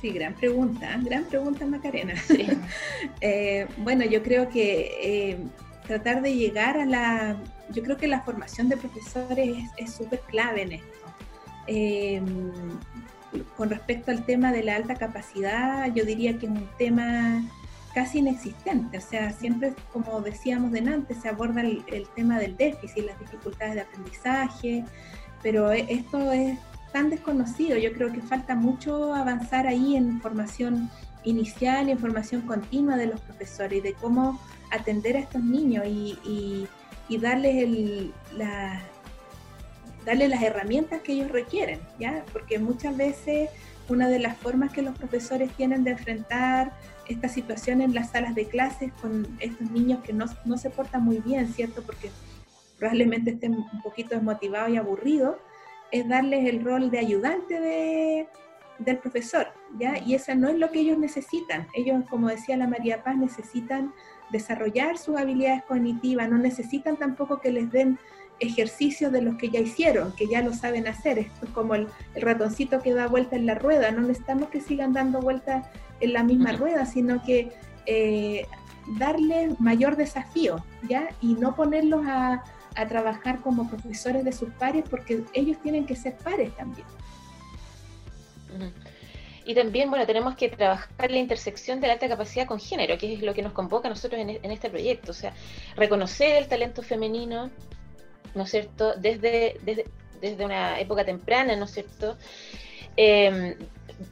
Sí, 0.00 0.10
gran 0.12 0.32
pregunta, 0.32 0.98
gran 1.02 1.24
pregunta 1.24 1.66
Macarena. 1.66 2.14
Eh, 3.20 3.66
bueno, 3.78 4.06
yo 4.06 4.22
creo 4.22 4.48
que 4.48 4.92
eh, 5.02 5.38
tratar 5.86 6.22
de 6.22 6.34
llegar 6.34 6.78
a 6.78 6.86
la, 6.86 7.36
yo 7.70 7.82
creo 7.82 7.98
que 7.98 8.08
la 8.08 8.22
formación 8.22 8.70
de 8.70 8.78
profesores 8.78 9.64
es 9.76 9.92
súper 9.92 10.20
clave 10.20 10.62
en 10.62 10.72
esto. 10.72 10.99
Em, 11.66 12.52
con 13.56 13.70
respecto 13.70 14.10
al 14.10 14.24
tema 14.24 14.52
de 14.52 14.64
la 14.64 14.76
alta 14.76 14.94
capacidad, 14.94 15.92
yo 15.94 16.04
diría 16.04 16.38
que 16.38 16.46
es 16.46 16.52
un 16.52 16.68
tema 16.78 17.42
casi 17.94 18.18
inexistente. 18.18 18.98
O 18.98 19.00
sea, 19.00 19.32
siempre, 19.32 19.74
como 19.92 20.20
decíamos 20.20 20.72
delante, 20.72 21.14
se 21.14 21.28
aborda 21.28 21.60
el, 21.60 21.84
tema 22.14 22.38
del 22.38 22.56
déficit, 22.56 23.04
las 23.04 23.18
dificultades 23.18 23.74
de 23.74 23.80
aprendizaje, 23.82 24.84
pero 25.42 25.72
e, 25.72 25.86
esto 25.88 26.32
es 26.32 26.58
tan 26.92 27.10
desconocido. 27.10 27.78
Yo 27.78 27.92
creo 27.92 28.12
que 28.12 28.20
falta 28.20 28.54
mucho 28.54 29.14
avanzar 29.14 29.66
ahí 29.66 29.96
en 29.96 30.20
formación 30.20 30.90
inicial, 31.24 31.88
en 31.88 31.98
formación 31.98 32.42
continua 32.42 32.96
de 32.96 33.06
los 33.06 33.20
profesores 33.20 33.78
y 33.78 33.82
de 33.82 33.92
cómo 33.94 34.40
atender 34.70 35.16
a 35.16 35.20
estos 35.20 35.42
niños 35.42 35.84
y, 35.86 36.66
darles, 37.20 37.64
el, 37.64 38.14
la, 38.36 38.80
darles 40.10 40.28
las 40.28 40.42
herramientas 40.42 41.02
que 41.02 41.12
ellos 41.12 41.30
requieren, 41.30 41.78
¿ya? 42.00 42.24
Porque 42.32 42.58
muchas 42.58 42.96
veces 42.96 43.48
una 43.88 44.08
de 44.08 44.18
las 44.18 44.36
formas 44.36 44.72
que 44.72 44.82
los 44.82 44.98
profesores 44.98 45.52
tienen 45.52 45.84
de 45.84 45.92
enfrentar 45.92 46.72
esta 47.08 47.28
situación 47.28 47.80
en 47.80 47.94
las 47.94 48.10
salas 48.10 48.34
de 48.34 48.46
clases 48.46 48.92
con 49.00 49.38
estos 49.38 49.70
niños 49.70 50.00
que 50.02 50.12
no, 50.12 50.26
no 50.44 50.58
se 50.58 50.68
portan 50.68 51.04
muy 51.04 51.18
bien, 51.18 51.52
¿cierto? 51.52 51.82
Porque 51.82 52.10
probablemente 52.76 53.30
estén 53.30 53.54
un 53.54 53.82
poquito 53.84 54.16
desmotivados 54.16 54.70
y 54.70 54.78
aburridos, 54.78 55.36
es 55.92 56.08
darles 56.08 56.44
el 56.48 56.64
rol 56.64 56.90
de 56.90 56.98
ayudante 56.98 57.60
de, 57.60 58.26
del 58.80 58.98
profesor, 58.98 59.46
¿ya? 59.78 59.96
Y 60.04 60.16
eso 60.16 60.34
no 60.34 60.48
es 60.48 60.58
lo 60.58 60.72
que 60.72 60.80
ellos 60.80 60.98
necesitan. 60.98 61.68
Ellos, 61.74 62.02
como 62.10 62.26
decía 62.26 62.56
la 62.56 62.66
María 62.66 63.04
Paz, 63.04 63.16
necesitan 63.16 63.92
desarrollar 64.32 64.98
sus 64.98 65.16
habilidades 65.16 65.62
cognitivas, 65.64 66.28
no 66.28 66.38
necesitan 66.38 66.96
tampoco 66.96 67.40
que 67.40 67.52
les 67.52 67.70
den 67.70 67.96
ejercicios 68.40 69.12
de 69.12 69.22
los 69.22 69.36
que 69.36 69.50
ya 69.50 69.60
hicieron, 69.60 70.12
que 70.12 70.26
ya 70.26 70.42
lo 70.42 70.52
saben 70.52 70.88
hacer. 70.88 71.18
Esto 71.18 71.46
es 71.46 71.50
como 71.52 71.74
el, 71.74 71.88
ratoncito 72.14 72.80
que 72.80 72.92
da 72.94 73.06
vuelta 73.06 73.36
en 73.36 73.46
la 73.46 73.54
rueda, 73.54 73.90
no 73.90 74.00
necesitamos 74.00 74.48
que 74.48 74.60
sigan 74.60 74.92
dando 74.92 75.20
vueltas 75.20 75.66
en 76.00 76.12
la 76.12 76.24
misma 76.24 76.52
rueda, 76.52 76.86
sino 76.86 77.22
que 77.22 77.52
eh, 77.86 78.46
darles 78.98 79.58
mayor 79.60 79.96
desafío, 79.96 80.64
¿ya? 80.88 81.08
Y 81.20 81.34
no 81.34 81.54
ponerlos 81.54 82.06
a, 82.06 82.42
a 82.74 82.86
trabajar 82.88 83.40
como 83.40 83.68
profesores 83.68 84.24
de 84.24 84.32
sus 84.32 84.50
pares, 84.50 84.84
porque 84.88 85.22
ellos 85.34 85.58
tienen 85.62 85.86
que 85.86 85.96
ser 85.96 86.16
pares 86.16 86.54
también. 86.56 86.86
Y 89.44 89.54
también, 89.54 89.90
bueno, 89.90 90.06
tenemos 90.06 90.36
que 90.36 90.48
trabajar 90.48 91.10
la 91.10 91.16
intersección 91.16 91.80
de 91.80 91.86
la 91.86 91.94
alta 91.94 92.08
capacidad 92.08 92.46
con 92.46 92.60
género, 92.60 92.98
que 92.98 93.14
es 93.14 93.22
lo 93.22 93.34
que 93.34 93.42
nos 93.42 93.52
convoca 93.52 93.88
a 93.88 93.90
nosotros 93.90 94.20
en, 94.20 94.50
este 94.50 94.70
proyecto. 94.70 95.10
O 95.10 95.14
sea, 95.14 95.32
reconocer 95.76 96.36
el 96.36 96.46
talento 96.46 96.82
femenino, 96.82 97.50
¿no 98.34 98.44
es 98.44 98.50
cierto?, 98.50 98.94
desde, 98.96 99.58
desde, 100.20 100.44
una 100.44 100.80
época 100.80 101.04
temprana, 101.04 101.56
¿no 101.56 101.64
es 101.64 101.72
cierto? 101.72 102.16
Em, 102.96 103.54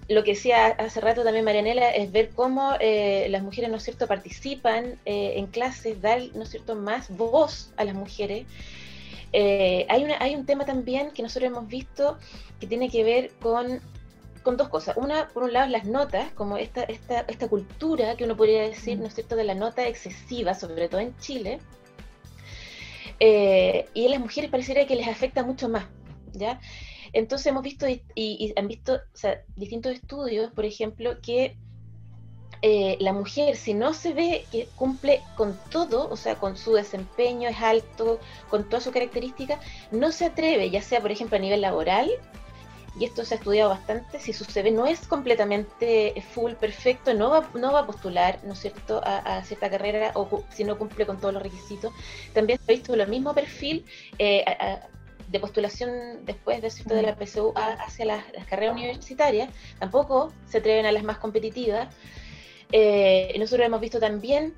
lo 0.08 0.22
que 0.24 0.32
decía 0.32 0.66
hace 0.66 1.00
rato 1.00 1.24
también 1.24 1.44
Marianela 1.44 1.90
es 1.90 2.12
ver 2.12 2.30
cómo 2.30 2.74
eh, 2.80 3.26
las 3.30 3.42
mujeres, 3.42 3.70
¿no 3.70 3.76
es 3.76 3.82
cierto?, 3.82 4.06
participan 4.06 4.98
eh, 5.04 5.34
en 5.36 5.46
clases, 5.46 6.00
dar, 6.00 6.20
¿no 6.34 6.42
es 6.42 6.50
cierto?, 6.50 6.74
más 6.74 7.08
voz 7.10 7.72
a 7.76 7.84
las 7.84 7.94
mujeres. 7.94 8.46
Eh, 9.32 9.86
hay, 9.88 10.04
una, 10.04 10.16
hay 10.20 10.34
un 10.34 10.46
tema 10.46 10.64
también 10.64 11.10
que 11.10 11.22
nosotros 11.22 11.50
hemos 11.50 11.68
visto 11.68 12.18
que 12.60 12.66
tiene 12.66 12.88
que 12.88 13.04
ver 13.04 13.30
con, 13.40 13.80
con 14.42 14.56
dos 14.56 14.68
cosas. 14.68 14.96
Una, 14.96 15.28
por 15.28 15.42
un 15.42 15.52
lado, 15.52 15.68
las 15.70 15.84
notas, 15.84 16.32
como 16.32 16.56
esta, 16.56 16.82
esta, 16.84 17.20
esta 17.20 17.48
cultura 17.48 18.16
que 18.16 18.24
uno 18.24 18.36
podría 18.36 18.62
decir, 18.62 18.98
¿no 18.98 19.06
es 19.06 19.14
cierto?, 19.14 19.36
de 19.36 19.44
la 19.44 19.54
nota 19.54 19.86
excesiva, 19.86 20.54
sobre 20.54 20.88
todo 20.88 21.00
en 21.00 21.16
Chile. 21.18 21.60
Y 23.20 24.06
a 24.06 24.08
las 24.08 24.20
mujeres 24.20 24.50
pareciera 24.50 24.86
que 24.86 24.96
les 24.96 25.08
afecta 25.08 25.42
mucho 25.44 25.68
más, 25.68 25.86
¿ya? 26.32 26.60
Entonces 27.12 27.46
hemos 27.46 27.62
visto 27.62 27.86
y, 27.88 28.54
han 28.56 28.68
visto 28.68 29.00
distintos 29.56 29.92
estudios, 29.92 30.52
por 30.52 30.64
ejemplo, 30.64 31.20
que 31.20 31.56
eh, 32.60 32.96
la 33.00 33.12
mujer, 33.12 33.56
si 33.56 33.72
no 33.72 33.92
se 33.94 34.12
ve 34.14 34.44
que 34.50 34.68
cumple 34.74 35.22
con 35.36 35.56
todo, 35.70 36.08
o 36.10 36.16
sea, 36.16 36.36
con 36.36 36.56
su 36.56 36.72
desempeño 36.72 37.48
es 37.48 37.60
alto, 37.60 38.18
con 38.50 38.68
todas 38.68 38.84
sus 38.84 38.92
características, 38.92 39.60
no 39.92 40.10
se 40.10 40.26
atreve, 40.26 40.70
ya 40.70 40.82
sea, 40.82 41.00
por 41.00 41.12
ejemplo, 41.12 41.36
a 41.36 41.40
nivel 41.40 41.60
laboral, 41.60 42.10
y 42.98 43.04
esto 43.04 43.24
se 43.24 43.34
ha 43.34 43.38
estudiado 43.38 43.70
bastante, 43.70 44.18
si 44.18 44.32
su 44.32 44.44
CV 44.44 44.70
no 44.72 44.86
es 44.86 45.06
completamente 45.06 46.14
full, 46.32 46.52
perfecto, 46.52 47.14
no 47.14 47.30
va, 47.30 47.48
no 47.54 47.72
va 47.72 47.80
a 47.80 47.86
postular, 47.86 48.40
¿no 48.44 48.54
es 48.54 48.60
cierto?, 48.60 49.00
a, 49.04 49.42
cierta 49.44 49.70
carrera 49.70 50.12
o 50.14 50.44
si 50.50 50.64
no 50.64 50.76
cumple 50.78 51.06
con 51.06 51.18
todos 51.20 51.34
los 51.34 51.42
requisitos. 51.42 51.92
También 52.32 52.58
se 52.58 52.72
ha 52.72 52.74
visto 52.74 52.94
el 52.94 53.06
mismo 53.08 53.34
perfil 53.34 53.84
eh, 54.18 54.44
de 55.28 55.40
postulación 55.40 56.24
después 56.24 56.60
de, 56.62 56.70
¿cierto? 56.70 56.94
de 56.94 57.02
la 57.02 57.14
PSU 57.14 57.52
hacia 57.54 58.04
las, 58.04 58.24
carreras 58.48 58.74
universitarias, 58.74 59.50
tampoco 59.78 60.32
se 60.46 60.58
atreven 60.58 60.86
a 60.86 60.92
las 60.92 61.04
más 61.04 61.18
competitivas. 61.18 61.94
Eh, 62.72 63.34
nosotros 63.38 63.66
hemos 63.66 63.80
visto 63.80 64.00
también 64.00 64.54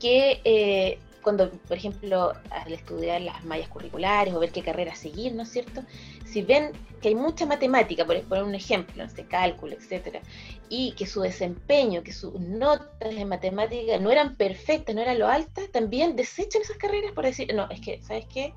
que 0.00 0.40
eh, 0.44 0.98
cuando, 1.22 1.50
por 1.50 1.76
ejemplo, 1.76 2.32
al 2.50 2.72
estudiar 2.72 3.20
las 3.20 3.44
mallas 3.44 3.68
curriculares 3.68 4.32
o 4.34 4.38
ver 4.38 4.50
qué 4.50 4.62
carrera 4.62 4.94
seguir, 4.94 5.34
¿no 5.34 5.42
es 5.42 5.50
cierto? 5.50 5.82
Si 6.30 6.42
ven 6.42 6.72
que 7.00 7.08
hay 7.08 7.14
mucha 7.14 7.46
matemática, 7.46 8.04
por 8.04 8.20
poner 8.22 8.44
un 8.44 8.54
ejemplo, 8.54 9.04
no 9.04 9.10
sé, 9.10 9.24
cálculo, 9.24 9.74
etcétera, 9.74 10.20
y 10.68 10.92
que 10.92 11.06
su 11.06 11.20
desempeño, 11.20 12.02
que 12.02 12.12
sus 12.12 12.38
notas 12.40 12.88
en 13.00 13.28
matemática 13.28 13.98
no 13.98 14.10
eran 14.10 14.36
perfectas, 14.36 14.94
no 14.94 15.02
eran 15.02 15.18
lo 15.18 15.28
altas, 15.28 15.70
también 15.70 16.16
desechan 16.16 16.62
esas 16.62 16.76
carreras 16.76 17.12
por 17.12 17.24
decir, 17.24 17.54
no, 17.54 17.68
es 17.70 17.80
que, 17.80 18.00
¿sabes 18.02 18.26
qué? 18.32 18.52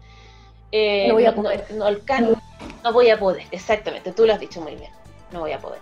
Eh, 0.71 1.07
no 1.07 1.15
voy 1.15 1.25
a 1.25 1.35
poder. 1.35 1.65
No, 1.71 2.93
voy 2.93 3.09
a 3.09 3.19
poder, 3.19 3.45
exactamente, 3.51 4.11
tú 4.11 4.25
lo 4.25 4.33
has 4.33 4.39
dicho 4.39 4.61
muy 4.61 4.75
bien, 4.75 4.91
no 5.31 5.41
voy 5.41 5.51
a 5.51 5.59
poder. 5.59 5.79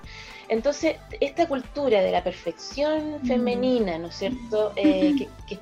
Entonces, 0.50 0.98
esta 1.20 1.48
cultura 1.48 2.02
de 2.02 2.12
la 2.12 2.24
perfección 2.24 3.22
mm. 3.22 3.28
femenina, 3.28 3.98
¿no 4.00 4.08
es 4.08 4.16
cierto?, 4.16 4.74
eh, 4.76 5.16
que, 5.48 5.56
que 5.56 5.60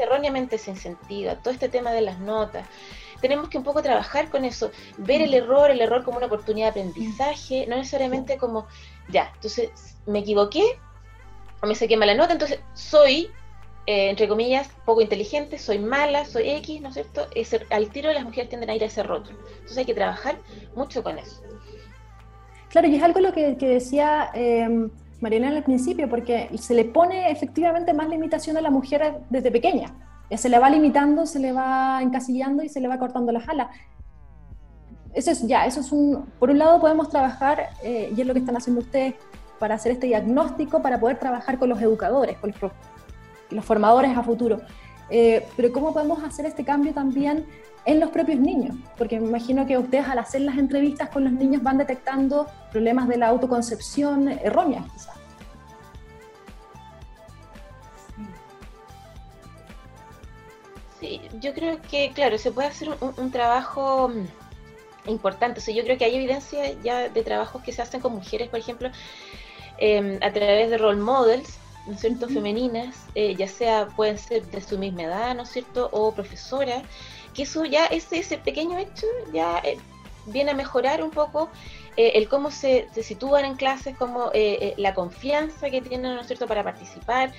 erróneamente 0.00 0.58
se 0.58 0.72
incentiva, 0.72 1.36
todo 1.36 1.54
este 1.54 1.68
tema 1.68 1.92
de 1.92 2.00
las 2.00 2.18
notas, 2.18 2.66
tenemos 3.20 3.48
que 3.48 3.58
un 3.58 3.64
poco 3.64 3.82
trabajar 3.82 4.30
con 4.30 4.44
eso, 4.44 4.70
ver 4.98 5.22
el 5.22 5.34
error, 5.34 5.70
el 5.70 5.80
error 5.80 6.04
como 6.04 6.18
una 6.18 6.26
oportunidad 6.26 6.74
de 6.74 6.80
aprendizaje, 6.80 7.66
no 7.66 7.76
necesariamente 7.76 8.38
como, 8.38 8.66
ya, 9.08 9.30
entonces 9.34 9.70
me 10.06 10.20
equivoqué, 10.20 10.62
o 11.62 11.66
me 11.66 11.74
saqué 11.74 11.96
mala 11.96 12.14
nota, 12.14 12.32
entonces 12.32 12.60
soy 12.74 13.30
eh, 13.86 14.10
entre 14.10 14.26
comillas, 14.26 14.68
poco 14.84 15.00
inteligente, 15.00 15.58
soy 15.58 15.78
mala, 15.78 16.24
soy 16.24 16.50
X, 16.50 16.80
¿no 16.80 16.88
es 16.88 16.94
cierto? 16.94 17.28
al 17.70 17.88
tiro 17.90 18.12
las 18.12 18.24
mujeres 18.24 18.48
tienden 18.48 18.68
a 18.70 18.74
ir 18.74 18.82
a 18.82 18.86
ese 18.86 19.04
rótulo. 19.04 19.38
Entonces 19.48 19.78
hay 19.78 19.84
que 19.84 19.94
trabajar 19.94 20.36
mucho 20.74 21.04
con 21.04 21.18
eso. 21.18 21.40
Claro, 22.68 22.88
y 22.88 22.96
es 22.96 23.02
algo 23.02 23.20
lo 23.20 23.32
que, 23.32 23.54
decía 23.54 24.30
eh, 24.34 24.88
Mariana 25.20 25.50
al 25.50 25.62
principio, 25.62 26.08
porque 26.08 26.50
se 26.58 26.74
le 26.74 26.84
pone 26.84 27.30
efectivamente 27.30 27.94
más 27.94 28.08
limitación 28.08 28.56
a 28.56 28.60
la 28.60 28.70
mujer 28.70 29.20
desde 29.30 29.52
pequeña. 29.52 29.94
Se 30.34 30.48
le 30.48 30.58
va 30.58 30.70
limitando, 30.70 31.26
se 31.26 31.38
le 31.38 31.52
va 31.52 32.00
encasillando 32.02 32.62
y 32.62 32.68
se 32.68 32.80
le 32.80 32.88
va 32.88 32.98
cortando 32.98 33.30
las 33.32 33.48
alas. 33.48 33.68
Eso 35.14 35.30
es 35.30 35.46
ya, 35.46 35.66
eso 35.66 35.80
es. 35.80 35.90
Por 36.38 36.50
un 36.50 36.58
lado, 36.58 36.80
podemos 36.80 37.08
trabajar, 37.08 37.68
eh, 37.82 38.12
y 38.14 38.20
es 38.20 38.26
lo 38.26 38.32
que 38.34 38.40
están 38.40 38.56
haciendo 38.56 38.82
ustedes, 38.82 39.14
para 39.58 39.76
hacer 39.76 39.92
este 39.92 40.06
diagnóstico, 40.08 40.82
para 40.82 41.00
poder 41.00 41.18
trabajar 41.18 41.58
con 41.58 41.68
los 41.68 41.80
educadores, 41.80 42.36
con 42.38 42.50
los 42.60 42.72
los 43.50 43.64
formadores 43.64 44.16
a 44.16 44.22
futuro. 44.22 44.60
Eh, 45.10 45.46
pero 45.56 45.72
¿cómo 45.72 45.92
podemos 45.92 46.22
hacer 46.24 46.46
este 46.46 46.64
cambio 46.64 46.92
también 46.92 47.46
en 47.84 48.00
los 48.00 48.10
propios 48.10 48.40
niños? 48.40 48.76
Porque 48.98 49.20
me 49.20 49.28
imagino 49.28 49.66
que 49.66 49.78
ustedes 49.78 50.08
al 50.08 50.18
hacer 50.18 50.40
las 50.40 50.58
entrevistas 50.58 51.10
con 51.10 51.24
los 51.24 51.32
niños 51.32 51.62
van 51.62 51.78
detectando 51.78 52.46
problemas 52.72 53.08
de 53.08 53.18
la 53.18 53.28
autoconcepción 53.28 54.28
errónea, 54.28 54.84
quizás. 54.92 55.15
Sí, 61.00 61.20
yo 61.40 61.52
creo 61.52 61.80
que, 61.90 62.12
claro, 62.12 62.38
se 62.38 62.52
puede 62.52 62.68
hacer 62.68 62.88
un, 63.00 63.30
trabajo 63.30 64.08
mm, 64.08 65.10
importante. 65.10 65.60
O 65.60 65.62
sea, 65.62 65.74
yo 65.74 65.84
creo 65.84 65.98
que 65.98 66.04
hay 66.04 66.16
evidencia 66.16 66.72
ya 66.82 67.08
de 67.08 67.22
trabajos 67.22 67.62
que 67.62 67.72
se 67.72 67.82
hacen 67.82 68.00
con 68.00 68.14
mujeres, 68.14 68.48
por 68.48 68.58
ejemplo, 68.58 68.90
em, 69.78 70.18
a 70.22 70.32
través 70.32 70.70
de 70.70 70.78
role 70.78 71.00
models, 71.00 71.58
¿no 71.86 71.94
es 71.94 72.00
cierto?, 72.00 72.28
femeninas, 72.28 72.96
eh, 73.14 73.34
ya 73.36 73.46
sea 73.46 73.88
pueden 73.94 74.18
ser 74.18 74.46
de 74.46 74.60
su 74.60 74.78
misma 74.78 75.04
edad, 75.04 75.34
¿no 75.36 75.42
es 75.42 75.50
cierto?, 75.50 75.88
o 75.92 76.12
profesoras, 76.12 76.82
que 77.34 77.42
eso 77.42 77.64
ya, 77.64 77.86
ese, 77.86 78.18
ese 78.18 78.38
pequeño 78.38 78.78
hecho 78.78 79.06
ya 79.32 79.58
eh, 79.64 79.78
viene 80.26 80.52
a 80.52 80.54
mejorar 80.54 81.02
un 81.02 81.10
poco 81.10 81.50
eh, 81.96 82.12
el 82.14 82.28
cómo 82.28 82.50
se, 82.50 82.88
se, 82.92 83.02
sitúan 83.02 83.44
en 83.44 83.56
clases, 83.56 83.96
como 83.96 84.32
la 84.78 84.94
confianza 84.94 85.70
que 85.70 85.82
tienen, 85.82 86.14
¿no 86.14 86.20
es 86.22 86.26
cierto?, 86.26 86.46
para 86.46 86.64
participar. 86.64 87.32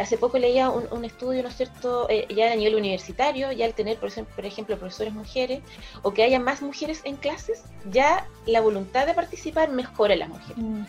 Hace 0.00 0.16
poco 0.18 0.38
leía 0.38 0.70
un, 0.70 1.04
estudio, 1.04 1.42
¿no 1.42 1.48
es 1.48 1.56
cierto?, 1.56 2.08
ya 2.28 2.52
a 2.52 2.56
nivel 2.56 2.76
universitario, 2.76 3.50
ya 3.52 3.66
al 3.66 3.74
tener, 3.74 3.98
por 3.98 4.08
ejemplo, 4.08 4.34
por 4.36 4.46
ejemplo, 4.46 4.78
profesores 4.78 5.12
mujeres, 5.12 5.60
o 6.02 6.12
que 6.12 6.22
haya 6.22 6.38
más 6.38 6.62
mujeres 6.62 7.00
en 7.04 7.16
clases, 7.16 7.64
ya 7.90 8.28
la 8.46 8.60
voluntad 8.60 9.06
de 9.06 9.14
participar 9.14 9.70
mejora 9.70 10.14
en 10.14 10.20
las 10.20 10.28
mujeres. 10.28 10.56
Mm. 10.56 10.84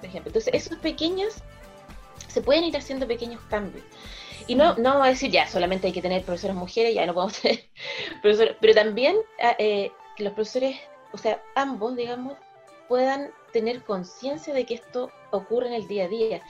Por 0.00 0.08
ejemplo, 0.08 0.28
entonces 0.28 0.54
esos 0.54 0.78
pequeños 0.78 1.42
se 2.28 2.40
pueden 2.40 2.64
ir 2.64 2.76
haciendo 2.76 3.06
pequeños 3.06 3.40
cambios. 3.48 3.84
Y 4.46 4.54
no, 4.54 4.74
no 4.76 4.90
vamos 4.90 5.06
a 5.06 5.10
decir 5.10 5.30
ya, 5.30 5.46
solamente 5.46 5.88
hay 5.88 5.92
que 5.92 6.02
tener 6.02 6.22
profesoras 6.22 6.56
mujeres, 6.56 6.94
ya 6.94 7.04
no 7.06 7.14
podemos 7.14 7.38
tener 7.40 7.68
profesores, 8.22 8.56
pero 8.60 8.74
también 8.74 9.16
ah, 9.42 9.56
eh, 9.58 9.90
que 10.16 10.24
los 10.24 10.32
profesores, 10.32 10.76
o 11.12 11.18
sea, 11.18 11.42
ambos, 11.54 11.96
digamos, 11.96 12.34
puedan 12.88 13.30
tener 13.52 13.82
conciencia 13.82 14.54
de 14.54 14.64
que 14.64 14.74
esto 14.74 15.10
ocurre 15.30 15.68
en 15.68 15.74
el 15.74 15.88
día 15.88 16.04
a 16.04 16.08
día. 16.08 16.42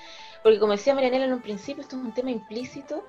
Porque 0.49 0.61
como 0.61 0.73
decía 0.73 0.95
Marianela 0.95 1.27
en 1.27 1.35
un 1.35 1.43
principio, 1.43 1.83
esto 1.83 1.97
es 1.97 2.03
un 2.03 2.13
tema 2.13 2.31
implícito 2.31 3.05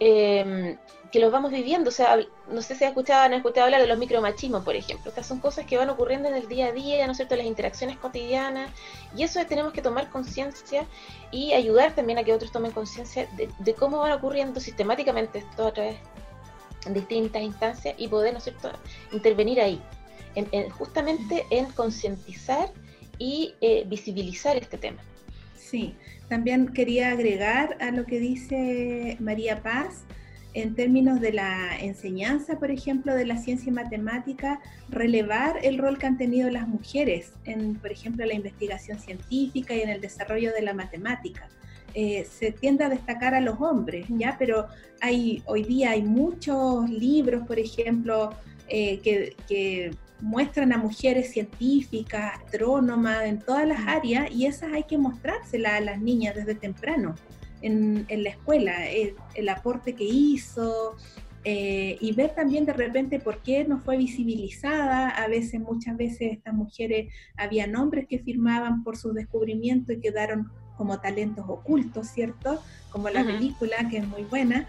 em, 0.00 0.78
que 1.12 1.18
los 1.18 1.30
vamos 1.30 1.50
viviendo. 1.50 1.90
O 1.90 1.92
sea, 1.92 2.16
no 2.48 2.62
sé 2.62 2.74
si 2.74 2.84
han 2.84 2.88
escuchado, 2.88 3.22
han 3.22 3.34
escuchado 3.34 3.66
hablar 3.66 3.82
de 3.82 3.86
los 3.86 3.98
micromachismos, 3.98 4.64
por 4.64 4.74
ejemplo. 4.74 5.10
Estas 5.10 5.26
son 5.26 5.40
cosas 5.40 5.66
que 5.66 5.76
van 5.76 5.90
ocurriendo 5.90 6.26
en 6.26 6.36
el 6.36 6.48
día 6.48 6.68
a 6.68 6.72
día, 6.72 7.04
¿no 7.04 7.12
es 7.12 7.18
cierto?, 7.18 7.36
las 7.36 7.44
interacciones 7.44 7.98
cotidianas. 7.98 8.70
Y 9.14 9.24
eso 9.24 9.44
tenemos 9.44 9.74
que 9.74 9.82
tomar 9.82 10.08
conciencia 10.08 10.86
y 11.30 11.52
ayudar 11.52 11.94
también 11.94 12.18
a 12.18 12.24
que 12.24 12.32
otros 12.32 12.50
tomen 12.50 12.72
conciencia 12.72 13.28
de, 13.36 13.74
cómo 13.74 13.98
van 13.98 14.12
ocurriendo 14.12 14.58
sistemáticamente 14.58 15.40
esto 15.40 15.66
a 15.66 15.72
través 15.74 15.98
de 16.86 16.94
distintas 16.94 17.42
instancias 17.42 17.94
y 17.98 18.08
poder, 18.08 18.32
¿no 18.32 18.38
es 18.38 18.44
cierto?, 18.44 18.70
intervenir 19.12 19.60
ahí. 19.60 19.82
justamente 20.78 21.44
en 21.50 21.66
concientizar 21.72 22.70
y 23.18 23.54
eh, 23.60 23.84
visibilizar 23.86 24.56
este 24.56 24.78
tema. 24.78 25.02
Sí, 25.74 25.96
también 26.28 26.68
quería 26.68 27.10
agregar 27.10 27.76
a 27.80 27.90
lo 27.90 28.04
que 28.06 28.18
dice 28.18 29.16
María 29.20 29.62
Paz, 29.62 30.04
en 30.54 30.76
términos 30.76 31.20
de 31.20 31.32
la 31.32 31.76
enseñanza, 31.80 32.58
por 32.60 32.70
ejemplo, 32.70 33.14
de 33.14 33.26
la 33.26 33.36
ciencia 33.38 33.70
y 33.70 33.72
matemática, 33.72 34.60
relevar 34.88 35.58
el 35.62 35.78
rol 35.78 35.98
que 35.98 36.06
han 36.06 36.16
tenido 36.16 36.48
las 36.48 36.68
mujeres 36.68 37.32
en, 37.44 37.74
por 37.74 37.90
ejemplo, 37.90 38.24
la 38.24 38.34
investigación 38.34 39.00
científica 39.00 39.74
y 39.74 39.80
en 39.80 39.88
el 39.88 40.00
desarrollo 40.00 40.52
de 40.52 40.62
la 40.62 40.72
matemática. 40.72 41.48
Eh, 41.94 42.24
se 42.24 42.52
tiende 42.52 42.84
a 42.84 42.88
destacar 42.88 43.34
a 43.34 43.40
los 43.40 43.60
hombres, 43.60 44.06
¿ya? 44.08 44.36
Pero 44.38 44.66
hay, 45.00 45.42
hoy 45.46 45.64
día 45.64 45.90
hay 45.90 46.02
muchos 46.02 46.88
libros, 46.88 47.46
por 47.46 47.58
ejemplo, 47.58 48.30
eh, 48.68 49.00
que, 49.00 49.36
que 49.48 49.90
muestran 50.24 50.72
a 50.72 50.78
mujeres 50.78 51.32
científicas, 51.32 52.40
astrónomas, 52.42 53.24
en 53.24 53.40
todas 53.40 53.68
las 53.68 53.86
áreas, 53.86 54.30
y 54.30 54.46
esas 54.46 54.72
hay 54.72 54.84
que 54.84 54.96
mostrárselas 54.96 55.74
a 55.74 55.80
las 55.80 56.00
niñas 56.00 56.34
desde 56.34 56.54
temprano 56.54 57.14
en, 57.60 58.06
la 58.08 58.30
escuela, 58.30 58.88
el, 58.88 59.48
aporte 59.50 59.94
que 59.94 60.04
hizo, 60.04 60.96
eh, 61.44 61.98
y 62.00 62.12
ver 62.12 62.34
también 62.34 62.64
de 62.64 62.72
repente 62.72 63.20
por 63.20 63.42
qué 63.42 63.64
no 63.64 63.78
fue 63.80 63.98
visibilizada. 63.98 65.10
A 65.10 65.28
veces, 65.28 65.60
muchas 65.60 65.94
veces 65.96 66.32
estas 66.32 66.54
mujeres, 66.54 67.12
había 67.36 67.66
nombres 67.66 68.06
que 68.08 68.18
firmaban 68.18 68.82
por 68.82 68.96
sus 68.96 69.12
descubrimientos 69.14 69.96
y 69.96 70.00
quedaron 70.00 70.50
como 70.78 71.00
talentos 71.00 71.44
ocultos, 71.48 72.08
¿cierto? 72.08 72.62
Como 72.90 73.10
la 73.10 73.24
película, 73.24 73.88
que 73.90 73.98
es 73.98 74.08
muy 74.08 74.22
buena. 74.22 74.66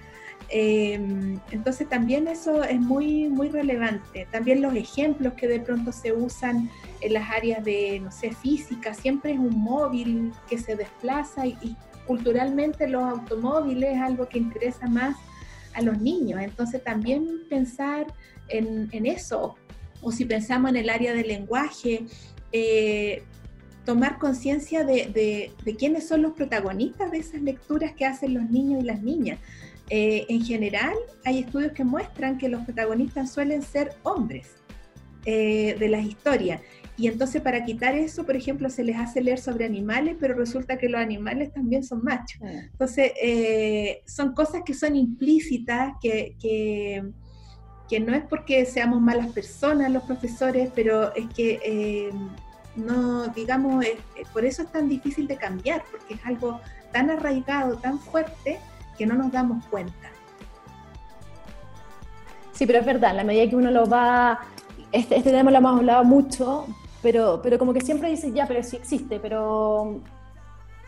Em, 0.49 1.39
entonces 1.51 1.89
también 1.89 2.27
eso 2.27 2.63
es 2.63 2.79
muy, 2.79 3.29
muy 3.29 3.49
relevante. 3.49 4.27
También 4.31 4.61
los 4.61 4.75
ejemplos 4.75 5.33
que 5.33 5.47
de 5.47 5.59
pronto 5.59 5.91
se 5.91 6.13
usan 6.13 6.69
en 7.01 7.13
las 7.13 7.29
áreas 7.29 7.63
de, 7.63 7.99
no 7.99 8.11
sé, 8.11 8.31
física, 8.31 8.93
siempre 8.93 9.33
es 9.33 9.39
un 9.39 9.57
móvil 9.57 10.31
que 10.49 10.57
se 10.57 10.75
desplaza 10.75 11.45
y, 11.47 11.75
culturalmente 12.05 12.87
los 12.87 13.03
automóviles 13.03 13.95
es 13.95 13.99
algo 13.99 14.29
que 14.29 14.37
interesa 14.37 14.87
más 14.87 15.17
a 15.73 15.81
los 15.81 15.99
niños. 15.99 16.39
Entonces 16.41 16.83
también 16.83 17.41
pensar 17.49 18.05
en, 18.47 19.05
eso, 19.05 19.55
o 20.01 20.11
si 20.11 20.25
pensamos 20.25 20.69
en 20.69 20.77
el 20.77 20.89
área 20.89 21.13
del 21.13 21.27
lenguaje, 21.27 22.05
eh, 22.51 23.23
tomar 23.85 24.17
conciencia 24.17 24.83
de, 24.83 25.51
de, 25.63 25.75
quiénes 25.75 26.07
son 26.07 26.21
los 26.21 26.33
protagonistas 26.33 27.11
de 27.11 27.19
esas 27.19 27.41
lecturas 27.41 27.93
que 27.93 28.05
hacen 28.05 28.33
los 28.33 28.49
niños 28.49 28.83
y 28.83 28.85
las 28.85 29.01
niñas. 29.01 29.39
Eh, 29.89 30.25
en 30.29 30.43
general, 30.43 30.95
hay 31.25 31.39
estudios 31.39 31.71
que 31.73 31.83
muestran 31.83 32.37
que 32.37 32.49
los 32.49 32.63
protagonistas 32.63 33.31
suelen 33.31 33.61
ser 33.61 33.93
hombres 34.03 34.55
eh, 35.25 35.75
de 35.79 35.89
las 35.89 36.03
historias. 36.03 36.61
Y 36.97 37.07
entonces 37.07 37.41
para 37.41 37.65
quitar 37.65 37.93
eso, 37.93 38.25
por 38.25 38.35
ejemplo, 38.35 38.69
se 38.69 38.83
les 38.83 38.95
hace 38.97 39.21
leer 39.21 39.37
sobre 39.37 39.65
animales, 39.65 40.15
pero 40.19 40.33
resulta 40.33 40.77
que 40.77 40.87
los 40.87 40.99
animales 40.99 41.53
también 41.53 41.83
son 41.83 42.03
machos. 42.03 42.41
Ah. 42.43 42.67
Entonces, 42.71 43.11
eh, 43.21 44.01
son 44.07 44.33
cosas 44.33 44.61
que 44.65 44.73
son 44.73 44.95
implícitas, 44.95 45.93
que, 46.01 46.35
que, 46.39 47.03
no 47.99 48.13
es 48.13 48.23
porque 48.23 48.65
seamos 48.65 49.01
malas 49.01 49.27
personas 49.31 49.91
los 49.91 50.03
profesores, 50.03 50.69
pero 50.73 51.13
es 51.15 51.27
que 51.33 52.11
no, 52.75 53.27
digamos, 53.29 53.85
por 54.33 54.43
eso 54.43 54.63
es 54.63 54.71
tan 54.71 54.89
difícil 54.89 55.27
de 55.27 55.37
cambiar, 55.37 55.83
porque 55.91 56.15
es 56.15 56.19
algo 56.25 56.59
tan 56.91 57.09
arraigado, 57.09 57.77
tan 57.77 57.99
fuerte, 57.99 58.59
que 58.97 59.05
no 59.05 59.15
nos 59.15 59.31
damos 59.31 59.65
cuenta. 59.65 60.09
Sí, 62.51 62.65
pero 62.65 62.79
es 62.79 62.85
verdad, 62.85 63.11
en 63.11 63.17
la 63.17 63.23
medida 63.23 63.49
que 63.49 63.55
uno 63.55 63.69
lo 63.69 63.85
va, 63.85 64.39
este, 64.91 65.17
este 65.17 65.31
tema 65.31 65.51
lo 65.51 65.57
hemos 65.57 65.77
hablado 65.77 66.03
mucho, 66.05 66.65
pero, 67.01 67.41
pero 67.43 67.59
como 67.59 67.73
que 67.73 67.81
siempre 67.81 68.09
dices, 68.09 68.33
ya, 68.33 68.47
pero 68.47 68.63
sí 68.63 68.77
existe, 68.77 69.19
pero 69.19 69.99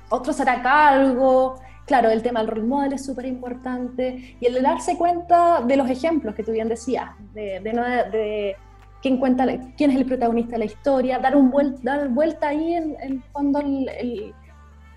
otros 0.10 0.40
hará 0.40 0.62
cargo. 0.62 1.60
Claro, 1.86 2.10
el 2.10 2.22
tema 2.22 2.42
del 2.42 2.50
role 2.50 2.64
model 2.64 2.94
es 2.94 3.06
súper 3.06 3.26
importante 3.26 4.36
y 4.40 4.46
el 4.46 4.54
de 4.54 4.62
darse 4.62 4.98
cuenta 4.98 5.62
de 5.62 5.78
los 5.78 5.90
ejemplos 5.90 6.36
que 6.36 6.44
tú 6.44 6.52
bien 6.52 6.68
decías, 6.68 7.12
de, 7.34 7.60
de, 7.62 8.56
quién, 9.02 9.18
cuenta, 9.18 9.46
quién 9.78 9.92
es 9.92 9.98
el 9.98 10.06
protagonista 10.06 10.54
de 10.54 10.60
la 10.60 10.66
historia, 10.66 11.20
dar, 11.20 11.36
un 11.36 11.52
dar 11.82 12.10
vuelta 12.10 12.50
ahí 12.50 12.74
en, 12.74 12.98
el 13.02 13.22
fondo 13.32 13.60
el 13.60 14.34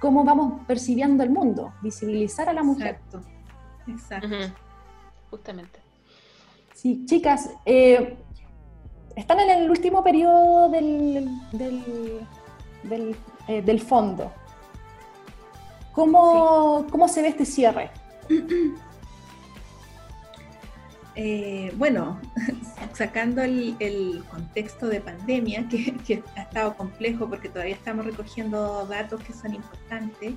cómo 0.01 0.25
vamos 0.25 0.63
percibiendo 0.67 1.23
el 1.23 1.31
mundo, 1.31 1.73
visibilizar 1.83 2.49
a 2.49 2.53
la 2.53 2.63
mujer. 2.63 2.99
Exacto, 3.07 3.21
exacto. 3.87 4.55
Justamente. 5.31 5.79
Sí, 6.75 7.05
chicas, 7.07 7.51
eh, 7.67 8.17
están 9.15 9.39
en 9.41 9.51
el 9.51 9.71
último 9.71 10.03
periodo 10.03 10.69
del, 10.71 11.29
del, 12.83 13.17
eh, 13.47 13.79
fondo. 13.79 14.33
¿Cómo, 15.93 16.87
¿Cómo 16.91 17.07
se 17.07 17.23
ve 17.23 17.29
este 17.29 17.45
cierre? 17.45 17.91
Eh, 21.17 21.73
bueno, 21.77 22.21
sacando 22.95 23.43
el, 23.43 24.25
contexto 24.31 24.87
de 24.87 25.01
pandemia, 25.01 25.67
que, 25.69 26.23
ha 26.37 26.43
estado 26.43 26.77
complejo 26.77 27.29
porque 27.29 27.49
todavía 27.49 27.75
estamos 27.75 28.07
recogiendo 28.07 28.87
datos 28.87 29.23
que 29.23 29.33
son 29.33 29.55
importantes, 29.55 30.35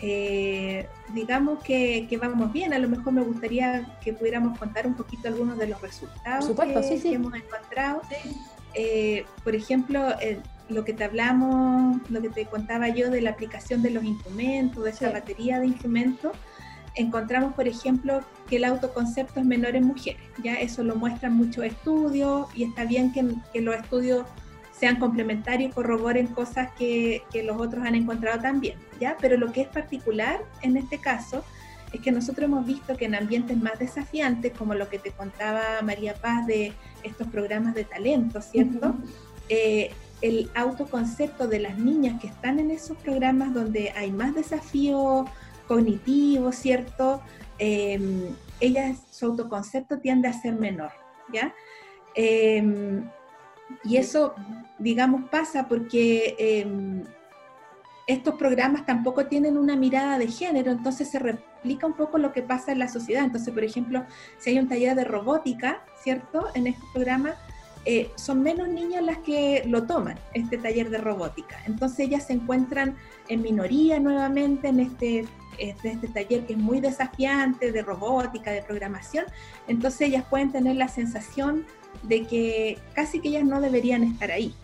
eh, 0.00 0.88
digamos 1.14 1.62
que, 1.62 2.08
vamos 2.20 2.52
bien. 2.52 2.72
A 2.72 2.78
lo 2.78 2.88
mejor 2.88 3.12
me 3.12 3.22
gustaría 3.22 3.96
que 4.02 4.12
pudiéramos 4.12 4.58
contar 4.58 4.86
un 4.86 4.94
poquito 4.94 5.28
algunos 5.28 5.56
de 5.58 5.68
los 5.68 5.80
resultados 5.80 6.46
que, 6.46 7.12
hemos 7.12 7.34
encontrado. 7.34 8.02
Eh, 8.74 9.24
por 9.44 9.54
ejemplo, 9.54 10.08
lo 10.68 10.84
que 10.84 10.92
te 10.92 11.04
hablamos, 11.04 11.98
lo 12.10 12.20
que 12.20 12.30
te 12.30 12.46
contaba 12.46 12.88
yo 12.88 13.10
de 13.10 13.20
la 13.20 13.30
aplicación 13.30 13.82
de 13.82 13.90
los 13.90 14.02
instrumentos, 14.02 14.82
de 14.82 14.90
esa 14.90 15.10
batería 15.10 15.60
de 15.60 15.66
instrumentos 15.66 16.32
encontramos, 16.94 17.54
por 17.54 17.68
ejemplo, 17.68 18.20
que 18.48 18.56
el 18.56 18.64
autoconcepto 18.64 19.40
es 19.40 19.46
menor 19.46 19.76
en 19.76 19.84
mujeres. 19.84 20.22
Ya 20.42 20.54
eso 20.54 20.82
lo 20.82 20.96
muestran 20.96 21.34
muchos 21.34 21.64
estudios 21.64 22.48
y 22.54 22.64
está 22.64 22.84
bien 22.84 23.12
que, 23.12 23.22
los 23.60 23.74
estudios 23.74 24.26
sean 24.78 24.98
complementarios 24.98 25.70
y 25.70 25.74
corroboren 25.74 26.26
cosas 26.28 26.70
que, 26.78 27.22
los 27.44 27.60
otros 27.60 27.84
han 27.84 27.94
encontrado 27.94 28.40
también. 28.40 28.78
¿ya? 29.00 29.16
Pero 29.20 29.36
lo 29.36 29.52
que 29.52 29.62
es 29.62 29.68
particular 29.68 30.40
en 30.62 30.76
este 30.76 30.98
caso 30.98 31.44
es 31.92 32.00
que 32.00 32.10
nosotros 32.10 32.44
hemos 32.46 32.66
visto 32.66 32.96
que 32.96 33.04
en 33.04 33.14
ambientes 33.14 33.56
más 33.56 33.78
desafiantes, 33.78 34.52
como 34.56 34.74
lo 34.74 34.88
que 34.88 34.98
te 34.98 35.10
contaba 35.10 35.62
María 35.82 36.14
Paz 36.14 36.46
de 36.46 36.72
estos 37.02 37.28
programas 37.28 37.74
de 37.74 37.84
talento, 37.84 38.40
¿cierto? 38.40 38.94
Eh, 39.48 39.90
el 40.22 40.50
autoconcepto 40.54 41.48
de 41.48 41.58
las 41.58 41.76
niñas 41.78 42.20
que 42.20 42.28
están 42.28 42.60
en 42.60 42.70
esos 42.70 42.96
programas 42.98 43.52
donde 43.52 43.90
hay 43.90 44.12
más 44.12 44.34
desafío 44.34 45.26
cognitivo, 45.72 46.52
¿cierto? 46.52 47.22
Eh, 47.58 48.30
su 49.10 49.26
autoconcepto 49.26 49.98
tiende 49.98 50.28
a 50.28 50.32
ser 50.32 50.54
menor, 50.54 50.92
¿ya? 51.32 51.54
Em, 52.14 53.08
y 53.84 53.96
eso, 53.96 54.34
digamos, 54.78 55.30
pasa 55.30 55.66
porque 55.68 56.36
em, 56.38 57.04
estos 58.06 58.34
programas 58.34 58.84
tampoco 58.84 59.26
tienen 59.26 59.56
una 59.56 59.76
mirada 59.76 60.18
de 60.18 60.26
género, 60.26 60.70
entonces 60.70 61.08
se 61.08 61.18
replica 61.18 61.86
un 61.86 61.94
poco 61.94 62.18
lo 62.18 62.32
que 62.32 62.42
pasa 62.42 62.72
en 62.72 62.78
la 62.78 62.88
sociedad. 62.88 63.24
Entonces, 63.24 63.54
por 63.54 63.64
ejemplo, 63.64 64.04
si 64.38 64.50
hay 64.50 64.58
un 64.58 64.68
taller 64.68 64.94
de 64.94 65.04
robótica, 65.04 65.82
¿cierto? 66.02 66.48
En 66.54 66.66
este 66.66 66.84
programa, 66.92 67.34
eh, 67.86 68.10
son 68.16 68.42
menos 68.42 68.68
niñas 68.68 69.02
las 69.02 69.18
que 69.18 69.64
lo 69.66 69.84
toman, 69.84 70.18
este 70.34 70.58
taller 70.58 70.90
de 70.90 70.98
robótica. 70.98 71.56
Entonces 71.64 72.00
ellas 72.00 72.26
se 72.26 72.34
encuentran 72.34 72.96
en 73.28 73.40
minoría 73.40 73.98
nuevamente 73.98 74.68
en 74.68 74.80
este 74.80 75.24
este, 75.58 75.92
este 75.92 76.08
taller 76.08 76.46
que 76.46 76.54
es 76.54 76.58
muy 76.58 76.80
desafiante 76.80 77.72
de 77.72 77.82
robótica, 77.82 78.50
de 78.50 78.62
programación, 78.62 79.26
entonces 79.68 80.08
ellas 80.08 80.24
pueden 80.28 80.52
tener 80.52 80.76
la 80.76 80.88
sensación 80.88 81.64
de 82.02 82.24
que 82.26 82.78
casi 82.94 83.20
que 83.20 83.28
ellas 83.28 83.44
no 83.44 83.60
deberían 83.60 84.02
estar 84.04 84.30
ahí. 84.30 84.54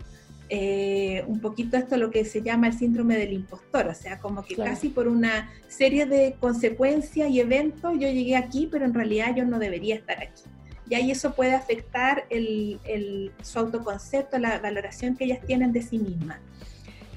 Eh, 0.51 1.23
un 1.27 1.39
poquito 1.41 1.77
esto 1.77 1.95
lo 1.95 2.09
que 2.09 2.25
se 2.25 2.41
llama 2.41 2.67
el 2.67 2.73
síndrome 2.73 3.15
del 3.15 3.33
impostor, 3.33 3.87
o 3.87 3.93
sea, 3.93 4.19
como 4.19 4.43
que 4.43 4.55
casi 4.55 4.89
por 4.89 5.07
una 5.07 5.51
serie 5.67 6.07
de 6.07 6.37
consecuencias 6.39 7.29
y 7.29 7.39
eventos 7.39 7.93
yo 7.93 8.07
llegué 8.09 8.35
aquí, 8.35 8.67
pero 8.71 8.85
en 8.85 8.95
realidad 8.95 9.35
yo 9.35 9.45
no 9.45 9.59
debería 9.59 9.93
estar 9.93 10.17
aquí. 10.17 10.41
Y 10.89 10.95
ahí 10.95 11.11
eso 11.11 11.33
puede 11.33 11.53
afectar 11.53 12.25
el, 12.31 12.79
el, 12.83 13.31
su 13.43 13.59
autoconcepto, 13.59 14.39
la 14.39 14.57
valoración 14.57 15.15
que 15.15 15.25
ellas 15.25 15.39
tienen 15.45 15.71
de 15.71 15.83
sí 15.83 15.99
mismas. 15.99 16.39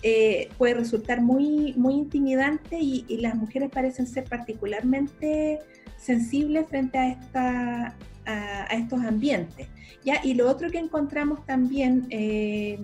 Eh, 0.04 0.48
puede 0.58 0.74
resultar 0.74 1.20
muy, 1.20 1.74
muy 1.76 1.94
intimidante 1.94 2.76
y, 2.80 3.04
las 3.18 3.36
mujeres 3.36 3.70
parecen 3.70 4.08
ser 4.08 4.24
particularmente 4.24 5.60
sensibles 5.96 6.66
frente 6.68 6.98
a, 6.98 7.08
esta, 7.08 7.96
a, 8.26 8.74
estos 8.74 9.00
ambientes. 9.00 9.68
¿ya? 10.04 10.20
Y 10.24 10.34
lo 10.34 10.50
otro 10.50 10.70
que 10.70 10.78
encontramos 10.78 11.46
también, 11.46 12.06
eh, 12.10 12.80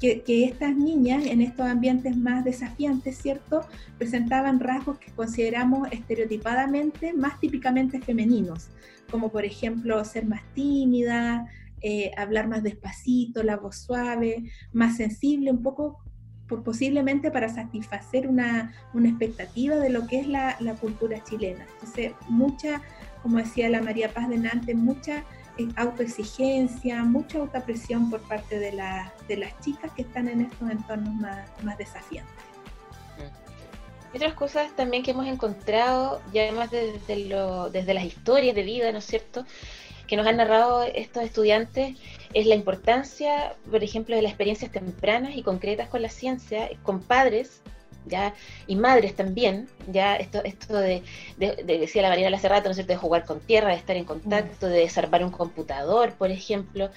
que, 0.00 0.22
que, 0.22 0.46
estas 0.46 0.74
niñas 0.74 1.26
en 1.26 1.42
estos 1.42 1.66
ambientes 1.66 2.16
más 2.16 2.44
desafiantes, 2.44 3.16
¿cierto?, 3.16 3.64
presentaban 3.96 4.58
rasgos 4.58 4.98
que 4.98 5.12
consideramos 5.12 5.86
estereotipadamente 5.92 7.12
más 7.12 7.38
típicamente 7.38 8.00
femeninos, 8.00 8.70
como 9.12 9.28
por 9.30 9.44
ejemplo 9.44 10.04
ser 10.04 10.26
más 10.26 10.42
tímida, 10.54 11.46
eh, 11.82 12.10
hablar 12.16 12.48
más 12.48 12.62
despacito, 12.62 13.42
la 13.42 13.56
voz 13.56 13.76
suave, 13.76 14.44
más 14.72 14.96
sensible, 14.96 15.50
un 15.50 15.62
poco 15.62 15.98
por, 16.48 16.62
posiblemente 16.62 17.30
para 17.30 17.48
satisfacer 17.48 18.26
una, 18.26 18.72
una, 18.92 19.08
expectativa 19.08 19.76
de 19.76 19.90
lo 19.90 20.06
que 20.06 20.20
es 20.20 20.26
la, 20.26 20.56
la, 20.60 20.74
cultura 20.74 21.22
chilena. 21.24 21.66
Entonces, 21.74 22.12
mucha, 22.28 22.82
como 23.22 23.38
decía 23.38 23.68
la 23.68 23.80
María 23.80 24.12
Paz 24.12 24.28
de 24.28 24.38
Nantes, 24.38 24.76
mucha 24.76 25.24
eh, 25.58 25.68
autoexigencia, 25.76 27.02
mucha 27.04 27.38
autopresión 27.38 28.10
por 28.10 28.20
parte 28.22 28.58
de, 28.58 28.72
la, 28.72 29.12
de, 29.28 29.36
las 29.36 29.58
chicas 29.60 29.92
que 29.92 30.02
están 30.02 30.28
en 30.28 30.42
estos 30.42 30.70
entornos 30.70 31.14
más, 31.14 31.48
más 31.62 31.78
desafiantes. 31.78 32.34
Y 34.12 34.16
otras 34.16 34.34
cosas 34.34 34.74
también 34.74 35.02
que 35.02 35.12
hemos 35.12 35.26
encontrado, 35.26 36.20
ya 36.32 36.42
además 36.42 36.70
desde, 36.70 37.28
lo, 37.28 37.70
desde 37.70 37.94
las 37.94 38.04
historias 38.04 38.56
de 38.56 38.62
vida, 38.64 38.90
¿no 38.90 38.98
es 38.98 39.04
cierto?, 39.04 39.44
que 40.10 40.16
nos 40.16 40.26
han 40.26 40.38
narrado 40.38 40.82
estos 40.82 41.22
estudiantes 41.22 41.96
es 42.34 42.46
la 42.46 42.56
importancia, 42.56 43.54
por 43.70 43.84
ejemplo, 43.84 44.16
de 44.16 44.22
las 44.22 44.32
experiencias 44.32 44.72
tempranas 44.72 45.36
y 45.36 45.44
concretas 45.44 45.88
con 45.88 46.02
la 46.02 46.08
ciencia, 46.08 46.68
con 46.82 47.00
padres 47.00 47.62
ya 48.06 48.34
y 48.66 48.74
madres 48.74 49.14
también, 49.14 49.68
ya 49.86 50.16
esto, 50.16 50.42
esto 50.42 50.76
de, 50.76 51.04
decía 51.38 52.02
la 52.02 52.08
Marina 52.08 52.28
hace 52.36 52.48
rato, 52.48 52.64
¿no 52.64 52.70
es 52.70 52.78
cierto?, 52.78 52.92
de 52.92 52.98
jugar 52.98 53.24
con 53.24 53.38
tierra, 53.38 53.68
de 53.68 53.76
estar 53.76 53.96
en 53.96 54.04
contacto, 54.04 54.66
de 54.66 54.80
desarmar 54.80 55.22
un 55.22 55.30
computador, 55.30 56.14
por 56.14 56.32
ejemplo. 56.32 56.90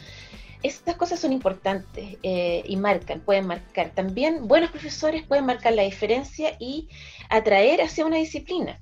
Estas 0.63 0.95
cosas 0.95 1.19
son 1.19 1.33
importantes 1.33 2.17
eh, 2.23 2.63
y 2.65 2.77
marcan, 2.77 3.19
pueden 3.19 3.45
marcar. 3.45 3.91
También 3.91 4.47
buenos 4.47 4.71
profesores 4.71 5.21
pueden 5.21 5.45
marcar 5.45 5.73
la 5.73 5.83
diferencia 5.83 6.55
y 6.57 6.89
atraer 7.29 7.81
hacia 7.81 8.07
una 8.07 8.17
disciplina 8.17 8.79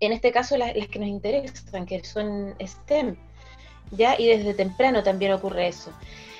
en 0.00 0.12
este 0.12 0.32
caso 0.32 0.56
las, 0.56 0.72
que 0.72 0.98
nos 0.98 1.08
interesan, 1.08 1.86
que 1.86 2.04
son 2.04 2.54
STEM, 2.64 3.16
¿ya? 3.90 4.18
Y 4.18 4.26
desde 4.26 4.54
temprano 4.54 5.02
también 5.02 5.32
ocurre 5.32 5.68
eso. 5.68 5.92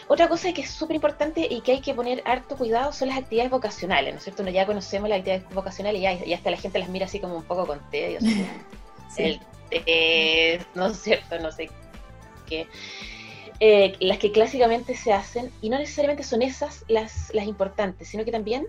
Otra 0.08 0.28
cosa 0.28 0.52
que 0.52 0.62
es 0.62 0.70
súper 0.70 0.96
importante 0.96 1.46
y 1.50 1.60
que 1.60 1.72
hay 1.72 1.80
que 1.80 1.92
poner 1.92 2.22
harto 2.24 2.56
cuidado 2.56 2.92
son 2.92 3.08
las 3.08 3.18
actividades 3.18 3.50
vocacionales, 3.50 4.14
¿no 4.14 4.18
es 4.18 4.24
cierto? 4.24 4.42
ya 4.48 4.64
conocemos 4.64 5.08
las 5.08 5.18
actividades 5.18 5.54
vocacionales 5.54 6.00
y 6.00 6.26
ya, 6.28 6.36
hasta 6.36 6.50
la 6.50 6.56
gente 6.56 6.78
las 6.78 6.88
mira 6.88 7.04
así 7.06 7.20
como 7.20 7.36
un 7.36 7.42
poco 7.42 7.66
con 7.66 7.78
tedio. 7.90 8.18
El 9.16 9.40
no 10.74 10.86
es 10.86 10.98
cierto, 10.98 11.38
no 11.40 11.52
sé 11.52 11.70
qué. 12.46 12.66
Eh, 13.60 13.96
las 14.00 14.18
que 14.18 14.30
clásicamente 14.30 14.96
se 14.96 15.12
hacen, 15.12 15.50
y 15.60 15.68
no 15.68 15.78
necesariamente 15.78 16.22
son 16.22 16.42
esas 16.42 16.84
las, 16.88 17.34
las 17.34 17.46
importantes, 17.46 18.08
sino 18.08 18.24
que 18.24 18.30
también 18.30 18.66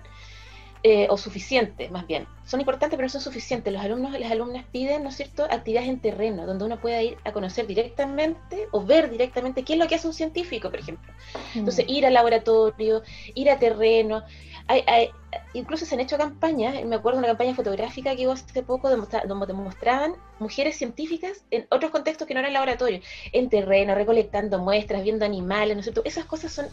eh, 0.81 1.07
o 1.09 1.17
suficientes, 1.17 1.91
más 1.91 2.07
bien. 2.07 2.25
Son 2.45 2.61
importantes, 2.61 2.95
pero 2.95 3.05
no 3.05 3.09
son 3.09 3.21
suficientes. 3.21 3.71
Los 3.73 3.83
alumnos 3.83 4.15
y 4.15 4.19
las 4.19 4.31
alumnas 4.31 4.65
piden, 4.71 5.03
¿no 5.03 5.09
es 5.09 5.17
cierto?, 5.17 5.43
actividades 5.43 5.89
en 5.89 5.99
terreno, 5.99 6.45
donde 6.45 6.63
uno 6.63 6.79
pueda 6.79 7.01
ir 7.01 7.17
a 7.25 7.33
conocer 7.33 7.67
directamente 7.67 8.67
o 8.71 8.83
ver 8.83 9.09
directamente 9.09 9.63
qué 9.63 9.73
es 9.73 9.79
lo 9.79 9.87
que 9.87 9.95
hace 9.95 10.07
un 10.07 10.13
científico, 10.13 10.69
por 10.69 10.79
ejemplo. 10.79 11.11
Entonces, 11.53 11.85
mm. 11.85 11.89
ir 11.89 12.05
al 12.05 12.13
laboratorio, 12.13 13.03
ir 13.35 13.49
a 13.49 13.59
terreno. 13.59 14.23
Hay, 14.67 15.09
incluso 15.53 15.85
se 15.85 15.95
han 15.95 16.01
hecho 16.01 16.17
campañas, 16.17 16.83
me 16.85 16.95
acuerdo 16.95 17.17
de 17.17 17.25
una 17.25 17.27
campaña 17.27 17.55
fotográfica 17.55 18.15
que 18.15 18.25
hubo 18.25 18.33
hace 18.33 18.63
poco 18.63 18.89
donde 18.89 19.53
mostraban 19.53 20.15
mujeres 20.39 20.77
científicas 20.77 21.43
en 21.51 21.67
otros 21.71 21.91
contextos 21.91 22.27
que 22.27 22.33
no 22.33 22.39
eran 22.39 22.53
laboratorio, 22.53 23.01
en 23.33 23.49
terreno, 23.49 23.95
recolectando 23.95 24.59
muestras, 24.59 25.03
viendo 25.03 25.25
animales, 25.25 25.75
¿no 25.75 25.79
es 25.79 25.85
cierto? 25.87 26.03
Esas 26.05 26.25
cosas 26.25 26.53
son 26.53 26.67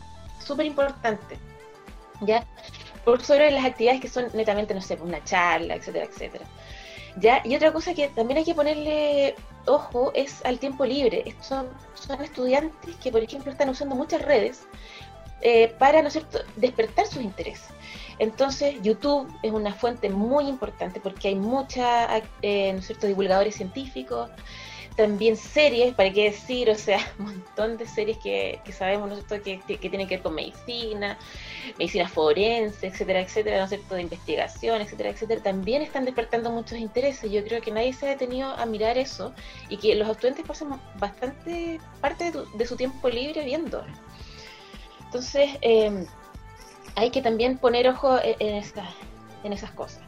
súper 0.45 0.67
importantes. 0.67 1.39
¿Ya? 2.21 2.47
Por 3.07 3.23
sobre 3.23 3.53
las 3.53 3.65
actividades 3.65 4.01
que 4.01 4.09
son 4.09 4.27
netamente, 4.35 4.75
no 4.75 4.83
sé, 4.83 4.99
una 5.01 5.23
charla, 5.23 5.77
etcétera, 5.77 6.07
etcétera. 6.07 6.45
¿Ya? 7.19 7.41
Y 7.45 7.55
otra 7.55 7.73
cosa 7.73 7.95
que 7.95 8.09
también 8.09 8.39
hay 8.39 8.45
que 8.45 8.55
ponerle 8.55 9.37
ojo 9.67 10.11
es 10.13 10.45
al 10.45 10.59
tiempo 10.59 10.85
libre. 10.85 11.25
Son, 11.41 11.69
son 11.95 12.21
estudiantes 12.21 12.97
que, 12.97 13.13
por 13.13 13.23
ejemplo, 13.23 13.53
están 13.53 13.69
usando 13.69 13.95
muchas 13.95 14.23
redes 14.23 14.67
eh, 15.41 15.69
para, 15.79 16.03
¿no 16.03 16.11
cierto?, 16.11 16.41
despertar 16.57 17.07
sus 17.07 17.23
intereses. 17.23 17.69
Entonces, 18.19 18.75
YouTube 18.83 19.33
es 19.45 19.53
una 19.53 19.73
fuente 19.73 20.11
muy 20.11 20.49
importante 20.49 20.99
porque 20.99 21.29
hay 21.29 21.37
mucha, 21.37 22.23
eh, 22.43 22.73
¿no 22.73 22.83
cierto?, 22.83 23.07
divulgadores 23.07 23.55
científicos, 23.55 24.31
también 24.97 25.37
series, 25.37 25.95
para 25.95 26.11
qué 26.13 26.25
decir, 26.25 26.71
o 26.71 26.75
sea, 26.75 26.99
un 27.19 27.27
montón 27.27 27.77
de 27.77 27.87
series 27.87 28.19
que, 28.19 28.61
que 28.65 28.73
sabemos, 28.73 29.11
¿no 29.11 29.43
que, 29.43 29.61
que, 29.61 29.77
tienen 29.79 30.09
que 30.09 30.17
ver 30.17 30.23
con 30.23 30.35
medicina, 30.35 31.19
medicina 31.79 32.09
forense, 32.09 32.87
etcétera, 32.87 33.21
etcétera, 33.21 33.59
¿no 33.59 33.65
es 33.65 33.71
cierto?, 33.71 33.95
de 33.95 34.03
investigación, 34.03 34.81
etcétera, 34.81 35.11
etcétera, 35.11 35.43
también 35.43 35.83
están 35.83 36.05
despertando 36.05 36.51
muchos 36.51 36.79
intereses. 36.79 37.31
Yo 37.31 37.45
creo 37.45 37.61
que 37.61 37.71
nadie 37.71 37.93
se 37.93 38.07
ha 38.07 38.11
detenido 38.11 38.51
a 38.51 38.65
mirar 38.67 38.97
eso 38.99 39.33
y 39.69 39.77
que 39.77 39.95
los 39.95 40.09
estudiantes 40.09 40.47
pasan 40.47 40.81
bastante 40.99 41.79
parte 42.01 42.33
de, 42.55 42.67
su 42.67 42.77
tiempo 42.77 43.09
libre 43.09 43.45
viendo. 43.45 43.85
Entonces, 45.05 45.51
eh, 45.61 46.07
hay 46.97 47.11
que 47.11 47.23
también 47.23 47.59
poner 47.59 47.89
ojo 47.89 48.19
en, 48.19 48.35
en, 48.41 48.65
en 49.45 49.53
esas 49.53 49.71
cosas. 49.73 50.06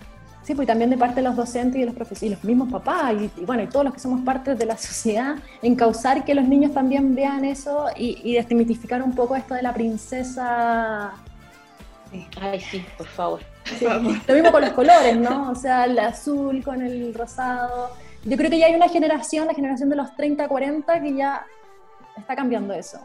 Sí, 0.48 0.54
pues 0.54 0.66
también 0.66 0.88
de 0.88 0.96
parte 0.96 1.16
de 1.16 1.24
los 1.24 1.36
docentes 1.36 1.76
y 1.76 1.80
de 1.80 1.84
los 1.84 1.94
profesores 1.94 2.22
y 2.22 2.30
los 2.30 2.42
mismos 2.42 2.72
papás 2.72 3.12
y, 3.12 3.44
bueno, 3.44 3.64
y 3.64 3.66
todos 3.66 3.84
los 3.84 3.92
que 3.92 4.00
somos 4.00 4.22
parte 4.22 4.54
de 4.54 4.64
la 4.64 4.78
sociedad, 4.78 5.36
encauzar 5.60 6.24
que 6.24 6.34
los 6.34 6.48
niños 6.48 6.72
también 6.72 7.14
vean 7.14 7.44
eso 7.44 7.88
y, 7.94 8.18
y 8.24 8.32
desmitificar 8.32 9.02
un 9.02 9.14
poco 9.14 9.36
esto 9.36 9.52
de 9.52 9.60
la 9.60 9.74
princesa. 9.74 11.12
Ay, 12.40 12.60
sí, 12.60 12.82
por 12.96 13.06
favor. 13.08 13.40
Lo 14.26 14.34
mismo 14.34 14.50
con 14.50 14.62
los 14.62 14.70
colores, 14.70 15.18
¿no? 15.18 15.50
O 15.50 15.54
sea, 15.54 15.84
el 15.84 15.98
azul 15.98 16.64
con 16.64 16.80
el 16.80 17.12
rosado. 17.12 17.90
Yo 18.24 18.38
creo 18.38 18.48
que 18.48 18.58
ya 18.58 18.68
hay 18.68 18.74
una 18.74 18.88
generación, 18.88 19.48
la 19.48 19.52
generación 19.52 19.90
de 19.90 19.96
los 19.96 20.16
30, 20.16 20.48
40, 20.48 21.02
que 21.02 21.14
ya 21.14 21.44
está 22.16 22.34
cambiando 22.34 22.72
eso. 22.72 22.98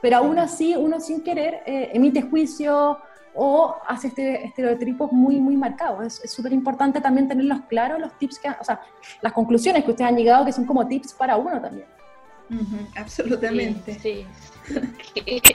Pero 0.00 0.18
aún 0.18 0.38
así, 0.38 0.76
uno 0.76 1.00
sin 1.00 1.24
querer 1.24 1.60
eh, 1.66 1.90
emite 1.92 2.22
juicio 2.22 2.98
o 3.40 3.76
hace 3.86 4.08
este 4.08 4.46
estereotipos 4.46 5.12
muy, 5.12 5.36
muy 5.40 5.56
marcados. 5.56 6.20
Es 6.24 6.32
súper 6.32 6.52
importante 6.52 7.00
también 7.00 7.28
tenerlos 7.28 7.60
claros, 7.68 8.00
los 8.00 8.12
tips, 8.18 8.40
que, 8.40 8.48
o 8.48 8.64
sea, 8.64 8.80
las 9.20 9.32
conclusiones 9.32 9.84
que 9.84 9.92
ustedes 9.92 10.10
han 10.10 10.16
llegado, 10.16 10.44
que 10.44 10.52
son 10.52 10.64
como 10.64 10.84
tips 10.88 11.14
para 11.14 11.36
uno 11.36 11.60
también. 11.60 11.86
absolutamente. 12.96 13.94
Sí, 13.94 14.26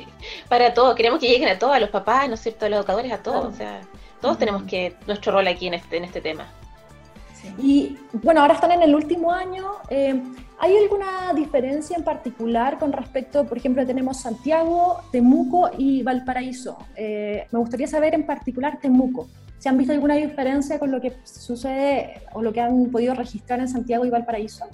para 0.49 0.73
todos, 0.73 0.95
queremos 0.95 1.19
que 1.19 1.27
lleguen 1.27 1.49
a 1.49 1.59
todos, 1.59 1.75
a 1.75 1.79
los 1.81 1.89
papás, 1.89 2.29
¿no 2.29 2.36
es 2.36 2.39
cierto?, 2.39 2.65
a 2.65 2.69
los 2.69 2.79
educadores, 2.79 3.11
a 3.11 3.17
todos. 3.17 3.53
O 3.53 3.57
sea, 3.57 3.81
todos 4.21 4.38
tenemos 4.38 4.63
que 4.63 4.95
nuestro 5.05 5.34
rol 5.34 5.47
aquí 5.47 5.67
en 5.67 5.73
este, 5.73 5.97
en 5.97 6.05
este 6.05 6.21
tema. 6.21 6.47
Y 7.57 7.97
bueno, 8.13 8.41
ahora 8.41 8.55
están 8.55 8.71
en 8.71 8.81
el 8.81 8.95
último 8.95 9.31
año. 9.31 9.65
Eh, 9.89 10.21
¿Hay 10.59 10.77
alguna 10.77 11.33
diferencia 11.33 11.97
en 11.97 12.03
particular 12.03 12.79
con 12.79 12.93
respecto, 12.93 13.45
por 13.45 13.57
ejemplo, 13.57 13.85
tenemos 13.85 14.21
Santiago, 14.21 15.01
Temuco 15.11 15.71
y 15.77 16.03
Valparaíso? 16.03 16.77
Eh, 16.95 17.47
me 17.51 17.59
gustaría 17.59 17.87
saber 17.87 18.13
en 18.15 18.25
particular 18.25 18.79
Temuco. 18.79 19.27
¿Se 19.57 19.69
han 19.69 19.77
visto 19.77 19.93
alguna 19.93 20.15
diferencia 20.15 20.79
con 20.79 20.91
lo 20.91 20.99
que 20.99 21.13
sucede 21.23 22.21
o 22.33 22.41
lo 22.41 22.51
que 22.51 22.61
han 22.61 22.85
podido 22.87 23.13
registrar 23.13 23.59
en 23.59 23.67
Santiago 23.67 24.05
y 24.05 24.09
Valparaíso? 24.09 24.65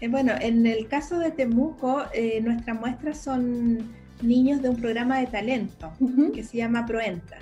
Eh, 0.00 0.08
bueno, 0.08 0.32
en 0.40 0.66
el 0.66 0.88
caso 0.88 1.18
de 1.18 1.30
Temuco, 1.30 2.02
nuestras 2.42 2.78
muestras 2.78 3.18
son 3.18 3.92
niños 4.20 4.62
de 4.62 4.68
un 4.68 4.76
programa 4.76 5.18
de 5.18 5.26
talento 5.26 5.92
que 6.34 6.42
se 6.44 6.58
llama 6.58 6.86
Proenta. 6.86 7.38